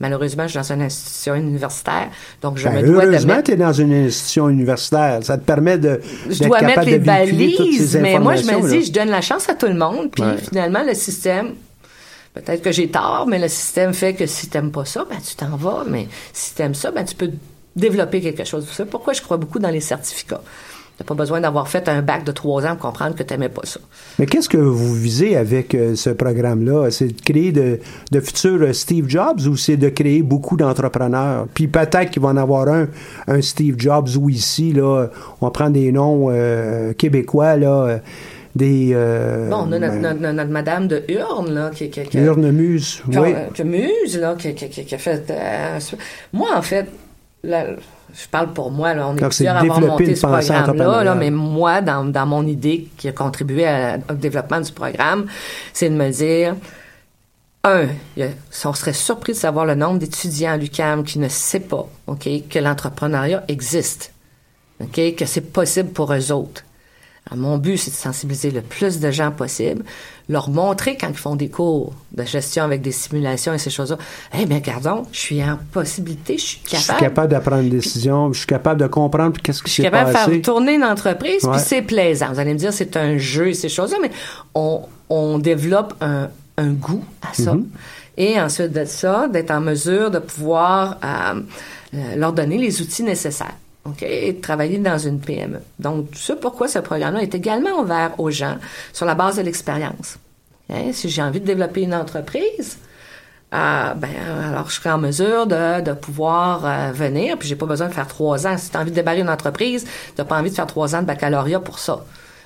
Malheureusement, 0.00 0.44
je 0.44 0.48
suis 0.48 0.58
dans 0.58 0.74
une 0.74 0.82
institution 0.82 1.36
universitaire, 1.36 2.08
donc 2.42 2.58
je 2.58 2.64
ben, 2.64 2.82
me 2.82 2.82
dois 2.82 3.04
heureusement, 3.04 3.40
tu 3.40 3.52
es 3.52 3.56
dans 3.56 3.72
une 3.72 3.92
institution 3.92 4.48
universitaire. 4.48 5.20
Ça 5.22 5.38
te 5.38 5.44
permet 5.44 5.78
de 5.78 6.00
Je 6.28 6.42
dois 6.42 6.60
mettre 6.60 6.82
les 6.82 6.98
balises, 6.98 7.96
mais 8.02 8.18
moi, 8.18 8.34
je 8.34 8.44
me 8.44 8.68
dis, 8.68 8.86
je 8.86 8.92
donne 8.92 9.10
la 9.10 9.20
chance 9.20 9.48
à 9.48 9.54
tout 9.54 9.68
le 9.68 9.74
monde, 9.74 10.10
puis 10.10 10.24
finalement, 10.48 10.82
le 10.84 10.94
système 10.94 11.52
Peut-être 12.34 12.62
que 12.62 12.72
j'ai 12.72 12.88
tort, 12.88 13.26
mais 13.28 13.38
le 13.38 13.48
système 13.48 13.92
fait 13.92 14.14
que 14.14 14.24
si 14.26 14.48
t'aimes 14.48 14.72
pas 14.72 14.86
ça, 14.86 15.04
ben 15.08 15.18
tu 15.20 15.36
t'en 15.36 15.56
vas. 15.56 15.84
Mais 15.86 16.08
si 16.32 16.54
t'aimes 16.54 16.74
ça, 16.74 16.90
ben 16.90 17.04
tu 17.04 17.14
peux 17.14 17.30
développer 17.76 18.22
quelque 18.22 18.44
chose. 18.44 18.66
C'est 18.72 18.88
pourquoi 18.88 19.12
je 19.12 19.20
crois 19.20 19.36
beaucoup 19.36 19.58
dans 19.58 19.68
les 19.68 19.80
certificats. 19.80 20.40
T'as 20.98 21.04
pas 21.04 21.14
besoin 21.14 21.40
d'avoir 21.40 21.68
fait 21.68 21.88
un 21.88 22.02
bac 22.02 22.22
de 22.24 22.32
trois 22.32 22.64
ans 22.66 22.76
pour 22.76 22.90
comprendre 22.90 23.14
que 23.16 23.22
t'aimais 23.22 23.48
pas 23.48 23.62
ça. 23.64 23.80
Mais 24.18 24.26
qu'est-ce 24.26 24.48
que 24.48 24.58
vous 24.58 24.92
visez 24.94 25.36
avec 25.36 25.74
euh, 25.74 25.94
ce 25.96 26.10
programme-là? 26.10 26.90
C'est 26.90 27.08
de 27.08 27.20
créer 27.22 27.50
de, 27.50 27.80
de 28.10 28.20
futurs 28.20 28.60
euh, 28.62 28.72
Steve 28.74 29.08
Jobs 29.08 29.40
ou 29.48 29.56
c'est 29.56 29.78
de 29.78 29.88
créer 29.88 30.22
beaucoup 30.22 30.56
d'entrepreneurs? 30.58 31.46
Puis 31.54 31.66
peut-être 31.66 32.10
qu'il 32.10 32.20
va 32.22 32.28
en 32.28 32.36
avoir 32.36 32.68
un, 32.68 32.88
un 33.26 33.40
Steve 33.40 33.76
Jobs 33.78 34.08
ou 34.20 34.28
ici, 34.28 34.72
là, 34.74 35.06
on 35.40 35.50
prend 35.50 35.70
des 35.70 35.90
noms 35.92 36.28
euh, 36.30 36.92
québécois, 36.92 37.56
là, 37.56 37.98
des... 38.54 38.94
Bon, 39.48 39.64
on 39.66 39.72
a 39.72 39.78
notre, 39.78 39.94
ben, 39.98 40.02
notre- 40.20 40.32
notre 40.34 40.50
madame 40.50 40.86
de 40.88 41.02
Hurne, 41.08 41.54
là, 41.54 41.70
qui, 41.74 41.88
qui, 41.88 42.02
qui- 42.02 42.18
oui. 43.18 43.34
muse, 43.64 44.18
là, 44.18 44.34
qui, 44.38 44.48
a 44.94 44.98
fait... 44.98 45.32
moi, 46.34 46.48
en 46.54 46.60
fait, 46.62 46.86
là, 47.42 47.66
je 48.14 48.28
parle 48.28 48.52
pour 48.52 48.70
moi, 48.70 48.94
là, 48.94 49.08
on 49.08 49.16
est 49.16 49.20
Donc, 49.20 49.30
plusieurs 49.30 49.56
à 49.56 49.60
avoir 49.60 49.78
développer 49.78 50.04
monté 50.04 50.14
ce 50.16 50.26
programme-là, 50.26 51.04
là, 51.04 51.14
mais 51.14 51.30
moi, 51.30 51.80
dans, 51.80 52.04
dans 52.04 52.26
mon 52.26 52.46
idée 52.46 52.88
qui 52.96 53.08
a 53.08 53.12
contribué 53.12 53.66
à- 53.66 53.98
au 54.10 54.14
développement 54.14 54.60
du 54.60 54.72
programme, 54.72 55.26
c'est 55.72 55.88
de 55.90 55.94
me 55.94 56.10
dire... 56.10 56.54
Un, 57.64 57.86
on 58.64 58.72
serait 58.72 58.92
surpris 58.92 59.34
de 59.34 59.38
savoir 59.38 59.64
le 59.66 59.76
nombre 59.76 60.00
d'étudiants 60.00 60.50
à 60.50 60.56
l'UQAM 60.56 61.04
qui 61.04 61.20
ne 61.20 61.28
sait 61.28 61.60
pas, 61.60 61.88
OK, 62.08 62.28
que 62.50 62.58
l'entrepreneuriat 62.58 63.44
existe, 63.46 64.12
OK, 64.80 65.14
que 65.14 65.24
c'est 65.26 65.52
possible 65.52 65.90
pour 65.90 66.12
eux 66.12 66.32
autres. 66.32 66.64
Alors, 67.32 67.36
mon 67.50 67.56
but, 67.58 67.76
c'est 67.78 67.90
de 67.90 67.96
sensibiliser 67.96 68.50
le 68.50 68.60
plus 68.60 69.00
de 69.00 69.10
gens 69.10 69.30
possible, 69.30 69.84
leur 70.28 70.50
montrer 70.50 70.96
quand 70.96 71.08
ils 71.08 71.16
font 71.16 71.34
des 71.36 71.48
cours 71.48 71.92
de 72.12 72.24
gestion 72.24 72.64
avec 72.64 72.82
des 72.82 72.92
simulations 72.92 73.54
et 73.54 73.58
ces 73.58 73.70
choses-là. 73.70 73.96
Eh 74.38 74.44
bien, 74.46 74.58
gardons, 74.58 75.04
je 75.12 75.18
suis 75.18 75.42
en 75.42 75.58
possibilité, 75.72 76.36
je 76.38 76.44
suis 76.44 76.60
Je 76.64 76.76
suis 76.76 76.86
capable. 76.86 77.00
capable 77.00 77.32
de 77.34 77.38
prendre 77.38 77.62
une 77.62 77.70
décision, 77.70 78.32
je 78.32 78.38
suis 78.38 78.46
capable 78.46 78.80
de 78.80 78.86
comprendre 78.86 79.40
qu'est-ce 79.42 79.62
qui 79.62 79.68
Je 79.68 79.74
suis 79.74 79.82
s'est 79.82 79.90
capable 79.90 80.10
de 80.10 80.14
passé? 80.14 80.30
faire 80.32 80.42
tourner 80.42 80.74
une 80.74 80.84
entreprise, 80.84 81.44
Ouais. 81.44 81.52
puis 81.52 81.60
c'est 81.64 81.82
plaisant. 81.82 82.32
Vous 82.32 82.38
allez 82.38 82.52
me 82.52 82.58
dire, 82.58 82.72
c'est 82.72 82.96
un 82.96 83.16
jeu 83.18 83.48
et 83.48 83.54
ces 83.54 83.68
choses-là, 83.68 83.96
mais 84.02 84.10
on, 84.54 84.82
on 85.08 85.38
développe 85.38 85.94
un, 86.00 86.28
un 86.58 86.68
goût 86.70 87.04
à 87.22 87.32
ça. 87.34 87.54
Mhm. 87.54 87.66
Et 88.18 88.38
ensuite 88.38 88.72
de 88.72 88.84
ça, 88.84 89.26
d'être 89.28 89.50
en 89.50 89.60
mesure 89.60 90.10
de 90.10 90.18
pouvoir 90.18 90.98
euh, 91.02 91.40
euh, 91.94 92.16
leur 92.16 92.32
donner 92.34 92.58
les 92.58 92.82
outils 92.82 93.02
nécessaires. 93.02 93.54
Et 94.00 94.32
de 94.32 94.40
travailler 94.40 94.78
dans 94.78 94.98
une 94.98 95.20
PME. 95.20 95.60
Donc, 95.78 96.06
c'est 96.14 96.40
pourquoi 96.40 96.68
ce 96.68 96.78
programme-là 96.78 97.22
est 97.22 97.34
également 97.34 97.80
ouvert 97.80 98.18
aux 98.18 98.30
gens 98.30 98.56
sur 98.92 99.06
la 99.06 99.14
base 99.14 99.36
de 99.36 99.42
l'expérience? 99.42 100.18
Hein? 100.70 100.92
Si 100.92 101.08
j'ai 101.08 101.22
envie 101.22 101.40
de 101.40 101.46
développer 101.46 101.82
une 101.82 101.94
entreprise, 101.94 102.78
euh, 103.52 103.94
ben, 103.94 104.08
alors 104.50 104.70
je 104.70 104.76
serai 104.76 104.90
en 104.90 104.98
mesure 104.98 105.46
de, 105.46 105.82
de 105.82 105.92
pouvoir 105.92 106.64
euh, 106.64 106.92
venir, 106.92 107.36
puis 107.36 107.48
j'ai 107.48 107.56
pas 107.56 107.66
besoin 107.66 107.88
de 107.88 107.92
faire 107.92 108.06
trois 108.06 108.46
ans. 108.46 108.56
Si 108.56 108.70
tu 108.70 108.76
as 108.76 108.80
envie 108.80 108.90
de 108.90 108.96
débarrer 108.96 109.20
une 109.20 109.28
entreprise, 109.28 109.84
tu 110.16 110.24
pas 110.24 110.38
envie 110.38 110.50
de 110.50 110.54
faire 110.54 110.66
trois 110.66 110.94
ans 110.94 111.02
de 111.02 111.06
baccalauréat 111.06 111.60
pour 111.60 111.78
ça. 111.78 112.04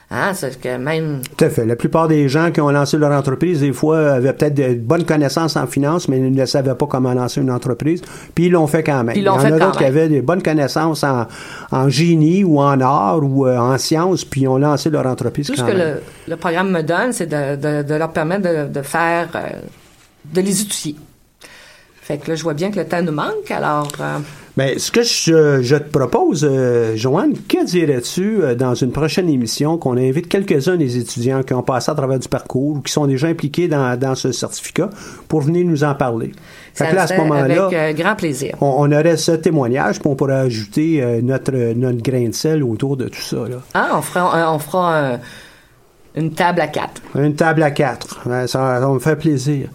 Hein? 0.09 0.35
C'est 0.35 0.61
que 0.61 0.77
même 0.77 1.21
Tout 1.37 1.45
à 1.45 1.51
fait. 1.51 1.67
La 1.67 1.75
plupart 1.75 2.07
des 2.07 2.29
gens 2.29 2.53
qui 2.53 2.61
ont 2.61 2.71
lancé 2.71 2.97
leur 2.97 3.11
entreprise, 3.11 3.59
des 3.61 3.73
fois, 3.73 4.13
avaient 4.13 4.33
peut-être 4.33 4.55
de 4.55 4.75
bonnes 4.75 5.05
connaissances 5.05 5.57
en 5.57 5.67
finance, 5.67 6.07
mais 6.07 6.19
ils 6.19 6.31
ne 6.33 6.47
savaient 6.47 6.77
pas 6.77 6.87
comment 6.87 7.13
lancer 7.13 7.41
une 7.41 7.51
entreprise. 7.51 8.03
Puis 8.33 8.47
ils 8.47 8.53
l'ont 8.53 8.69
fait 8.69 8.85
quand 8.85 9.03
même. 9.03 9.15
Puis 9.15 9.19
ils 9.19 9.23
Il 9.23 9.25
y 9.25 9.27
l'ont 9.27 9.33
en 9.35 9.39
fait 9.41 9.53
a 9.53 9.59
d'autres 9.59 9.79
qui 9.79 9.85
avaient 9.85 10.09
des 10.09 10.23
bonnes 10.23 10.43
connaissances 10.43 11.03
en, 11.03 11.27
en 11.73 11.89
génie 11.89 12.45
ou 12.45 12.61
en 12.61 12.81
art 12.81 13.19
ou 13.25 13.47
euh, 13.49 13.59
en 13.59 13.77
sciences, 13.79 14.25
puis 14.25 14.43
ils 14.43 14.49
ont 14.49 14.59
lancé 14.59 14.91
leur 14.91 15.07
entreprise 15.07 15.49
tout 15.49 15.57
ce 15.57 15.61
quand 15.63 15.67
que 15.67 15.73
même. 15.73 15.95
le, 16.27 16.31
le 16.33 16.37
programme 16.37 16.71
me 16.71 16.83
donne, 16.83 17.13
c'est 17.13 17.27
de, 17.27 17.57
de, 17.57 17.83
de 17.83 17.95
leur 17.97 18.13
permettre 18.13 18.43
de, 18.43 18.73
de 18.73 18.83
faire, 18.83 19.29
euh, 19.35 19.41
de 20.33 20.41
les 20.41 20.63
outiller. 20.63 20.95
Fait 22.01 22.19
que 22.19 22.31
là, 22.31 22.37
je 22.37 22.45
vois 22.45 22.55
bien 22.55 22.71
que 22.71 22.77
le 22.79 22.87
temps 22.87 23.03
nous 23.03 23.11
manque, 23.11 23.51
alors... 23.51 23.91
euh, 24.01 24.19
Ben, 24.57 24.79
ce 24.79 24.91
que 24.91 25.03
je, 25.03 25.61
je 25.61 25.77
te 25.77 25.91
propose, 25.91 26.49
euh, 26.51 26.97
Joanne, 26.97 27.35
que 27.47 27.63
dirais-tu 27.63 28.43
euh, 28.43 28.55
dans 28.55 28.75
une 28.75 28.91
prochaine 28.91 29.29
émission 29.29 29.77
qu'on 29.77 29.99
invite 29.99 30.29
quelques-uns 30.29 30.77
des 30.77 30.97
étudiants 30.97 31.43
qui 31.43 31.53
ont 31.53 31.63
passé 31.63 31.91
à 31.91 31.95
travers 31.95 32.19
du 32.19 32.29
parcours 32.29 32.77
ou 32.77 32.81
qui 32.81 32.91
sont 32.91 33.07
déjà 33.07 33.27
impliqués 33.27 33.69
dans, 33.69 33.99
dans 33.99 34.15
ce 34.15 34.33
certificat 34.33 34.89
pour 35.29 35.43
venir 35.43 35.67
nous 35.67 35.85
en 35.85 35.95
parler? 35.95 36.33
Fait 36.73 36.85
ça 36.87 36.93
là, 36.95 37.03
à 37.03 37.07
ce 37.07 37.15
moment-là, 37.17 37.67
avec 37.67 37.79
euh, 37.79 37.93
grand 37.93 38.17
plaisir. 38.17 38.57
on, 38.63 38.77
on 38.79 38.93
aurait 38.93 39.19
ce 39.19 39.33
témoignage, 39.33 39.99
puis 40.01 40.09
on 40.09 40.15
pourrait 40.17 40.35
ajouter 40.37 41.21
notre, 41.23 41.53
notre 41.75 42.03
grain 42.03 42.29
de 42.29 42.35
sel 42.35 42.63
autour 42.65 42.97
de 42.97 43.09
tout 43.09 43.21
ça. 43.21 43.37
Là. 43.37 43.57
Ah, 43.75 43.91
on 43.99 44.01
fera, 44.01 44.55
on 44.55 44.59
fera 44.59 44.99
un- 45.15 45.21
une 46.15 46.31
table 46.33 46.63
à 46.63 46.69
quatre. 46.69 47.03
Une 47.15 47.35
table 47.35 47.63
à 47.63 47.71
quatre. 47.71 48.21
Ouais, 48.27 48.47
Ça, 48.47 48.81
ça 48.81 48.89
me 48.89 48.99
faire 49.01 49.19
plaisir. 49.19 49.69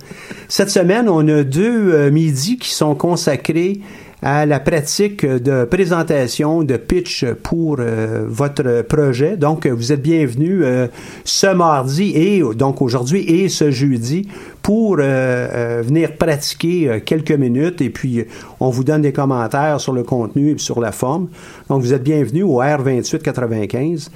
Cette 0.48 0.72
semaine, 0.72 1.08
on 1.08 1.28
a 1.28 1.44
deux 1.44 1.94
euh, 1.94 2.10
midis 2.10 2.58
qui 2.58 2.72
sont 2.72 2.96
consacrés 2.96 3.80
à 4.22 4.46
la 4.46 4.60
pratique 4.60 5.26
de 5.26 5.66
présentation, 5.66 6.62
de 6.64 6.78
pitch 6.78 7.26
pour 7.42 7.78
euh, 7.80 8.24
votre 8.28 8.84
projet. 8.84 9.36
Donc, 9.36 9.66
vous 9.66 9.92
êtes 9.92 10.02
bienvenus 10.02 10.62
euh, 10.64 10.88
ce 11.24 11.48
mardi 11.48 12.12
et 12.16 12.44
donc 12.56 12.84
aujourd'hui 12.84 13.22
et 13.22 13.50
ce 13.50 13.72
jeudi 13.72 14.28
pour 14.62 14.98
euh, 15.00 15.82
venir 15.84 16.16
pratiquer 16.18 17.02
quelques 17.04 17.32
minutes 17.32 17.82
et 17.82 17.90
puis 17.90 18.24
on 18.60 18.70
vous 18.70 18.84
donne 18.84 19.02
des 19.02 19.12
commentaires 19.12 19.82
sur 19.82 19.94
le 19.94 20.04
contenu 20.04 20.52
et 20.52 20.58
sur 20.60 20.80
la 20.80 20.92
forme. 20.92 21.30
Donc, 21.68 21.82
vous 21.82 21.94
êtes 21.94 22.04
bienvenus 22.04 22.44
au 22.44 22.62
R2895. 22.62 24.10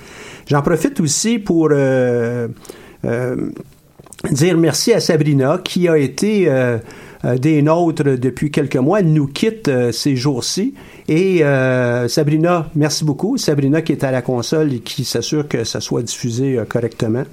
J'en 0.45 0.61
profite 0.61 0.99
aussi 0.99 1.39
pour 1.39 1.69
dire 4.31 4.57
merci 4.57 4.93
à 4.93 4.99
Sabrina 4.99 5.59
qui 5.63 5.87
a 5.87 5.97
été 5.97 6.47
des 7.37 7.61
nôtres 7.61 8.03
depuis 8.17 8.51
quelques 8.51 8.75
mois. 8.77 9.01
Nous 9.01 9.27
quitte 9.27 9.67
euh, 9.67 9.91
ces 9.91 10.15
jours-ci. 10.15 10.73
Et 11.07 11.43
euh, 11.43 12.07
Sabrina, 12.07 12.69
merci 12.75 13.03
beaucoup. 13.03 13.37
Sabrina 13.37 13.81
qui 13.81 13.91
est 13.93 14.03
à 14.03 14.11
la 14.11 14.21
console 14.21 14.73
et 14.73 14.79
qui 14.79 15.03
s'assure 15.03 15.47
que 15.47 15.63
ça 15.63 15.81
soit 15.81 16.03
diffusé 16.03 16.57
euh, 16.57 16.65
correctement 16.65 17.23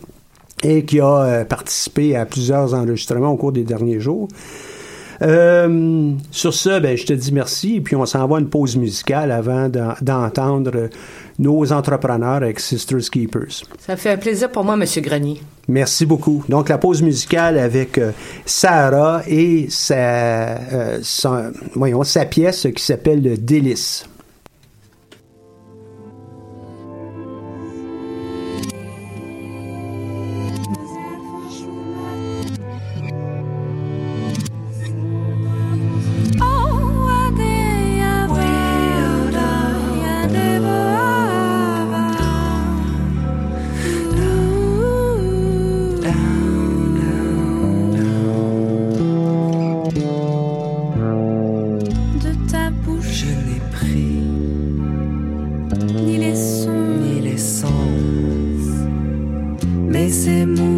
et 0.62 0.84
qui 0.84 1.00
a 1.00 1.22
euh, 1.22 1.44
participé 1.44 2.16
à 2.16 2.24
plusieurs 2.24 2.72
enregistrements 2.74 3.30
au 3.32 3.36
cours 3.36 3.52
des 3.52 3.64
derniers 3.64 4.00
jours. 4.00 4.28
Euh, 5.20 6.12
sur 6.32 6.52
ce, 6.52 6.80
ben, 6.80 6.96
je 6.96 7.06
te 7.06 7.12
dis 7.12 7.32
merci 7.32 7.76
et 7.76 7.80
puis 7.80 7.94
on 7.94 8.06
s'en 8.06 8.26
va 8.26 8.40
une 8.40 8.48
pause 8.48 8.76
musicale 8.76 9.30
avant 9.30 9.68
d'en- 9.68 9.94
d'entendre 10.00 10.88
nos 11.38 11.72
entrepreneurs 11.72 12.34
avec 12.42 12.58
Sisters 12.58 13.08
Keepers. 13.10 13.62
Ça 13.78 13.96
fait 13.96 14.10
un 14.10 14.16
plaisir 14.16 14.50
pour 14.50 14.64
moi, 14.64 14.76
Monsieur 14.76 15.00
Grenier. 15.02 15.40
Merci 15.68 16.06
beaucoup. 16.06 16.44
Donc, 16.48 16.68
la 16.68 16.78
pause 16.78 17.02
musicale 17.02 17.58
avec 17.58 17.98
euh, 17.98 18.10
Sarah 18.44 19.22
et 19.28 19.66
sa, 19.70 19.94
euh, 19.94 20.98
sa 21.02 22.24
pièce 22.24 22.66
qui 22.74 22.82
s'appelle 22.82 23.22
Le 23.22 23.36
Délice. 23.36 24.06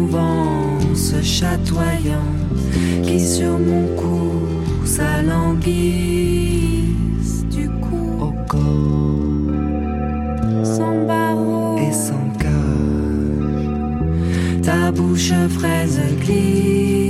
Ces 0.05 0.11
mouvances 0.11 1.15
chatoyantes 1.23 2.19
qui 3.03 3.19
sur 3.19 3.57
mon 3.59 3.87
cou 3.95 4.85
s'alanguissent 4.85 5.65
du 7.49 7.69
cou 7.69 8.21
au 8.21 8.33
corps, 8.47 8.61
sans 10.63 11.05
barreaux 11.05 11.77
et 11.77 11.91
sans 11.91 12.29
cage. 12.39 13.69
Ta 14.63 14.91
bouche 14.91 15.33
fraise 15.49 15.99
glisse. 16.21 17.04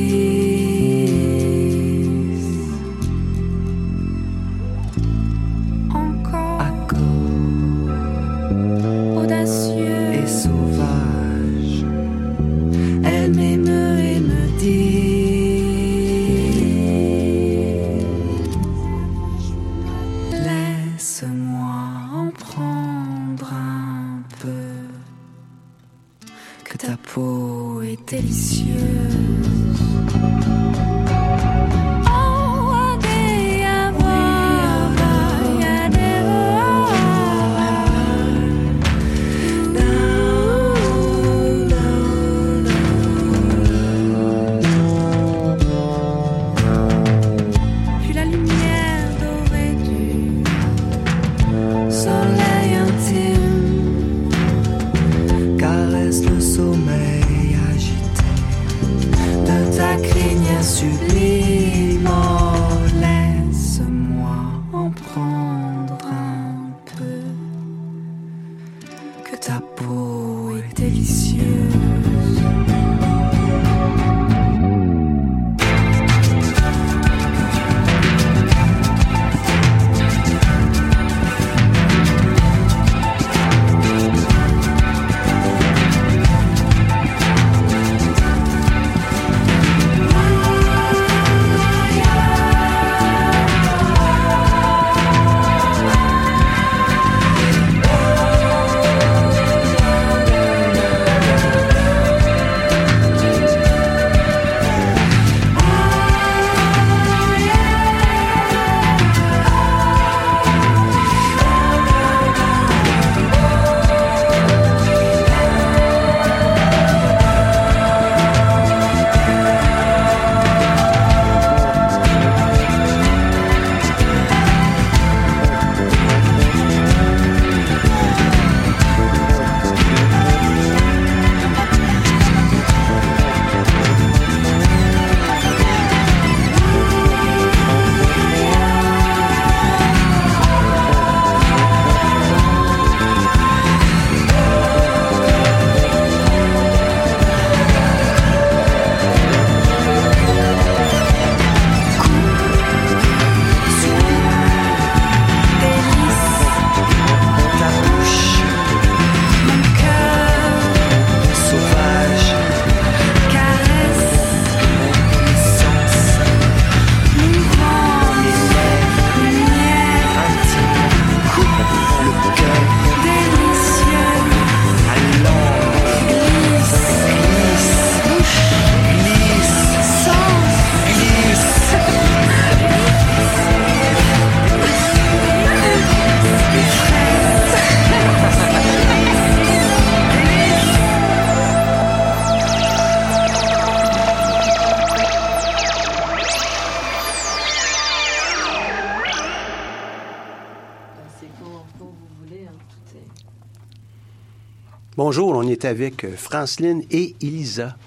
Bonjour, 205.18 205.38
on 205.38 205.48
est 205.48 205.64
avec 205.64 206.04
euh, 206.04 206.12
Franceline 206.18 206.84
et 206.92 207.16
Elisa. 207.22 207.78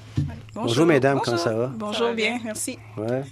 Bonjour, 0.54 0.86
mesdames, 0.86 1.20
comment 1.22 1.36
ça 1.36 1.52
va? 1.52 1.70
Bonjour, 1.76 2.14
bien, 2.14 2.38
merci. 2.42 2.78
Ouais. 2.96 3.22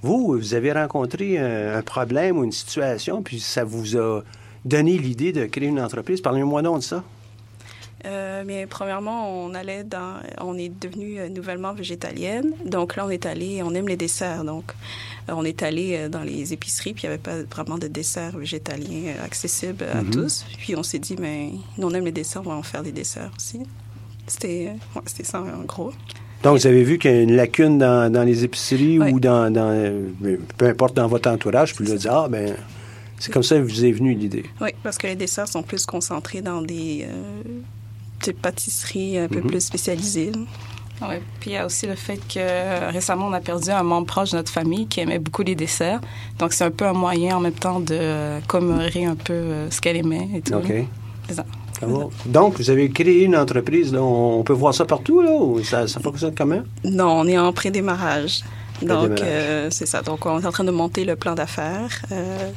Vous, 0.00 0.28
vous 0.38 0.54
avez 0.54 0.72
rencontré 0.72 1.36
un, 1.36 1.76
un 1.76 1.82
problème 1.82 2.38
ou 2.38 2.44
une 2.44 2.52
situation, 2.52 3.22
puis 3.22 3.38
ça 3.38 3.64
vous 3.64 3.98
a 3.98 4.22
donné 4.64 4.96
l'idée 4.96 5.30
de 5.30 5.44
créer 5.44 5.68
une 5.68 5.78
entreprise? 5.78 6.22
Parlez-moi 6.22 6.62
donc 6.62 6.78
de 6.78 6.84
ça. 6.84 7.04
Euh, 8.04 8.42
bien, 8.44 8.66
premièrement, 8.68 9.44
on 9.44 9.54
allait 9.54 9.84
dans, 9.84 10.16
on 10.40 10.58
est 10.58 10.68
devenu 10.68 11.18
euh, 11.20 11.28
nouvellement 11.28 11.72
végétalienne. 11.72 12.52
Donc 12.66 12.96
là, 12.96 13.06
on 13.06 13.10
est 13.10 13.26
allé, 13.26 13.62
on 13.62 13.72
aime 13.74 13.86
les 13.88 13.96
desserts. 13.96 14.44
Donc, 14.44 14.72
euh, 15.28 15.32
on 15.36 15.44
est 15.44 15.62
allé 15.62 16.08
dans 16.08 16.22
les 16.22 16.52
épiceries, 16.52 16.94
puis 16.94 17.04
il 17.04 17.06
n'y 17.10 17.14
avait 17.14 17.22
pas 17.22 17.42
vraiment 17.42 17.78
de 17.78 17.86
desserts 17.88 18.36
végétaliens 18.36 19.14
accessibles 19.24 19.84
à 19.92 20.02
Mhm. 20.02 20.10
tous. 20.10 20.44
Puis 20.58 20.74
on 20.74 20.82
s'est 20.82 20.98
dit, 20.98 21.16
mais 21.18 21.50
nous, 21.78 21.86
on 21.88 21.94
aime 21.94 22.04
les 22.04 22.12
desserts, 22.12 22.42
on 22.44 22.50
va 22.50 22.54
en 22.56 22.62
faire 22.62 22.82
des 22.82 22.92
desserts 22.92 23.30
aussi. 23.36 23.60
C'était, 24.26 24.72
ouais, 24.96 25.02
c'était 25.06 25.24
ça 25.24 25.40
en 25.40 25.62
gros. 25.64 25.92
Donc, 26.42 26.58
vous 26.58 26.66
avez 26.66 26.82
vu 26.82 26.98
qu'il 26.98 27.10
y 27.12 27.14
a 27.14 27.20
une 27.22 27.36
lacune 27.36 27.78
dans, 27.78 28.10
dans 28.12 28.24
les 28.24 28.42
épiceries 28.42 28.98
Oui. 28.98 29.12
ou 29.12 29.20
dans, 29.20 29.48
dans, 29.52 29.94
peu 30.58 30.66
importe 30.66 30.96
dans 30.96 31.06
votre 31.06 31.30
entourage, 31.30 31.74
puis 31.74 31.84
vous 31.84 31.90
avez 31.92 32.00
dit, 32.00 32.08
ah, 32.10 32.26
ben, 32.28 32.56
c'est 33.20 33.32
comme 33.32 33.44
ça 33.44 33.56
que 33.56 33.62
vous 33.62 33.84
est 33.84 33.92
venue 33.92 34.14
l'idée. 34.14 34.44
Oui, 34.60 34.70
parce 34.82 34.98
que 34.98 35.06
les 35.06 35.14
desserts 35.14 35.46
sont 35.46 35.62
plus 35.62 35.86
concentrés 35.86 36.42
dans 36.42 36.60
des 36.62 37.06
euh, 37.08 37.42
petites 38.22 38.40
pâtisseries 38.40 39.18
un 39.18 39.28
peu 39.28 39.40
Mhm. 39.40 39.46
plus 39.48 39.60
spécialisées. 39.60 40.32
Oui, 41.02 41.16
puis 41.40 41.50
il 41.50 41.54
y 41.54 41.56
a 41.56 41.66
aussi 41.66 41.86
le 41.88 41.96
fait 41.96 42.16
que 42.16 42.38
euh, 42.38 42.90
récemment, 42.92 43.26
on 43.26 43.32
a 43.32 43.40
perdu 43.40 43.70
un 43.70 43.82
membre 43.82 44.06
proche 44.06 44.30
de 44.30 44.36
notre 44.36 44.52
famille 44.52 44.86
qui 44.86 45.00
aimait 45.00 45.18
beaucoup 45.18 45.42
les 45.42 45.56
desserts. 45.56 46.00
Donc, 46.38 46.52
c'est 46.52 46.62
un 46.64 46.70
peu 46.70 46.86
un 46.86 46.92
moyen 46.92 47.36
en 47.38 47.40
même 47.40 47.52
temps 47.54 47.80
de 47.80 47.88
euh, 47.98 48.38
commémorer 48.46 49.04
un 49.06 49.16
peu 49.16 49.32
euh, 49.32 49.70
ce 49.70 49.80
qu'elle 49.80 49.96
aimait 49.96 50.28
et 50.36 50.40
tout. 50.42 50.54
OK. 50.54 50.72
C'est 51.28 51.34
ça. 51.34 51.44
Ça 51.80 51.86
va. 51.86 52.04
Donc, 52.26 52.58
vous 52.58 52.70
avez 52.70 52.88
créé 52.90 53.24
une 53.24 53.34
entreprise, 53.34 53.92
là. 53.92 54.00
On 54.00 54.44
peut 54.44 54.52
voir 54.52 54.72
ça 54.72 54.84
partout, 54.84 55.20
là? 55.22 55.32
ou 55.32 55.64
Ça, 55.64 55.88
ça 55.88 55.98
fonctionne 55.98 56.32
comment? 56.36 56.62
Non, 56.84 57.08
on 57.22 57.26
est 57.26 57.36
en 57.38 57.52
pré-démarrage. 57.52 58.44
Donc, 58.86 59.20
euh, 59.20 59.68
c'est 59.70 59.86
ça. 59.86 60.02
Donc, 60.02 60.26
on 60.26 60.40
est 60.40 60.46
en 60.46 60.52
train 60.52 60.64
de 60.64 60.70
monter 60.70 61.04
le 61.04 61.16
plan 61.16 61.34
d'affaires. 61.34 62.02
Euh, 62.12 62.50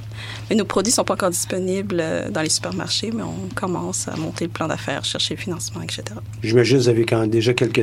mais 0.49 0.55
nos 0.55 0.65
produits 0.65 0.91
sont 0.91 1.03
pas 1.03 1.13
encore 1.13 1.29
disponibles 1.29 1.97
euh, 1.99 2.29
dans 2.29 2.41
les 2.41 2.49
supermarchés, 2.49 3.11
mais 3.13 3.23
on 3.23 3.53
commence 3.55 4.07
à 4.07 4.15
monter 4.15 4.45
le 4.45 4.51
plan 4.51 4.67
d'affaires, 4.67 5.03
chercher 5.05 5.35
le 5.35 5.39
financement, 5.39 5.81
etc. 5.81 6.03
J'imagine 6.43 6.77
que 6.77 6.83
vous 6.83 6.89
avez 6.89 7.05
quand 7.05 7.27
déjà 7.27 7.53
quelques 7.53 7.77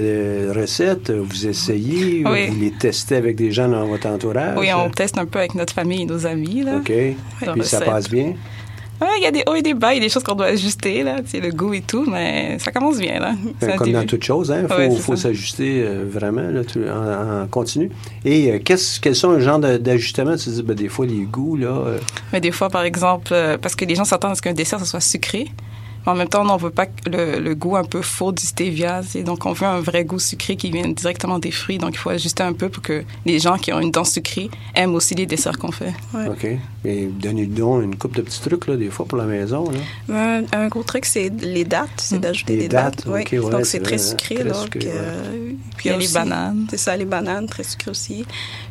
recettes, 0.55 1.11
vous 1.11 1.47
essayez, 1.47 2.25
Oui. 2.33 2.47
vous 2.49 2.61
les 2.61 2.73
testez 2.73 3.17
avec 3.17 3.37
des 3.37 3.53
gens 3.53 3.69
dans 3.69 3.87
votre 3.87 4.07
entourage. 4.07 4.59
Oui, 4.59 4.69
on 4.73 4.91
teste 4.91 5.19
un 5.19 5.27
peu 5.27 5.39
avec 5.39 5.55
notre 5.55 5.73
famille 5.75 6.03
et 6.03 6.07
nos 6.07 6.27
amis. 6.27 6.63
Là. 6.63 6.77
OK. 6.77 6.93
Puis 7.53 7.65
ça 7.65 7.81
passe 7.81 8.09
bien? 8.09 8.35
Ouais, 9.03 9.09
il 9.19 9.23
y 9.25 9.27
a 9.27 9.31
des 9.31 9.43
hauts 9.49 9.55
et 9.55 9.63
des 9.63 9.75
bas, 9.75 9.93
il 9.93 9.97
y 9.97 10.01
a 10.01 10.05
des 10.05 10.09
choses 10.09 10.23
qu'on 10.23 10.35
doit 10.35 10.47
ajuster, 10.47 11.03
là, 11.03 11.17
le 11.35 11.51
goût 11.51 11.75
et 11.75 11.81
tout, 11.83 12.05
mais 12.09 12.59
ça 12.59 12.71
commence 12.73 12.99
bien, 12.99 13.19
là. 13.21 13.33
Ben, 13.61 13.77
Comme 13.77 13.93
dans 13.93 14.07
toute 14.07 14.23
chose, 14.25 14.53
il 14.57 14.69
faut, 14.69 14.75
Ouais, 14.75 14.91
c'est 14.91 15.01
faut 15.01 15.17
s'ajuster 15.17 15.83
euh, 15.85 16.05
vraiment 16.09 16.43
là, 16.49 16.61
en, 16.93 17.43
en 17.43 17.47
continu. 17.49 17.91
Et 18.25 18.53
euh, 18.53 18.59
qu'est-ce, 18.65 19.01
quels 19.01 19.17
sont 19.17 19.33
les 19.33 19.43
genres 19.43 19.59
d'ajustements? 19.59 20.37
Tu 20.37 20.51
dis, 20.51 20.63
ben, 20.63 20.75
des 20.77 20.89
fois, 20.89 21.05
les 21.07 21.23
goûts, 21.25 21.57
là. 21.57 21.67
euh, 21.69 21.99
Mais 22.33 22.41
des 22.41 22.53
fois, 22.53 22.69
par 22.71 22.85
exemple, 22.85 23.29
euh, 23.33 23.59
parce 23.59 23.75
que 23.75 23.85
les 23.85 23.95
gens 23.95 24.05
s'attendent 24.05 24.33
à 24.33 24.35
ce 24.37 24.43
qu'un 24.43 24.53
dessert, 24.53 24.79
ça 24.79 24.85
soit 24.87 25.01
sucré. 25.01 25.47
Mais 26.05 26.13
en 26.13 26.17
même 26.17 26.29
temps, 26.29 26.43
on 26.49 26.57
ne 26.57 26.61
veut 26.61 26.71
pas 26.71 26.87
le, 27.07 27.39
le 27.39 27.55
goût 27.55 27.77
un 27.77 27.85
peu 27.85 28.03
faux 28.03 28.33
du 28.33 28.45
stevia. 28.45 29.03
Donc, 29.25 29.47
on 29.47 29.53
veut 29.53 29.67
un 29.67 29.79
vrai 29.81 30.05
goût 30.05 30.19
sucré 30.19 30.57
qui 30.57 30.69
vient 30.71 30.89
directement 30.89 31.39
des 31.39 31.53
fruits. 31.53 31.79
Donc, 31.79 31.91
il 31.93 31.99
faut 31.99 32.11
ajuster 32.11 32.43
un 32.43 32.53
peu 32.55 32.69
pour 32.69 32.83
que 32.83 33.05
les 33.25 33.39
gens 33.39 33.57
qui 33.57 33.73
ont 33.73 33.79
une 33.79 33.93
dent 33.93 34.03
sucrée 34.05 34.51
aiment 34.75 34.97
aussi 34.97 35.15
les 35.15 35.27
desserts 35.27 35.59
qu'on 35.59 35.71
fait. 35.71 35.95
OK. 36.15 36.47
Mais 36.85 37.07
donnez 37.07 37.47
donc 37.47 37.85
une 37.85 37.97
coupe 37.97 38.17
de 38.17 38.23
petits 38.23 38.41
trucs, 38.41 38.67
là, 38.67 38.77
des 38.77 38.91
fois, 38.91 39.07
pour 39.07 39.17
la 39.19 39.25
maison. 39.25 39.71
Là. 39.71 40.39
Un, 40.41 40.43
un 40.53 40.67
gros 40.69 40.83
truc, 40.83 41.05
c'est 41.05 41.29
les 41.41 41.65
dates. 41.65 41.89
C'est 41.99 42.19
d'ajouter 42.19 42.55
Les 42.57 42.63
des 42.63 42.69
dates. 42.69 42.97
dates, 42.97 43.07
Oui. 43.07 43.21
ok, 43.23 43.45
ouais, 43.45 43.51
donc, 43.53 43.67
c'est 43.67 43.79
très 43.81 43.95
hein, 43.95 43.99
sucré. 43.99 44.35
très 44.35 44.45
donc, 44.45 44.57
sucré, 44.65 44.87
ouais. 44.89 44.93
euh, 44.97 45.51
Puis 45.77 45.89
il 45.89 45.93
y 45.93 45.95
a 45.95 45.97
les 45.99 46.05
aussi- 46.05 46.15
bananes. 46.15 46.67
C'est 46.71 46.77
ça, 46.79 46.97
les 46.97 47.05
bananes, 47.05 47.47
très 47.47 47.63
sucré 47.63 47.91
aussi. 47.93 48.25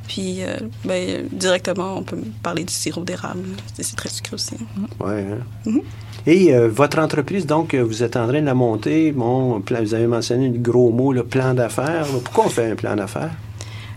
Puis, 0.09 0.43
euh, 0.43 0.57
ben, 0.83 1.25
directement, 1.31 1.95
on 1.97 2.03
peut 2.03 2.17
parler 2.43 2.65
du 2.65 2.73
sirop 2.73 3.03
d'érable. 3.05 3.43
C'est 3.79 3.95
très 3.95 4.09
sucré 4.09 4.35
aussi. 4.35 4.55
Ouais, 4.99 5.25
hein. 5.31 5.37
Mhm. 5.65 5.81
Et 6.27 6.53
euh, 6.53 6.67
votre 6.67 6.99
entreprise, 6.99 7.45
donc, 7.45 7.73
euh, 7.73 7.81
vous 7.81 8.03
êtes 8.03 8.17
en 8.17 8.27
train 8.27 8.41
de 8.41 8.45
la 8.45 8.53
monter. 8.53 9.11
Bon, 9.13 9.59
plan- 9.61 9.81
vous 9.81 9.93
avez 9.93 10.05
mentionné 10.07 10.49
le 10.49 10.59
gros 10.59 10.91
mot, 10.91 11.13
le 11.13 11.23
plan 11.23 11.53
d'affaires. 11.53 12.05
Pourquoi 12.25 12.45
on 12.47 12.49
fait 12.49 12.71
un 12.71 12.75
plan 12.75 12.95
d'affaires? 12.95 13.31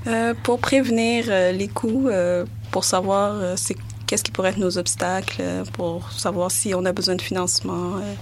Euh, 0.07 0.35
pour 0.43 0.59
prévenir 0.61 1.25
euh, 1.29 1.51
les 1.53 1.69
coûts, 1.69 2.09
euh, 2.09 2.45
pour 2.71 2.85
savoir 2.85 3.33
euh, 3.35 3.55
c'est 3.57 3.77
qu'est-ce 4.15 4.23
qui 4.23 4.31
pourrait 4.31 4.51
être 4.51 4.59
nos 4.59 4.79
obstacles, 4.79 5.39
euh, 5.41 5.65
pour 5.73 6.09
savoir 6.13 6.49
si 6.53 6.73
on 6.73 6.85
a 6.85 6.93
besoin 6.93 7.17
de 7.17 7.23
financement. 7.23 7.97
euh, 7.97 8.15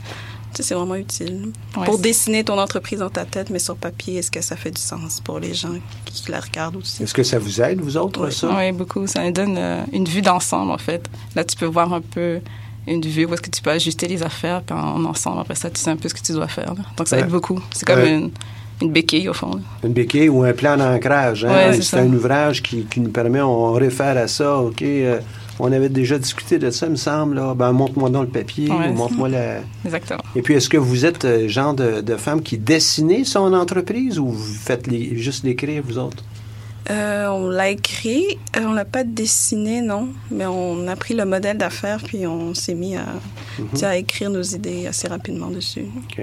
tu 0.54 0.56
sais, 0.58 0.62
c'est 0.68 0.74
vraiment 0.74 0.94
utile. 0.94 1.50
Ouais, 1.76 1.84
pour 1.84 1.98
dessiner 1.98 2.44
ton 2.44 2.58
entreprise 2.58 3.00
dans 3.00 3.10
ta 3.10 3.26
tête, 3.26 3.50
mais 3.50 3.58
sur 3.58 3.76
papier, 3.76 4.16
est-ce 4.18 4.30
que 4.30 4.40
ça 4.40 4.56
fait 4.56 4.70
du 4.70 4.80
sens 4.80 5.20
pour 5.20 5.38
les 5.38 5.52
gens 5.52 5.74
qui 6.06 6.30
la 6.30 6.40
regardent 6.40 6.76
aussi? 6.76 7.02
Est-ce 7.02 7.12
que 7.12 7.22
ça 7.22 7.38
vous 7.38 7.60
aide, 7.60 7.80
vous 7.82 7.96
autres, 7.98 8.30
ça? 8.30 8.48
Oui, 8.56 8.72
beaucoup. 8.72 9.06
Ça 9.06 9.22
nous 9.22 9.32
donne 9.32 9.56
euh, 9.58 9.82
une 9.92 10.06
vue 10.06 10.22
d'ensemble, 10.22 10.70
en 10.72 10.78
fait. 10.78 11.08
Là, 11.36 11.44
tu 11.44 11.56
peux 11.56 11.66
voir 11.66 11.92
un 11.92 12.00
peu 12.00 12.40
une 12.86 13.02
vue 13.02 13.26
où 13.26 13.34
est-ce 13.34 13.42
que 13.42 13.50
tu 13.50 13.60
peux 13.60 13.70
ajuster 13.70 14.08
les 14.08 14.22
affaires, 14.22 14.62
puis 14.62 14.74
en 14.74 15.04
ensemble, 15.04 15.40
après 15.40 15.54
ça, 15.56 15.68
tu 15.68 15.78
sais 15.78 15.90
un 15.90 15.96
peu 15.96 16.08
ce 16.08 16.14
que 16.14 16.20
tu 16.22 16.32
dois 16.32 16.48
faire. 16.48 16.72
là. 16.74 16.82
Donc, 16.96 17.06
ça 17.08 17.16
Ouais. 17.16 17.22
aide 17.22 17.28
beaucoup. 17.28 17.60
C'est 17.74 17.84
comme 17.86 18.00
Ouais. 18.00 18.14
une, 18.16 18.30
une 18.82 18.90
béquille, 18.92 19.28
au 19.30 19.34
fond. 19.34 19.54
là. 19.54 19.60
Une 19.84 19.92
béquille 19.92 20.28
ou 20.30 20.42
un 20.42 20.52
plan 20.54 20.76
d'ancrage. 20.78 21.44
Hein? 21.46 21.70
Ouais, 21.70 21.80
c'est 21.82 21.98
un 21.98 22.12
ouvrage 22.12 22.62
qui, 22.62 22.84
qui 22.84 23.00
nous 23.00 23.10
permet, 23.10 23.40
on 23.40 23.72
réfère 23.72 24.16
à 24.18 24.26
ça, 24.28 24.58
OK, 24.58 24.82
euh, 24.82 25.18
on 25.64 25.70
avait 25.72 25.88
déjà 25.88 26.18
discuté 26.18 26.58
de 26.58 26.70
ça, 26.70 26.86
il 26.86 26.92
me 26.92 26.96
semble. 26.96 27.36
Là. 27.36 27.54
Ben, 27.54 27.70
montre-moi 27.72 28.10
dans 28.10 28.22
le 28.22 28.28
papier, 28.28 28.68
Ouais. 28.68 28.88
ou 28.88 28.94
montre-moi 28.94 29.28
la... 29.28 29.60
Exactement. 29.84 30.20
Et 30.34 30.42
puis, 30.42 30.54
est-ce 30.54 30.68
que 30.68 30.76
vous 30.76 31.04
êtes 31.06 31.24
euh, 31.24 31.46
genre 31.48 31.72
de, 31.74 32.00
de 32.00 32.16
femme 32.16 32.42
qui 32.42 32.58
dessinez 32.58 33.24
son 33.24 33.52
entreprise 33.54 34.18
ou 34.18 34.26
vous 34.28 34.54
faites 34.54 34.86
les- 34.88 35.16
juste 35.16 35.44
l'écrire, 35.44 35.82
vous 35.86 35.98
autres? 35.98 36.24
Euh, 36.90 37.28
on 37.28 37.48
l'a 37.48 37.70
écrit, 37.70 38.24
euh, 38.56 38.62
on 38.66 38.72
l'a 38.72 38.84
pas 38.84 39.04
dessiné, 39.04 39.82
non, 39.82 40.08
mais 40.32 40.46
on 40.46 40.88
a 40.88 40.96
pris 40.96 41.14
le 41.14 41.24
modèle 41.24 41.56
d'affaires 41.56 42.00
puis 42.04 42.26
on 42.26 42.54
s'est 42.54 42.74
mis 42.74 42.96
à, 42.96 43.04
Mhm. 43.60 43.84
à 43.84 43.96
écrire 43.96 44.30
nos 44.30 44.42
idées 44.42 44.88
assez 44.88 45.06
rapidement 45.06 45.46
dessus. 45.46 45.84
OK. 45.98 46.20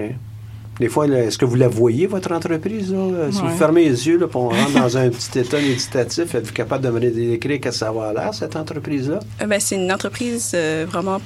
Des 0.79 0.87
fois, 0.87 1.07
est-ce 1.07 1.37
que 1.37 1.45
vous 1.45 1.55
la 1.55 1.67
voyez, 1.67 2.07
votre 2.07 2.31
entreprise? 2.31 2.91
Là? 2.93 2.97
Euh, 2.99 3.31
Si 3.31 3.41
Ouais. 3.41 3.49
vous 3.49 3.57
fermez 3.57 3.83
les 3.89 4.07
yeux, 4.07 4.17
là, 4.17 4.27
puis 4.27 4.37
on 4.37 4.49
rentre 4.49 4.71
dans 4.73 4.97
un 4.97 5.09
petit 5.09 5.39
état 5.39 5.59
méditatif, 5.59 6.33
êtes-vous 6.35 6.53
capable 6.53 6.85
de 6.85 6.89
me 6.89 6.99
décrire 6.99 7.59
qu'est-ce 7.59 7.79
que 7.79 7.85
ça 7.85 7.91
va 7.91 8.13
l'air, 8.13 8.33
cette 8.33 8.55
entreprise-là? 8.55 9.19
Euh, 9.41 9.45
ben, 9.45 9.59
c'est 9.59 9.75
une 9.75 9.91
entreprise 9.91 10.51
euh, 10.55 10.85
vraiment, 10.89 11.19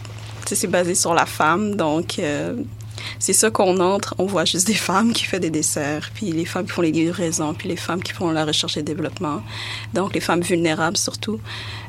c'est 0.45 0.67
basé 0.67 0.95
sur 0.95 1.13
la 1.13 1.25
femme, 1.27 1.75
donc 1.75 2.17
euh, 2.19 2.55
c'est 3.19 3.33
ça 3.33 3.49
qu'on 3.51 3.79
entre, 3.79 4.15
on 4.17 4.25
voit 4.25 4.45
juste 4.45 4.65
des 4.67 4.73
femmes 4.73 5.13
qui 5.13 5.25
font 5.25 5.39
des 5.39 5.49
desserts, 5.51 6.09
puis 6.15 6.31
les 6.31 6.45
femmes 6.45 6.65
qui 6.65 6.71
font 6.71 6.81
les 6.81 6.91
livraisons, 6.91 7.53
puis 7.53 7.69
les 7.69 7.75
femmes 7.75 8.01
qui 8.01 8.11
font 8.13 8.31
la 8.31 8.45
recherche 8.45 8.77
et 8.77 8.83
développement, 8.83 9.41
donc 9.93 10.13
les 10.15 10.19
femmes 10.19 10.41
vulnérables 10.41 10.97
surtout, 10.97 11.39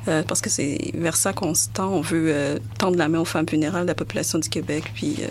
euh, 0.08 0.22
parce 0.26 0.40
que 0.42 0.50
c'est 0.50 0.90
vers 0.94 1.16
ça 1.16 1.32
qu'on 1.32 1.54
se 1.54 1.68
tend, 1.72 1.88
on 1.88 2.00
veut 2.02 2.26
euh, 2.28 2.58
tendre 2.78 2.96
la 2.98 3.08
main 3.08 3.20
aux 3.20 3.24
femmes 3.24 3.46
vulnérables 3.50 3.84
de 3.84 3.90
la 3.90 3.94
population 3.94 4.38
du 4.38 4.48
Québec, 4.50 4.84
puis 4.94 5.16
euh, 5.22 5.28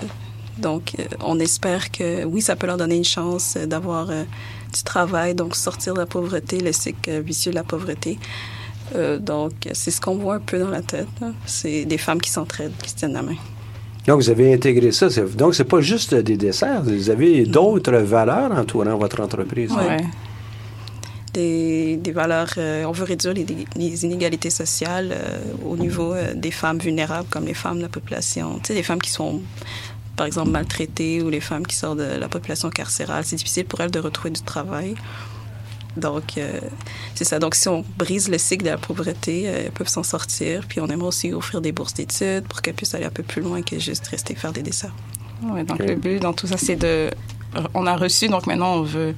donc 0.58 0.94
euh, 1.00 1.04
on 1.22 1.40
espère 1.40 1.92
que 1.92 2.24
oui, 2.26 2.42
ça 2.42 2.56
peut 2.56 2.68
leur 2.68 2.78
donner 2.78 2.98
une 2.98 3.04
chance 3.04 3.56
euh, 3.58 3.66
d'avoir 3.66 4.10
euh, 4.10 4.24
du 4.74 4.84
travail, 4.84 5.36
donc 5.36 5.56
sortir 5.56 5.94
de 5.94 6.00
la 6.00 6.06
pauvreté, 6.06 6.60
le 6.60 6.72
cycle 6.72 7.22
vicieux 7.22 7.52
de 7.52 7.56
la 7.56 7.64
pauvreté. 7.64 8.18
Euh, 8.96 9.18
donc, 9.18 9.54
c'est 9.72 9.92
ce 9.92 10.00
qu'on 10.00 10.16
voit 10.16 10.36
un 10.36 10.40
peu 10.40 10.60
dans 10.60 10.70
la 10.70 10.82
tête. 10.82 11.08
C'est 11.46 11.86
des 11.86 11.98
femmes 11.98 12.22
qui 12.22 12.30
s'entraident, 12.30 12.74
qui 12.82 12.90
se 12.90 12.96
tiennent 12.96 13.14
la 13.14 13.24
main. 13.24 13.36
Donc, 14.06 14.22
vous 14.22 14.30
avez 14.30 14.54
intégré 14.54 14.92
ça. 14.92 15.08
Donc, 15.36 15.56
c'est 15.56 15.64
pas 15.64 15.82
juste 15.82 16.14
des 16.14 16.38
desserts. 16.38 16.84
Vous 16.84 17.10
avez 17.10 17.46
d'autres 17.46 17.94
valeurs 17.94 18.52
entourant 18.52 18.98
votre 18.98 19.22
entreprise. 19.22 19.72
Ouais. 19.72 19.98
Des, 21.34 21.98
des 21.98 22.12
valeurs. 22.12 22.54
euh, 22.58 22.84
on 22.86 22.92
veut 22.92 23.06
réduire 23.06 23.34
les, 23.34 23.46
les 23.76 24.06
inégalités 24.06 24.52
sociales 24.52 25.12
euh, 25.12 25.40
au 25.66 25.76
niveau 25.78 26.14
euh, 26.14 26.34
des 26.36 26.52
femmes 26.52 26.78
vulnérables, 26.78 27.28
comme 27.30 27.46
les 27.46 27.56
femmes 27.56 27.78
de 27.78 27.84
la 27.84 27.90
population. 27.90 28.60
Tu 28.60 28.68
sais, 28.68 28.74
les 28.76 28.84
femmes 28.84 29.02
qui 29.02 29.10
sont, 29.10 29.42
par 30.16 30.26
exemple, 30.26 30.52
maltraitées 30.52 31.22
ou 31.22 31.30
les 31.30 31.40
femmes 31.40 31.66
qui 31.66 31.76
sortent 31.76 32.00
de 32.00 32.18
la 32.20 32.28
population 32.28 32.70
carcérale. 32.70 33.24
C'est 33.26 33.36
difficile 33.36 33.66
pour 33.66 33.82
elles 33.82 33.92
de 33.92 34.00
retrouver 34.00 34.32
du 34.32 34.42
travail. 34.42 34.96
Donc, 35.98 36.38
euh, 36.38 36.60
c'est 37.16 37.24
ça. 37.24 37.40
Donc, 37.40 37.56
si 37.56 37.68
on 37.68 37.84
brise 37.98 38.30
le 38.30 38.38
cycle 38.38 38.66
de 38.66 38.70
la 38.72 38.78
pauvreté, 38.78 39.48
euh, 39.48 39.64
elles 39.66 39.72
peuvent 39.72 39.88
s'en 39.88 40.04
sortir. 40.04 40.66
Puis, 40.68 40.80
on 40.80 40.88
aimerait 40.88 41.08
aussi 41.08 41.34
offrir 41.34 41.62
des 41.62 41.72
bourses 41.72 41.94
d'études 41.94 42.48
pour 42.48 42.62
qu'elles 42.62 42.74
puissent 42.74 42.96
aller 42.96 43.06
un 43.06 43.12
peu 43.12 43.24
plus 43.24 43.42
loin 43.42 43.62
que 43.62 43.78
juste 43.80 44.08
rester 44.08 44.36
faire 44.36 44.54
des 44.54 44.64
desserts. 44.64 44.96
Ouais, 45.44 45.64
donc, 45.64 45.80
le 45.80 45.96
but 45.96 46.20
dans 46.20 46.34
tout 46.34 46.48
ça, 46.48 46.58
c'est 46.58 46.76
de. 46.76 47.10
On 47.74 47.86
a 47.86 47.96
reçu, 47.96 48.28
donc 48.28 48.48
maintenant, 48.48 48.76
on 48.76 48.82
veut 48.82 49.16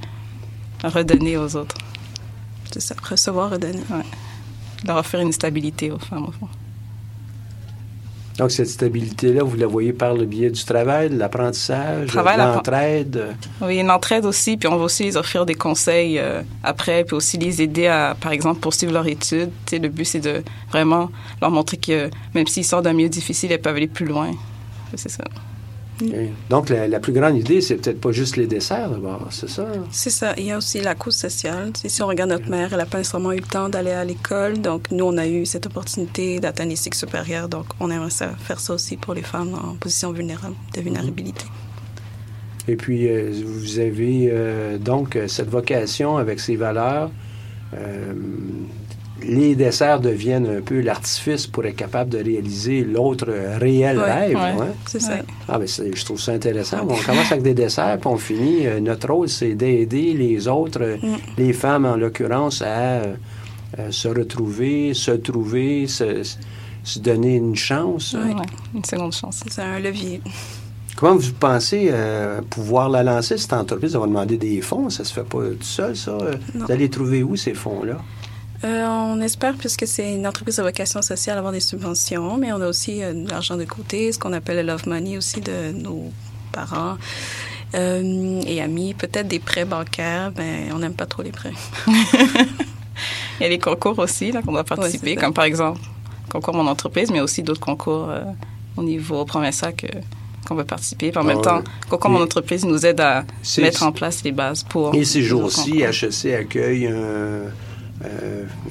redonner 0.84 1.38
aux 1.38 1.56
autres. 1.56 1.78
C'est 2.72 2.82
ça, 2.82 2.96
recevoir, 3.02 3.52
redonner. 3.52 3.84
Ouais. 3.89 4.04
Leur 4.86 4.98
offrir 4.98 5.22
une 5.22 5.32
stabilité 5.32 5.91
aux 5.91 6.00
femmes, 6.00 6.26
au 6.26 6.32
fond. 6.32 6.50
Donc, 8.38 8.52
cette 8.52 8.68
stabilité-là, 8.68 9.44
vous 9.44 9.56
la 9.56 9.68
voyez 9.68 9.94
par 9.94 10.14
le 10.14 10.26
biais 10.26 10.50
du 10.50 10.64
travail, 10.66 11.10
de 11.10 11.18
l'apprentissage, 11.18 12.12
de 12.12 12.18
l'entraide. 12.18 13.28
Oui, 13.62 13.78
une 13.78 13.90
entraide 13.90 14.26
aussi, 14.26 14.58
puis 14.58 14.68
on 14.68 14.76
va 14.76 14.84
aussi 14.84 15.04
les 15.04 15.16
offrir 15.16 15.46
des 15.46 15.56
conseils 15.56 16.20
euh, 16.20 16.42
après, 16.64 17.06
puis 17.06 17.16
aussi 17.16 17.38
les 17.38 17.62
aider 17.62 17.88
à, 17.88 18.16
par 18.20 18.34
exemple, 18.34 18.60
poursuivre 18.60 18.92
leur 18.92 19.08
étude. 19.08 19.52
Tu 19.66 19.72
sais, 19.72 19.80
le 19.80 19.88
but, 19.88 20.06
c'est 20.06 20.20
de 20.20 20.44
vraiment 20.70 21.10
leur 21.42 21.50
montrer 21.50 21.78
que 21.78 22.10
même 22.34 22.48
s'ils 22.48 22.66
sortent 22.66 22.84
d'un 22.84 22.94
milieu 22.94 23.10
difficile, 23.10 23.54
elles 23.54 23.62
peuvent 23.62 23.76
aller 23.76 23.88
plus 23.88 24.06
loin. 24.06 24.32
C'est 24.96 25.10
ça. 25.10 25.24
Donc, 26.50 26.70
la, 26.70 26.88
la 26.88 27.00
plus 27.00 27.14
grande 27.14 27.38
idée, 27.38 27.62
c'est 27.62 27.76
peut-être 27.76 28.02
pas 28.02 28.12
juste 28.12 28.36
les 28.36 28.48
desserts, 28.48 28.89
d'abord, 28.89 29.28
c'est 29.32 29.50
ça? 29.50 29.66
C'est 29.91 30.10
ça. 30.10 30.34
Il 30.38 30.46
y 30.46 30.52
a 30.52 30.58
aussi 30.58 30.82
la 30.82 30.96
cause 30.96 31.16
sociale. 31.16 31.72
Si 31.86 32.02
on 32.04 32.08
regarde 32.08 32.32
notre 32.32 32.50
mère, 32.50 32.70
elle 32.72 32.80
n'a 32.80 32.86
pas 32.86 32.98
nécessairement 32.98 33.32
eu 33.32 33.38
le 33.38 33.43
temps 33.43 33.70
d'aller 33.70 33.91
à 33.91 34.04
l'école. 34.04 34.60
Donc, 34.60 34.91
nous, 34.91 35.06
on 35.06 35.18
a 35.18 35.28
eu 35.28 35.46
cette 35.46 35.68
opportunité 35.68 36.39
d'atteindre 36.39 36.72
les 36.72 36.76
cycles 36.76 36.98
supérieurs. 36.98 37.48
Donc, 37.48 37.66
on 37.80 37.89
aimerait 37.89 38.10
ça, 38.10 38.30
faire 38.38 38.60
ça 38.60 38.74
aussi 38.74 38.98
pour 38.98 39.14
les 39.14 39.22
femmes 39.22 39.54
en 39.54 39.76
position 39.76 40.12
vulnérable, 40.12 40.56
de 40.76 40.82
vulnérabilité. 40.82 41.46
Et 42.68 42.76
puis, 42.76 43.08
euh, 43.08 43.32
vous 43.46 43.80
avez 43.80 44.30
euh, 44.32 44.78
donc 44.78 45.18
cette 45.28 45.50
vocation 45.50 46.18
avec 46.18 46.39
ces 46.39 46.56
valeurs. 46.56 47.12
Euh, 47.74 48.14
les 49.24 49.55
desserts 49.55 49.99
deviennent 50.01 50.47
un 50.57 50.61
peu 50.61 50.82
l'artifice 50.82 51.47
pour 51.47 51.66
être 51.66 51.76
capable 51.76 52.09
de 52.11 52.18
réaliser 52.18 52.84
l'autre 52.84 53.28
réel 53.59 53.99
rêve. 53.99 54.36
hein? 54.38 54.68
c'est 54.88 55.01
ça. 55.01 55.13
Ah, 55.47 55.57
ben 55.57 55.68
c'est- 55.68 55.95
je 55.95 56.05
trouve 56.05 56.20
ça 56.20 56.34
intéressant. 56.34 56.80
On 56.84 56.95
commence 56.95 57.32
avec 57.32 57.43
des 57.43 57.53
desserts, 57.53 57.97
puis 57.99 58.07
on 58.09 58.18
finit. 58.18 58.68
euh, 58.68 58.80
notre 58.80 59.11
rôle, 59.11 59.30
c'est 59.30 59.53
d'aider 59.55 60.13
les 60.13 60.47
autres, 60.47 60.82
euh, 60.82 60.97
Mm. 61.01 61.16
les 61.38 61.53
femmes 61.53 61.86
en 61.86 61.95
l'occurrence, 61.95 62.61
à 62.61 62.68
euh, 62.68 63.16
se 63.89 64.07
retrouver, 64.07 64.93
se 64.93 65.11
trouver, 65.11 65.88
se, 65.88 66.22
se 66.84 66.99
donner 66.99 67.36
une 67.36 67.55
chance. 67.55 68.13
Ouais. 68.13 68.34
une 68.76 68.84
seconde 68.86 69.13
chance. 69.13 69.43
C'est 69.49 69.61
un 69.61 69.80
levier. 69.80 70.22
Comment 70.97 71.16
vous 71.18 71.34
pensez 71.38 71.89
euh, 71.91 72.41
pouvoir 72.49 72.88
la 72.89 73.03
lancer, 73.03 73.38
cette 73.38 73.51
entreprise? 73.53 73.91
Ça 73.93 73.99
va 73.99 74.07
demander 74.07 74.38
des 74.38 74.61
fonds. 74.61 74.89
Ça 74.89 75.03
se 75.03 75.13
fait 75.13 75.26
pas 75.28 75.39
tout 75.39 75.63
seul, 75.63 75.95
ça. 75.97 76.11
Non. 76.53 76.66
Vous 76.66 76.72
allez 76.72 76.89
trouver 76.89 77.22
où 77.24 77.36
ces 77.36 77.53
fonds-là? 77.53 77.97
Euh, 78.66 78.88
on 78.88 79.22
espère, 79.22 79.55
puisque 79.55 79.86
c'est 79.86 80.16
une 80.16 80.26
entreprise 80.26 80.59
à 80.59 80.63
vocation 80.63 81.01
sociale, 81.01 81.38
avoir 81.38 81.53
des 81.53 81.59
subventions, 81.59 82.38
mais 82.38 82.51
on 82.51 82.61
a 82.61 82.68
aussi 82.68 83.03
euh, 83.03 83.13
de 83.13 83.30
l'argent 83.30 83.57
de 83.57 83.66
côté, 83.66 84.11
ce 84.11 84.18
qu'on 84.18 84.34
appelle 84.34 84.57
le 84.57 84.63
love 84.63 84.88
money 84.88 85.18
aussi 85.18 85.39
de 85.39 85.72
nos 85.72 86.11
parents 86.51 86.97
euh, 87.76 88.41
et 88.47 88.61
amis. 88.61 88.93
Peut-être 88.93 89.28
des 89.28 89.39
prêts 89.39 89.66
bancaires, 89.66 90.32
mais 90.38 90.70
on 90.74 90.80
n'aime 90.80 90.95
pas 90.95 91.05
trop 91.05 91.22
les 91.22 91.32
prêts. 91.32 91.53
Il 93.39 93.43
y 93.43 93.45
a 93.45 93.49
les 93.49 93.59
concours 93.59 93.99
aussi 93.99 94.32
là, 94.32 94.41
qu'on 94.41 94.53
doit 94.53 94.63
participer, 94.63 95.16
comme 95.16 95.34
par 95.34 95.45
exemple 95.45 95.82
concours 96.30 96.55
Mon 96.55 96.68
entreprise, 96.68 97.11
mais 97.11 97.22
aussi 97.22 97.43
d'autres 97.43 97.61
concours 97.61 98.09
euh, 98.09 98.24
au 98.78 98.84
niveau 98.84 99.26
provincial 99.26 99.76
que 99.76 99.88
qu'on 100.47 100.55
veut 100.55 100.63
participer. 100.63 101.09
Puis 101.09 101.18
en 101.18 101.24
Ah 101.24 101.34
même 101.34 101.41
temps, 101.41 101.63
concours 101.89 102.11
Mon 102.11 102.22
entreprise 102.22 102.66
nous 102.66 102.86
aide 102.86 103.01
à 103.01 103.26
mettre 103.57 103.84
en 103.84 103.91
place 103.91 104.24
les 104.24 104.32
bases 104.32 104.63
pour. 104.63 104.93
Et 104.93 105.03
ces 105.03 105.24
jours-ci. 105.24 105.82
HEC 105.82 106.34
accueille 106.34 106.88
un, 106.88 106.91
euh, 106.91 107.49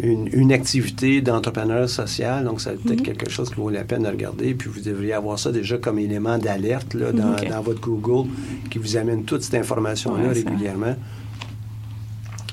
une, 0.02 0.28
une 0.32 0.52
activité 0.52 1.20
d'entrepreneur 1.20 1.88
social, 1.88 2.44
donc 2.44 2.60
c'est 2.60 2.74
peut-être 2.80 3.00
Mhm. 3.00 3.06
quelque 3.06 3.30
chose 3.30 3.48
qui 3.50 3.56
vaut 3.56 3.70
la 3.70 3.84
peine 3.84 4.02
de 4.04 4.08
regarder. 4.08 4.54
Puis 4.54 4.68
vous 4.68 4.80
devriez 4.80 5.12
avoir 5.14 5.38
ça 5.38 5.52
déjà 5.52 5.78
comme 5.78 5.98
élément 5.98 6.38
d'alerte 6.38 6.96
dans, 6.96 7.36
dans 7.48 7.60
votre 7.62 7.80
Google 7.80 8.28
qui 8.70 8.78
vous 8.78 8.96
amène 8.96 9.24
toute 9.24 9.42
cette 9.42 9.54
information-là 9.54 10.28
Ouais, 10.28 10.34
ça. 10.34 10.48
régulièrement. 10.48 10.94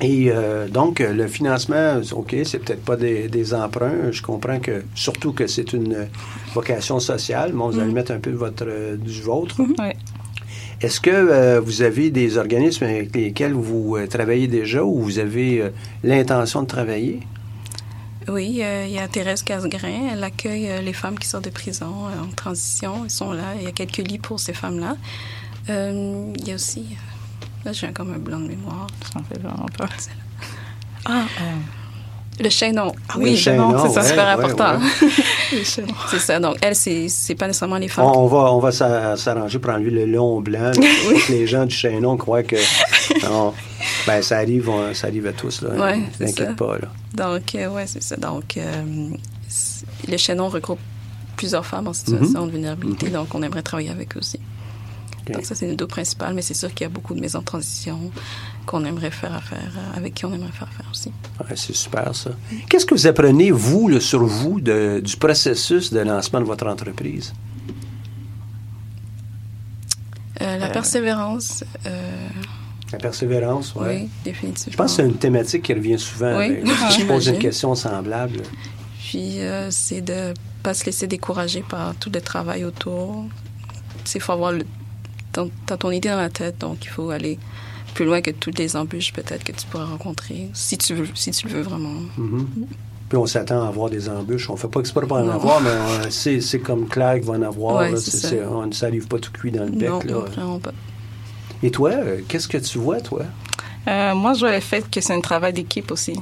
Et 0.04 0.32
euh, 0.32 0.68
donc, 0.68 1.00
euh, 1.00 1.14
le 1.14 1.28
financement, 1.28 2.02
OK, 2.14 2.36
c'est 2.44 2.58
peut-être 2.58 2.84
pas 2.84 2.96
des, 2.96 3.28
des 3.28 3.54
emprunts. 3.54 4.10
Je 4.12 4.24
comprends 4.24 4.60
que, 4.60 4.82
surtout 4.96 5.32
que 5.32 5.46
c'est 5.46 5.74
une 5.74 5.94
euh, 5.94 6.06
vocation 6.56 7.00
sociale. 7.00 7.52
Bon, 7.54 7.70
vous 7.70 7.78
allez 7.78 7.90
Mhm. 7.90 7.94
mettre 7.94 8.12
un 8.12 8.18
peu 8.20 8.32
de 8.32 8.36
votre, 8.38 8.66
euh, 8.68 8.96
du 8.98 9.22
vôtre. 9.22 9.62
Ouais. 9.78 9.96
Est-ce 10.82 11.00
que 11.00 11.12
euh, 11.12 11.60
vous 11.60 11.84
avez 11.84 12.10
des 12.10 12.38
organismes 12.38 12.86
avec 12.86 13.16
lesquels 13.16 13.54
vous 13.54 13.96
euh, 13.96 14.08
travaillez 14.08 14.48
déjà 14.48 14.84
ou 14.84 15.00
vous 15.00 15.20
avez 15.20 15.62
euh, 15.62 15.70
l'intention 16.04 16.64
de 16.64 16.68
travailler? 16.68 17.20
Oui, 18.28 18.62
euh, 18.64 18.86
il 18.88 18.94
y 18.94 19.00
a 19.00 19.08
Thérèse 19.08 19.44
Casgrain. 19.44 20.10
Elle 20.12 20.24
accueille 20.24 20.70
euh, 20.70 20.82
les 20.82 20.94
femmes 20.94 21.20
qui 21.20 21.28
sortent 21.28 21.46
de 21.46 21.52
prison 21.52 22.08
euh, 22.08 22.24
en 22.24 22.34
transition. 22.36 23.06
Ils 23.06 23.12
sont 23.12 23.32
là. 23.32 23.54
Il 23.60 23.64
y 23.64 23.68
a 23.68 23.72
quelques 23.72 23.98
lits 23.98 24.18
pour 24.18 24.40
ces 24.40 24.54
femmes-là. 24.54 24.98
Euh, 25.70 26.34
il 26.36 26.48
y 26.48 26.52
a 26.52 26.56
aussi... 26.56 26.98
Là, 27.64 27.74
j'ai 27.74 27.92
comme 27.94 28.14
un 28.14 28.18
blanc 28.18 28.40
de 28.40 28.48
mémoire. 28.48 28.88
Ça 29.14 29.20
en 29.20 29.24
fait 29.24 29.40
vraiment 29.40 29.68
peur. 29.78 29.90
Ah, 31.06 31.26
le 32.42 32.50
chaînon. 32.50 32.92
Ah 33.10 33.14
Le 33.18 33.24
oui, 33.24 33.38
chaînon, 33.38 33.78
c'est 33.88 33.94
ça, 33.94 34.02
ouais, 34.02 34.08
super 34.08 34.26
ouais, 34.26 34.32
important. 34.46 34.80
ouais. 34.80 35.08
Le. 35.54 35.64
C'est 36.10 36.20
ça. 36.20 36.40
Donc, 36.40 36.56
elle, 36.62 36.76
c'est 36.76 37.36
pas 37.36 37.48
nécessairement 37.48 37.78
les 37.78 37.88
femmes. 37.88 38.06
On, 38.06 38.20
on 38.24 38.28
va, 38.28 38.54
on 38.54 38.60
va 38.60 38.72
s'a- 38.72 39.16
s'arranger 39.18 39.60
pour 39.60 39.72
enlever 39.74 39.92
le 39.92 40.06
long 40.06 40.40
blanc. 40.42 40.72
que 40.74 41.32
les 41.32 41.46
gens 41.48 41.66
du 41.66 41.76
chaînon 41.76 42.18
croient 42.18 42.44
que. 42.44 42.56
Non, 43.24 43.54
ben, 44.08 44.22
ça 44.22 44.38
arrive, 44.38 44.70
on- 44.70 44.94
ça 44.94 45.08
arrive 45.08 45.28
à 45.28 45.34
tous. 45.34 45.64
C'est 46.18 46.18
t'inquiète 46.26 46.48
ça. 46.50 46.54
pas. 46.54 46.78
Là. 46.78 46.88
Donc, 47.14 47.56
euh, 47.56 47.68
ouais, 47.70 47.86
c'est 47.88 48.02
ça. 48.04 48.16
Donc, 48.16 48.58
euh, 48.58 48.84
le 50.08 50.18
chaînon 50.18 50.48
regroupe 50.50 50.80
plusieurs 51.36 51.66
femmes 51.66 51.88
en 51.88 51.94
situation 51.94 52.42
Mhm. 52.42 52.48
de 52.48 52.52
vulnérabilité. 52.52 53.10
Donc, 53.10 53.34
on 53.36 53.42
aimerait 53.42 53.62
travailler 53.64 53.90
avec 53.90 54.16
eux 54.16 54.20
aussi. 54.20 54.40
Donc, 55.32 55.46
ça, 55.46 55.56
c'est 55.56 55.68
nos 55.68 55.76
deux 55.76 55.88
principales. 55.88 56.34
Mais 56.34 56.42
c'est 56.42 56.54
sûr 56.54 56.74
qu'il 56.74 56.86
y 56.86 56.90
a 56.90 56.90
beaucoup 56.90 57.14
de 57.14 57.20
maisons 57.20 57.40
de 57.40 57.46
transition 57.46 58.00
qu'on 58.66 58.84
aimerait 58.86 59.12
faire 59.12 59.34
affaire, 59.34 59.72
euh, 59.78 59.98
avec 59.98 60.14
qui 60.14 60.26
on 60.26 60.34
aimerait 60.34 60.52
faire 60.52 60.68
affaire 60.68 60.86
aussi. 60.92 61.12
Ouais, 61.40 61.56
c'est 61.56 61.74
super, 61.76 62.16
ça. 62.16 62.32
Qu'est-ce 62.70 62.86
que 62.86 62.94
vous 62.94 63.08
apprenez, 63.08 63.52
vous, 63.52 64.00
sur 64.00 64.24
vous, 64.26 64.60
de- 64.62 65.02
du 65.04 65.18
processus 65.18 65.92
de 65.92 66.00
lancement 66.00 66.40
de 66.40 66.46
votre 66.46 66.68
entreprise? 66.68 67.34
Euh, 70.42 70.58
la 70.58 70.68
Euh, 70.68 70.72
persévérance, 70.74 71.64
euh, 71.86 72.28
La 72.92 72.98
persévérance, 72.98 73.74
oui. 73.76 73.86
oui, 73.88 74.10
définitivement. 74.24 74.72
Je 74.72 74.78
pense 74.78 74.92
que 74.98 75.04
c'est 75.04 75.08
une 75.10 75.16
thématique 75.18 75.64
qui 75.64 75.74
revient 75.74 76.00
souvent. 76.00 76.38
Oui, 76.38 76.46
avec- 76.46 76.66
je 77.00 77.06
pose 77.06 77.28
une 77.28 77.40
question 77.40 77.74
semblable. 77.76 78.42
Puis, 79.00 79.40
euh, 79.42 79.70
c'est 79.72 80.02
de 80.02 80.34
pas 80.64 80.74
se 80.74 80.86
laisser 80.86 81.08
décourager 81.08 81.64
par 81.68 81.96
tout 81.96 82.10
le 82.14 82.22
travail 82.22 82.66
autour. 82.66 83.26
Il 84.16 84.22
faut 84.22 84.32
avoir 84.34 84.52
le, 84.52 84.66
t'as 85.32 85.78
ton 85.78 85.92
idée 85.92 86.10
dans 86.10 86.18
la 86.18 86.30
tête, 86.30 86.58
donc 86.60 86.84
il 86.86 86.90
faut 86.90 87.10
aller 87.12 87.38
plus 87.94 88.06
loin 88.06 88.22
que 88.22 88.32
toutes 88.32 88.58
les 88.60 88.76
embûches 88.76 89.14
peut-être 89.14 89.44
que 89.44 89.52
tu 89.52 89.66
pourras 89.68 89.86
rencontrer, 89.86 90.50
si 90.54 90.78
tu 90.78 90.94
veux, 90.94 91.08
si 91.16 91.32
tu 91.32 91.48
le 91.48 91.54
veux 91.56 91.62
vraiment. 91.62 91.94
Mhm. 92.18 92.48
Puis 93.10 93.18
on 93.18 93.26
s'attend 93.26 93.64
à 93.66 93.68
avoir 93.68 93.90
des 93.90 94.08
embûches. 94.08 94.50
On 94.50 94.54
ne 94.54 94.58
fait 94.58 94.70
pas 94.70 94.80
exprès 94.80 95.06
pour 95.06 95.18
en 95.18 95.24
Non. 95.26 95.34
avoir, 95.34 95.60
mais 95.60 95.70
euh, 95.70 96.10
c'est, 96.10 96.40
c'est 96.40 96.60
comme 96.60 96.88
clair 96.88 97.16
qu'il 97.16 97.26
va 97.26 97.34
en 97.34 97.42
avoir. 97.42 97.76
Ouais, 97.82 97.92
là. 97.92 97.98
ça. 97.98 98.30
on 98.50 98.66
ne 98.68 98.72
s'arrive 98.72 99.08
pas 99.08 99.20
tout 99.20 99.32
cuit 99.34 99.52
dans 99.52 99.66
le 99.66 99.72
bec. 99.72 99.90
non, 99.90 100.00
là. 100.00 100.14
vraiment 100.32 100.60
pas. 100.60 100.72
Et 101.62 101.70
toi, 101.72 101.90
euh, 101.92 102.22
qu'est-ce 102.28 102.48
que 102.48 102.58
tu 102.58 102.78
vois, 102.78 103.02
toi? 103.02 103.24
Euh, 103.88 104.16
moi, 104.16 104.34
je 104.34 104.40
vois 104.40 104.54
le 104.54 104.62
fait 104.62 104.90
que 104.90 105.02
c'est 105.02 105.14
un 105.14 105.20
travail 105.22 105.52
d'équipe 105.54 105.92
aussi. 105.92 106.14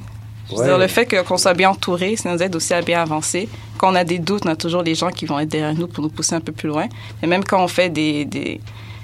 Ouais. 0.51 0.65
dire, 0.65 0.80
le 0.80 0.88
fait 0.88 1.05
que- 1.05 1.22
qu'on 1.22 1.38
soit 1.38 1.53
bien 1.53 1.70
entouré, 1.70 2.15
ça 2.15 2.34
nous 2.34 2.41
aide 2.41 2.55
aussi 2.55 2.74
à 2.74 2.82
bien 2.82 3.03
avancer. 3.03 3.47
Quand 3.78 3.91
on 3.91 3.95
a 3.95 4.03
des 4.03 4.17
doutes, 4.17 4.41
on 4.45 4.49
a 4.49 4.55
toujours 4.55 4.82
les 4.82 4.95
gens 4.95 5.09
qui 5.11 5.28
vont 5.28 5.38
être 5.38 5.49
derrière 5.49 5.76
nous 5.76 5.88
pour 5.88 6.03
nous 6.03 6.09
pousser 6.09 6.34
un 6.34 6.41
peu 6.41 6.51
plus 6.51 6.67
loin. 6.70 6.88
Et 7.22 7.28
même 7.28 7.43
quand 7.43 7.63
on 7.63 7.67
fait 7.67 7.89
des, 7.89 8.26
des, 8.26 8.59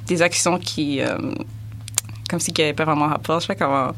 des 0.08 0.22
actions 0.24 0.58
qui, 0.58 1.02
euh, 1.02 1.18
comme 2.30 2.40
si 2.40 2.52
qui 2.54 2.62
n'avaient 2.62 2.74
pas 2.74 2.86
vraiment 2.86 3.08
rapport, 3.08 3.40
je 3.40 3.48
sais 3.48 3.56
pas 3.56 3.66
comment. 3.66 3.92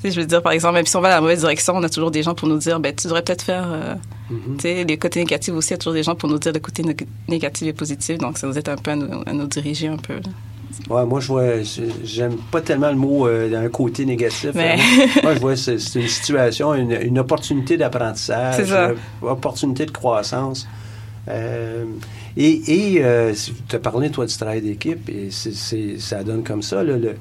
Tu 0.00 0.08
sais, 0.08 0.14
je 0.14 0.20
veux 0.20 0.26
dire, 0.26 0.42
par 0.42 0.52
exemple, 0.52 0.74
même 0.74 0.86
si 0.86 0.96
on 0.96 1.00
va 1.00 1.10
dans 1.10 1.14
la 1.16 1.20
mauvaise 1.20 1.40
direction, 1.40 1.74
on 1.76 1.82
a 1.82 1.88
toujours 1.88 2.10
des 2.10 2.22
gens 2.24 2.34
pour 2.34 2.48
nous 2.48 2.58
dire, 2.58 2.80
ben, 2.80 2.94
tu 2.94 3.06
devrais 3.06 3.22
peut-être 3.22 3.42
faire, 3.42 3.66
euh, 3.70 3.94
Mhm. 4.30 4.56
tu 4.56 4.62
sais, 4.62 4.84
les 4.84 4.96
côtés 4.98 5.20
négatifs 5.20 5.54
aussi, 5.54 5.68
il 5.68 5.72
y 5.72 5.74
a 5.74 5.78
toujours 5.78 5.92
des 5.92 6.02
gens 6.02 6.14
pour 6.16 6.28
nous 6.28 6.38
dire 6.38 6.52
le 6.52 6.58
côté 6.60 6.82
né- 6.82 6.96
négatif 7.28 7.68
et 7.68 7.72
positif. 7.72 8.18
Donc, 8.18 8.38
ça 8.38 8.46
nous 8.48 8.58
aide 8.58 8.68
un 8.68 8.76
peu 8.76 8.90
à 8.90 8.96
nous, 8.96 9.22
à 9.26 9.32
nous 9.32 9.46
diriger 9.46 9.88
un 9.88 9.96
peu. 9.96 10.14
là. 10.14 10.20
Ouais, 10.88 11.04
moi, 11.04 11.20
je 11.20 11.28
vois, 11.28 11.44
j'aime 12.02 12.36
pas 12.50 12.62
tellement 12.62 12.88
le 12.90 12.96
mot 12.96 13.26
euh, 13.28 13.48
d'un 13.50 13.68
côté 13.68 14.04
négatif. 14.06 14.50
Mais- 14.54 14.76
hein. 14.78 15.06
moi, 15.22 15.34
je 15.34 15.38
vois, 15.40 15.54
c'est, 15.56 15.78
c'est 15.78 16.00
une 16.00 16.08
situation, 16.08 16.74
une, 16.74 16.92
une 17.02 17.18
opportunité 17.18 17.76
d'apprentissage, 17.76 18.56
C'est 18.56 18.66
ça. 18.66 18.90
une 19.22 19.28
opportunité 19.28 19.84
de 19.86 19.90
croissance. 19.92 20.66
Euh, 21.28 21.84
et 22.36 22.62
euh, 22.98 23.32
tu 23.68 23.76
as 23.76 23.78
parlé, 23.78 24.10
toi, 24.10 24.26
du 24.26 24.34
travail 24.34 24.62
d'équipe, 24.62 25.08
et 25.08 25.28
ça 25.30 26.24
donne 26.24 26.42
comme 26.42 26.62
ça. 26.62 26.82
là, 26.82 26.96
le, 26.96 27.16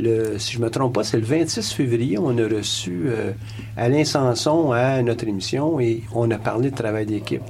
le- 0.00 0.38
si 0.38 0.54
je 0.54 0.58
me 0.60 0.70
trompe 0.70 0.94
pas, 0.94 1.04
c'est 1.04 1.18
le 1.18 1.24
26 1.24 1.72
février, 1.72 2.18
on 2.18 2.36
a 2.38 2.46
reçu 2.48 3.02
euh, 3.06 3.32
Alain 3.76 4.04
Sanson 4.04 4.72
à 4.72 5.00
notre 5.02 5.26
émission 5.28 5.78
et 5.80 6.02
on 6.14 6.30
a 6.30 6.38
parlé 6.38 6.70
de 6.70 6.76
travail 6.76 7.06
d'équipe. 7.06 7.42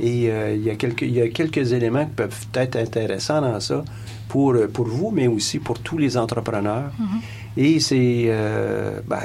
Et 0.00 0.30
euh, 0.30 0.54
il, 0.54 0.62
y 0.64 0.70
a 0.70 0.74
quelques, 0.76 1.02
il 1.02 1.12
y 1.14 1.20
a 1.22 1.28
quelques 1.28 1.72
éléments 1.72 2.04
qui 2.06 2.12
peuvent 2.16 2.46
être 2.54 2.76
intéressants 2.76 3.40
dans 3.40 3.60
ça 3.60 3.84
pour, 4.28 4.52
euh, 4.52 4.68
pour 4.68 4.86
vous, 4.86 5.10
mais 5.10 5.26
aussi 5.26 5.58
pour 5.58 5.78
tous 5.80 5.98
les 5.98 6.16
entrepreneurs. 6.16 6.90
Et 7.56 7.80
c'est 7.80 8.24
euh, 8.28 9.00
ben, 9.06 9.18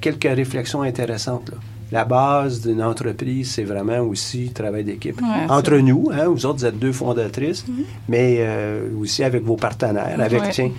quelques 0.00 0.24
réflexions 0.24 0.82
intéressantes. 0.82 1.50
là. 1.50 1.56
La 1.90 2.06
base 2.06 2.62
d'une 2.66 2.82
entreprise, 2.82 3.50
c'est 3.50 3.64
vraiment 3.64 3.98
aussi 4.00 4.48
travail 4.50 4.82
d'équipe. 4.82 5.20
Ouais, 5.20 5.46
Entre 5.50 5.76
nous, 5.76 6.08
hein, 6.10 6.26
vous 6.28 6.46
autres, 6.46 6.60
vous 6.60 6.64
êtes 6.64 6.78
deux 6.78 6.90
fondatrices, 6.92 7.66
mais 8.08 8.36
euh, 8.40 8.88
aussi 8.98 9.22
avec 9.22 9.42
vos 9.42 9.56
partenaires, 9.56 10.16
avec 10.18 10.40
Ouais. 10.40 10.48
tiens, 10.52 10.70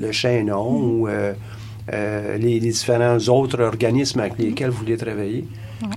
le 0.00 0.12
Chaînon 0.12 0.70
ou 0.70 1.08
euh, 1.08 1.32
euh, 1.92 2.36
les, 2.38 2.60
les 2.60 2.70
différents 2.70 3.18
autres 3.28 3.60
organismes 3.60 4.20
avec 4.20 4.38
lesquels 4.38 4.70
vous 4.70 4.78
voulez 4.78 4.96
travailler. 4.96 5.44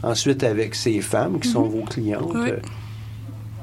Ensuite, 0.02 0.43
avec 0.43 0.74
ces 0.74 1.00
femmes 1.02 1.39
qui 1.39 1.48
sont 1.48 1.62
vos 1.64 1.82
clientes. 1.84 2.34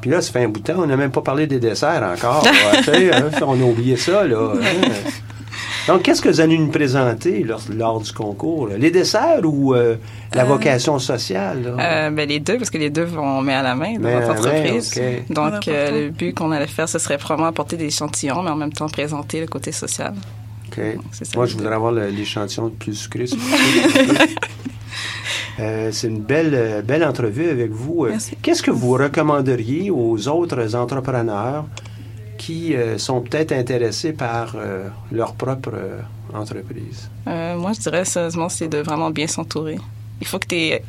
Puis 0.01 0.11
là, 0.11 0.20
ça 0.20 0.33
fait 0.33 0.45
un 0.45 0.49
bout 0.49 0.61
de 0.61 0.64
temps, 0.72 0.78
on 0.83 0.87
n'a 0.87 0.97
même 0.97 1.11
pas 1.12 1.20
parlé 1.20 1.47
des 1.47 1.59
desserts 1.61 2.03
encore. 2.03 2.45
là, 2.45 2.78
tu 2.78 2.85
sais, 2.85 3.12
hein, 3.14 3.30
on 3.47 3.61
a 3.61 3.64
oublié 3.64 3.97
ça, 3.97 4.24
là. 4.26 4.53
hein. 4.55 4.89
Donc, 5.89 6.03
qu'est-ce 6.03 6.22
que 6.22 6.28
vous 6.28 6.41
allez 6.41 6.57
nous 6.59 6.68
présenter 6.70 7.43
lors, 7.43 7.61
lors 7.74 8.01
du 8.01 8.12
concours? 8.12 8.68
là? 8.68 8.76
Les 8.78 8.91
desserts 8.91 9.41
ou 9.45 9.74
euh, 9.74 9.97
la 10.35 10.43
Euh, 10.43 10.45
vocation 10.47 10.99
sociale? 10.99 11.62
là? 11.76 12.07
Euh, 12.07 12.11
ben, 12.11 12.28
les 12.28 12.39
deux, 12.41 12.57
parce 12.57 12.70
que 12.70 12.78
les 12.78 12.91
deux 12.91 13.03
vont 13.05 13.41
main 13.43 13.59
à 13.59 13.62
la 13.62 13.74
main 13.74 13.95
dans 13.95 14.01
Main 14.01 14.18
à 14.18 14.26
notre 14.28 14.43
main, 14.45 14.51
entreprise. 14.61 15.01
Donc, 15.30 15.68
euh, 15.68 16.05
le 16.05 16.11
but 16.11 16.35
qu'on 16.35 16.53
allait 16.53 16.66
faire, 16.66 16.89
ce 16.89 16.99
serait 16.99 17.16
vraiment 17.16 17.47
apporter 17.47 17.76
des 17.76 17.87
échantillons, 17.87 18.43
mais 18.43 18.51
en 18.51 18.57
même 18.57 18.72
temps 18.72 18.89
présenter 18.89 19.41
le 19.41 19.47
côté 19.47 19.72
social. 19.72 20.14
OK. 20.68 20.80
ça, 21.12 21.24
Moi, 21.35 21.47
je 21.47 21.57
voudrais 21.57 21.74
avoir 21.74 21.93
l'échantillon 21.93 22.66
le 22.66 22.72
plus 22.72 22.95
sucré. 22.95 23.26
Euh, 25.61 25.91
c'est 25.93 26.09
une 26.09 26.20
belle, 26.22 26.53
euh, 26.55 26.80
belle 26.83 27.05
entrevue 27.05 27.49
avec 27.51 27.70
vous. 27.70 28.07
Merci. 28.09 28.37
Qu'est-ce 28.41 28.62
que 28.62 28.70
vous 28.70 28.93
recommanderiez 28.93 29.91
aux 29.91 30.26
autres 30.28 30.74
entrepreneurs 30.74 31.66
qui 32.43 32.74
euh, 32.74 32.99
sont 32.99 33.20
peut-être 33.20 33.53
intéressés 33.53 34.12
par 34.12 34.55
euh, 34.57 34.88
leur 35.12 35.34
propre 35.34 35.70
euh, 35.74 36.01
entreprise? 36.34 37.09
Moi, 37.24 37.72
je 37.72 37.80
dirais 37.80 38.05
sérieusement, 38.05 38.49
c'est 38.49 38.66
de 38.66 38.78
vraiment 38.78 39.11
bien 39.11 39.28
s'entourer. 39.28 39.78
Il 40.20 40.26
faut 40.26 40.40
que 40.40 40.49
tu 40.49 40.82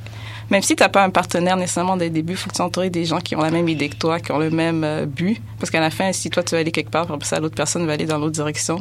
Même 0.49 0.63
si 0.63 0.75
tu 0.75 0.81
n'as 0.81 0.89
pas 0.89 1.03
un 1.03 1.11
partenaire 1.11 1.55
nécessairement 1.55 1.95
dès 1.95 2.05
le 2.05 2.11
début, 2.11 2.33
il 2.33 2.37
faut 2.37 2.49
que 2.49 2.55
tu 2.55 2.57
t'entoures 2.57 2.89
des 2.89 3.05
gens 3.05 3.19
qui 3.19 3.35
ont 3.35 3.41
la 3.41 3.51
même 3.51 3.69
idée 3.69 3.89
que 3.89 3.97
toi, 3.97 4.19
qui 4.19 4.31
ont 4.31 4.39
le 4.39 4.49
même 4.49 5.05
but. 5.05 5.39
Parce 5.59 5.69
qu'à 5.69 5.79
la 5.79 5.91
fin, 5.91 6.11
si 6.11 6.31
toi, 6.31 6.41
tu 6.41 6.55
vas 6.55 6.61
aller 6.61 6.71
quelque 6.71 6.89
part, 6.89 7.07
ça, 7.21 7.39
l'autre 7.39 7.55
personne 7.55 7.85
va 7.85 7.93
aller 7.93 8.05
dans 8.05 8.17
l'autre 8.17 8.31
direction, 8.33 8.79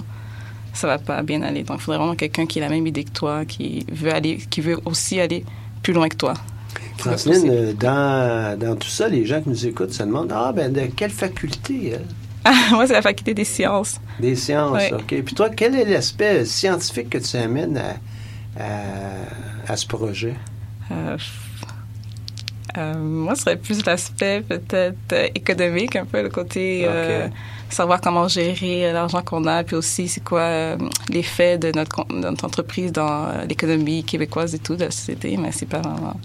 ça 0.73 0.87
va 0.87 0.99
pas 0.99 1.23
bien 1.23 1.43
aller. 1.43 1.65
Donc, 1.65 1.77
il 1.79 1.83
faudrait 1.83 1.99
vraiment 1.99 2.15
quelqu'un 2.17 2.47
qui 2.47 2.59
a 2.59 2.63
la 2.63 2.71
même 2.71 2.87
idée 2.87 3.05
que 3.05 3.13
toi, 3.13 3.45
qui 3.45 3.85
veut, 3.93 4.15
aller, 4.15 4.39
qui 4.49 4.63
veut 4.63 4.79
aussi 4.87 5.21
aller 5.21 5.45
plus 5.83 5.93
loin 5.93 6.09
que 6.09 6.17
toi. 6.17 6.35
Franceline, 6.97 7.75
dans, 7.75 8.59
dans 8.59 8.77
tout 8.77 8.89
ça, 8.89 9.09
les 9.09 9.27
gens 9.27 9.43
qui 9.43 9.51
nous 9.51 9.67
écoutent 9.67 9.93
se 9.93 10.03
demandent 10.03 10.33
Ah, 10.35 10.53
ben, 10.55 10.73
de 10.73 10.83
quelle 10.97 11.11
faculté? 11.11 11.99
Ah, 12.45 12.53
moi, 12.73 12.87
c'est 12.87 12.93
la 12.93 13.03
faculté 13.03 13.35
des 13.35 13.45
sciences. 13.45 14.01
Des 14.19 14.35
sciences, 14.37 14.73
Ouais. 14.73 14.93
OK. 14.93 15.23
Puis 15.25 15.35
toi, 15.35 15.49
quel 15.51 15.75
est 15.77 15.85
l'aspect 15.85 16.45
scientifique 16.45 17.11
que 17.11 17.19
tu 17.19 17.37
amènes 17.37 17.77
à, 17.79 18.63
à, 18.63 19.73
à 19.73 19.77
ce 19.77 19.87
projet? 19.87 20.35
Euh, 20.91 21.17
euh, 22.79 22.95
moi, 22.99 23.35
ce 23.35 23.43
serait 23.43 23.57
plus 23.57 23.85
l'aspect 23.85 24.41
peut-être 24.41 24.97
euh, 25.13 25.29
économique, 25.35 25.95
un 25.97 26.07
peu 26.07 26.23
le 26.23 26.31
côté 26.31 26.85
euh, 26.87 27.29
savoir 27.69 28.01
comment 28.01 28.29
gérer 28.29 28.93
l'argent 28.93 29.23
qu'on 29.23 29.47
a, 29.47 29.63
puis 29.63 29.77
aussi 29.77 30.09
c'est 30.09 30.25
quoi 30.25 30.77
l'effet 31.11 31.59
de 31.59 31.71
notre, 31.75 31.95
con- 31.95 32.07
de 32.11 32.17
notre 32.21 32.45
entreprise 32.47 32.91
dans 32.93 33.47
l'économie 33.47 34.05
québécoise 34.05 34.55
et 34.55 34.59
tout, 34.59 34.75
de 34.77 34.85
la 34.85 34.91
société, 34.91 35.37
mais 35.37 35.53
c'est 35.53 35.67
pas 35.67 35.81
vraiment... 35.81 36.17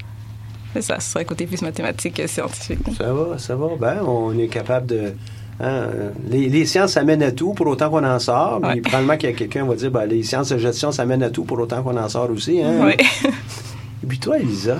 Ça, 0.80 1.00
ce 1.00 1.10
serait 1.12 1.24
le 1.24 1.30
côté 1.30 1.48
plus 1.48 1.62
mathématique 1.64 2.16
que 2.16 2.28
scientifique. 2.28 2.80
Ça 2.98 3.12
va, 3.12 3.38
ça 3.40 3.56
va. 3.56 3.68
Ben, 3.80 4.04
on 4.06 4.38
est 4.38 4.48
capable 4.48 4.86
de. 4.86 5.16
Hein, 5.60 5.66
euh, 5.66 6.10
les, 6.30 6.50
les 6.50 6.66
sciences, 6.66 6.94
ça 6.94 7.04
mène 7.04 7.24
à 7.24 7.32
tout 7.32 7.54
pour 7.54 7.68
autant 7.68 7.90
qu'on 7.90 8.04
en 8.04 8.20
sort. 8.20 8.60
Ouais. 8.62 8.74
Puis 8.74 8.82
probablement 8.82 9.18
qu'il 9.18 9.30
y 9.30 9.34
a 9.34 9.36
quelqu'un 9.36 9.64
qui 9.64 9.70
va 9.70 9.76
dire 9.76 9.92
ben, 9.92 10.06
les 10.06 10.24
sciences 10.24 10.50
de 10.50 10.58
gestion, 10.58 10.92
ça 10.92 11.06
mène 11.06 11.24
à 11.24 11.30
tout 11.30 11.44
pour 11.44 11.60
autant 11.60 11.84
qu'on 11.84 11.98
en 11.98 12.10
sort 12.10 12.30
aussi. 12.32 12.62
Hein? 12.62 12.74
Oui. 12.86 12.94
Et 14.04 14.08
puis 14.08 14.20
toi, 14.20 14.38
Elisa, 14.40 14.78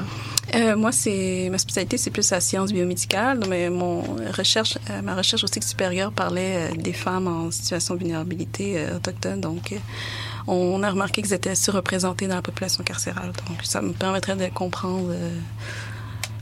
Euh, 0.56 0.78
moi, 0.78 0.94
c'est 0.94 1.50
ma 1.52 1.58
spécialité, 1.58 1.98
c'est 1.98 2.10
plus 2.10 2.32
la 2.32 2.40
science 2.40 2.72
biomédicale, 2.72 3.42
mais 3.50 3.70
mon 3.70 4.02
recherche, 4.32 4.78
euh, 4.90 5.02
ma 5.02 5.14
recherche 5.14 5.44
au 5.44 5.48
cycle 5.48 5.66
supérieur 5.66 6.14
parlait 6.14 6.70
euh, 6.72 6.76
des 6.78 6.94
femmes 6.94 7.28
en 7.28 7.52
situation 7.52 7.96
de 7.96 8.00
vulnérabilité 8.00 8.76
euh, 8.78 8.96
autochtone. 8.96 9.42
Donc, 9.42 9.74
euh, 9.74 9.78
on 10.48 10.82
a 10.84 10.90
remarqué 10.90 11.22
qu'ils 11.22 11.34
étaient 11.34 11.54
surreprésentés 11.56 12.28
dans 12.28 12.36
la 12.36 12.42
population 12.42 12.82
carcérale. 12.86 13.34
Donc, 13.50 13.58
ça 13.64 13.82
me 13.82 13.92
permettrait 13.92 14.38
de 14.38 14.48
comprendre 14.54 15.10
euh, 15.10 15.38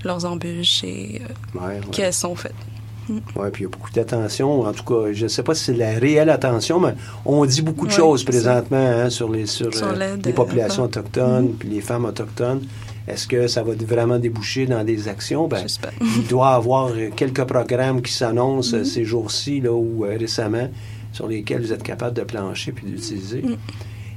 leurs 0.03 0.23
embûches 0.25 0.83
et 0.83 1.23
euh, 1.23 1.59
ouais, 1.59 1.73
ouais. 1.79 1.81
qu'elles 1.91 2.13
sont 2.13 2.35
faites. 2.35 2.53
Ouais, 3.35 3.51
puis 3.51 3.61
il 3.61 3.65
y 3.65 3.67
a 3.67 3.69
beaucoup 3.69 3.91
d'attention. 3.91 4.61
En 4.61 4.73
tout 4.73 4.83
cas, 4.83 5.11
je 5.13 5.23
ne 5.23 5.27
sais 5.27 5.43
pas 5.43 5.53
si 5.53 5.65
c'est 5.65 5.73
la 5.73 5.91
réelle 5.99 6.29
attention, 6.29 6.79
mais 6.79 6.95
on 7.25 7.45
dit 7.45 7.61
beaucoup 7.61 7.85
de 7.85 7.91
choses 7.91 8.23
présentement 8.23 8.77
hein, 8.77 9.09
sur 9.09 9.29
les 9.31 9.45
sur, 9.45 9.73
Sur 9.73 9.87
euh, 9.89 10.15
les 10.23 10.31
euh, 10.31 10.33
populations 10.33 10.83
autochtones, 10.83 11.45
Mhm. 11.49 11.53
puis 11.53 11.69
les 11.69 11.81
femmes 11.81 12.05
autochtones. 12.05 12.61
Est-ce 13.07 13.27
que 13.27 13.47
ça 13.47 13.61
va 13.61 13.73
vraiment 13.75 14.17
déboucher 14.17 14.65
dans 14.65 14.83
des 14.83 15.07
actions? 15.07 15.47
Ben, 15.47 15.63
il 16.17 16.25
doit 16.27 16.51
y 16.53 16.55
avoir 16.55 16.87
euh, 16.89 17.09
quelques 17.15 17.43
programmes 17.43 18.01
qui 18.01 18.11
s'annoncent 18.11 18.75
Mhm. 18.77 18.85
ces 18.85 19.05
jours-ci 19.05 19.61
ou 19.67 20.05
euh, 20.05 20.17
récemment 20.19 20.67
sur 21.11 21.27
lesquels 21.27 21.61
vous 21.61 21.71
êtes 21.73 21.83
capable 21.83 22.15
de 22.15 22.23
plancher 22.23 22.71
puis 22.71 22.87
d'utiliser. 22.87 23.41
Mhm. 23.43 23.57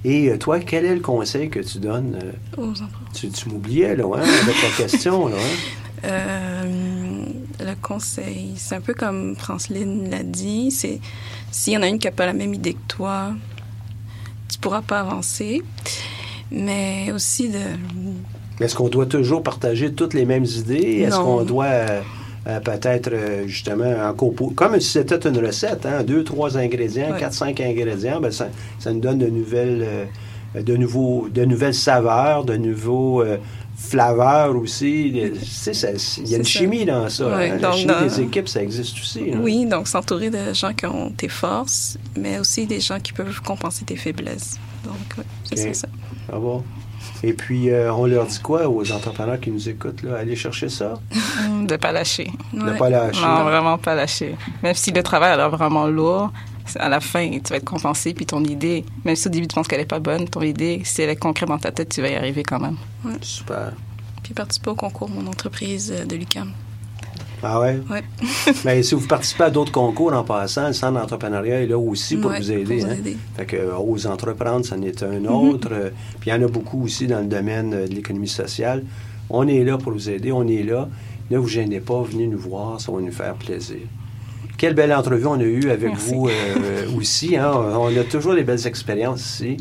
Et 0.04 0.38
toi, 0.38 0.60
quel 0.60 0.84
est 0.84 0.94
le 0.94 1.00
conseil 1.00 1.50
que 1.50 1.58
tu 1.58 1.78
donnes? 1.78 2.18
Aux 2.56 2.70
enfants. 2.70 2.86
tu 3.12 3.28
tu 3.30 3.48
m'oubliais, 3.48 3.96
là, 3.96 4.04
hein, 4.14 4.22
avec 4.42 4.56
ta 4.60 4.82
question, 4.82 5.26
là, 5.28 5.34
hein? 5.36 5.56
Euh, 6.04 7.24
le 7.60 7.74
conseil, 7.82 8.52
c'est 8.56 8.74
un 8.76 8.80
peu 8.80 8.94
comme 8.94 9.34
Franceline 9.36 10.10
l'a 10.10 10.22
dit, 10.22 10.70
c'est 10.70 11.00
s'il 11.50 11.72
y 11.72 11.76
en 11.76 11.82
a 11.82 11.88
une 11.88 11.98
qui 11.98 12.06
n'a 12.06 12.12
pas 12.12 12.26
la 12.26 12.32
même 12.32 12.54
idée 12.54 12.74
que 12.74 12.86
toi, 12.88 13.32
tu 14.48 14.58
pourras 14.58 14.82
pas 14.82 15.00
avancer. 15.00 15.62
Mais 16.50 17.10
aussi 17.14 17.48
de... 17.50 17.58
Est-ce 18.60 18.74
qu'on 18.74 18.88
doit 18.88 19.06
toujours 19.06 19.42
partager 19.42 19.92
toutes 19.92 20.14
les 20.14 20.24
mêmes 20.24 20.46
idées? 20.46 21.04
Est-ce 21.06 21.16
qu'on 21.16 21.42
doit 21.44 21.66
euh, 21.66 22.00
euh, 22.46 22.60
peut-être 22.60 23.10
euh, 23.12 23.46
justement 23.46 23.94
en 24.08 24.14
compo 24.14 24.50
comme 24.56 24.80
si 24.80 24.88
c'était 24.88 25.28
une 25.28 25.38
recette, 25.44 25.84
hein? 25.84 26.02
deux, 26.04 26.24
trois 26.24 26.56
ingrédients, 26.56 27.10
Ouais. 27.12 27.20
quatre, 27.20 27.34
cinq 27.34 27.60
ingrédients, 27.60 28.20
ben 28.20 28.30
ça, 28.32 28.48
ça 28.78 28.92
nous 28.92 29.00
donne 29.00 29.18
de 29.18 29.26
nouvelles, 29.26 29.84
euh, 30.56 30.62
de 30.62 30.76
nouveaux, 30.76 31.28
de 31.32 31.44
nouvelles 31.44 31.74
saveurs, 31.74 32.44
de 32.44 32.56
nouveaux 32.56 33.22
flaveurs 33.78 34.54
aussi. 34.56 35.08
Il 35.08 35.16
y 35.16 35.22
a 35.22 35.26
une 36.36 36.44
ça. 36.44 36.50
chimie 36.50 36.84
dans 36.84 37.08
ça. 37.08 37.26
Ouais, 37.28 37.50
hein. 37.50 37.58
La 37.60 37.72
chimie 37.72 37.86
dans- 37.86 38.00
des 38.02 38.20
équipes, 38.20 38.48
ça 38.48 38.62
existe 38.62 38.98
aussi. 38.98 39.30
hein. 39.32 39.38
Oui, 39.40 39.64
donc 39.66 39.88
s'entourer 39.88 40.30
de 40.30 40.52
gens 40.52 40.74
qui 40.74 40.86
ont 40.86 41.10
tes 41.10 41.28
forces, 41.28 41.96
mais 42.16 42.38
aussi 42.38 42.66
des 42.66 42.80
gens 42.80 42.98
qui 43.00 43.12
peuvent 43.12 43.40
compenser 43.42 43.84
tes 43.84 43.96
faiblesses. 43.96 44.58
Donc, 44.84 44.94
oui, 45.18 45.24
c'est 45.54 45.74
ça. 45.74 45.88
Va. 46.30 46.38
Et 47.22 47.32
puis, 47.32 47.70
euh, 47.70 47.92
on 47.92 48.06
leur 48.06 48.26
dit 48.26 48.38
quoi 48.40 48.68
aux 48.68 48.92
entrepreneurs 48.92 49.40
qui 49.40 49.50
nous 49.50 49.68
écoutent? 49.68 50.02
Là? 50.02 50.18
Allez 50.18 50.36
chercher 50.36 50.68
ça. 50.68 50.94
De 51.66 51.76
pas 51.76 51.90
lâcher. 51.92 52.30
De 52.52 52.62
Ouais. 52.62 52.76
pas 52.78 52.90
lâcher. 52.90 53.20
Non, 53.22 53.44
vraiment 53.44 53.78
pas 53.78 53.94
lâcher. 53.94 54.36
Même 54.62 54.74
si 54.74 54.90
le 54.92 55.02
travail 55.02 55.32
a 55.32 55.36
l'air 55.36 55.50
vraiment 55.50 55.86
lourd, 55.86 56.30
à 56.76 56.88
la 56.88 57.00
fin, 57.00 57.30
tu 57.30 57.50
vas 57.50 57.56
être 57.56 57.64
compensé, 57.64 58.14
puis 58.14 58.26
ton 58.26 58.42
idée, 58.44 58.84
même 59.04 59.16
si 59.16 59.26
au 59.28 59.30
début 59.30 59.46
tu 59.46 59.54
penses 59.54 59.68
qu'elle 59.68 59.80
est 59.80 59.84
pas 59.86 60.00
bonne, 60.00 60.28
ton 60.28 60.42
idée, 60.42 60.82
si 60.84 61.02
elle 61.02 61.10
est 61.10 61.16
concrète 61.16 61.48
dans 61.48 61.58
ta 61.58 61.70
tête, 61.72 61.88
tu 61.88 62.00
vas 62.02 62.08
y 62.10 62.14
arriver 62.16 62.42
quand 62.42 62.60
même. 62.60 62.76
Super. 63.22 63.72
Puis 64.22 64.34
participer 64.34 64.70
au 64.70 64.74
concours 64.74 65.08
Mon 65.08 65.26
entreprise 65.26 65.92
euh, 65.96 66.04
de 66.04 66.16
l'UQAM. 66.16 66.52
Ah 67.42 67.60
ouais? 67.60 67.80
Ouais. 67.88 68.02
Mais 68.64 68.82
si 68.82 68.94
vous 68.96 69.06
participez 69.06 69.44
à 69.44 69.50
d'autres 69.50 69.70
concours 69.70 70.12
en 70.12 70.24
passant, 70.24 70.66
le 70.66 70.72
centre 70.72 71.00
d'entrepreneuriat 71.00 71.62
est 71.62 71.66
là 71.68 71.78
aussi 71.78 72.16
pour 72.16 72.32
Ouais, 72.32 72.38
vous 72.40 72.50
aider. 72.50 72.64
pour 72.78 72.86
vous 72.86 72.92
hein? 72.92 72.96
aider. 72.98 73.16
Fait 73.36 73.46
que 73.46 73.56
euh, 73.56 73.76
Ose 73.78 74.06
entreprendre, 74.08 74.66
c'en 74.66 74.82
est 74.82 75.02
un 75.04 75.20
Mhm. 75.20 75.26
autre. 75.28 75.68
Euh, 75.70 75.90
Puis 76.20 76.30
il 76.30 76.34
y 76.34 76.36
en 76.36 76.42
a 76.42 76.48
beaucoup 76.48 76.82
aussi 76.82 77.06
dans 77.06 77.20
le 77.20 77.26
domaine 77.26 77.70
de 77.70 77.94
l'économie 77.94 78.26
sociale. 78.28 78.84
On 79.30 79.46
est 79.46 79.62
là 79.62 79.78
pour 79.78 79.92
vous 79.92 80.10
aider, 80.10 80.32
on 80.32 80.46
est 80.48 80.62
là. 80.64 80.88
Ne 81.30 81.38
vous 81.38 81.46
gênez 81.48 81.80
pas, 81.80 82.02
venez 82.02 82.26
nous 82.26 82.38
voir, 82.38 82.80
ça 82.80 82.90
va 82.90 83.00
nous 83.00 83.12
faire 83.12 83.34
plaisir. 83.34 83.76
Quelle 84.58 84.74
belle 84.74 84.92
entrevue 84.92 85.26
on 85.26 85.40
a 85.40 85.44
eue 85.44 85.70
avec 85.70 85.90
Merci. 85.92 86.12
vous 86.14 86.28
euh, 86.28 86.90
aussi. 86.96 87.36
hein. 87.36 87.50
On 87.54 87.96
a 87.96 88.04
toujours 88.04 88.32
les 88.34 88.42
belles 88.42 88.66
expériences 88.66 89.20
ici. 89.24 89.56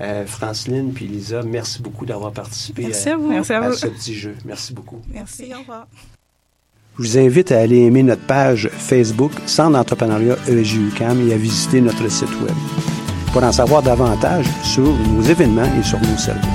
Euh, 0.00 0.26
Franceline 0.26 0.92
puis 0.92 1.06
Lisa, 1.06 1.42
merci 1.42 1.80
beaucoup 1.80 2.04
d'avoir 2.04 2.32
participé 2.32 2.82
Merci 2.82 3.08
à, 3.08 3.12
à 3.14 3.16
vous. 3.16 3.28
Merci 3.30 3.52
à 3.52 3.62
à 3.62 3.68
vous. 3.70 3.76
ce 3.76 3.86
petit 3.86 4.14
jeu. 4.14 4.34
Merci 4.44 4.72
beaucoup. 4.74 5.00
Merci, 5.14 5.52
au 5.54 5.60
revoir. 5.60 5.86
Je 6.98 7.02
vous 7.04 7.18
invite 7.18 7.52
à 7.52 7.60
aller 7.60 7.78
aimer 7.78 8.02
notre 8.02 8.22
page 8.26 8.68
Facebook 8.72 9.32
Centre 9.46 9.72
d'entrepreneuriat 9.72 10.36
EJUCAM 10.48 11.26
et 11.28 11.32
à 11.32 11.36
visiter 11.38 11.80
notre 11.80 12.06
site 12.10 12.28
Web 12.42 12.54
pour 13.32 13.42
en 13.44 13.52
savoir 13.52 13.82
davantage 13.82 14.44
sur 14.62 14.82
nos 14.84 15.22
événements 15.22 15.70
et 15.78 15.82
sur 15.82 15.98
nos 16.00 16.18
services. 16.18 16.48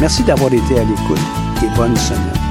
Merci 0.00 0.22
d'avoir 0.22 0.52
été 0.52 0.78
à 0.78 0.84
l'écoute 0.84 1.18
et 1.62 1.76
bonne 1.76 1.96
semaine. 1.96 2.47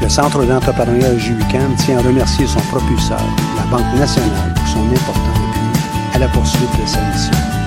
Le 0.00 0.08
Centre 0.08 0.44
d'entrepreneuriat 0.44 1.12
EJUCAM 1.14 1.74
tient 1.76 1.98
à 1.98 2.02
remercier 2.02 2.46
son 2.46 2.60
propulseur, 2.60 3.22
la 3.56 3.64
Banque 3.64 3.94
nationale, 3.96 4.54
pour 4.54 4.66
son 4.68 4.86
important 4.86 5.32
appui 5.34 6.14
à 6.14 6.18
la 6.18 6.28
poursuite 6.28 6.80
de 6.80 6.86
sa 6.86 7.00
mission. 7.00 7.57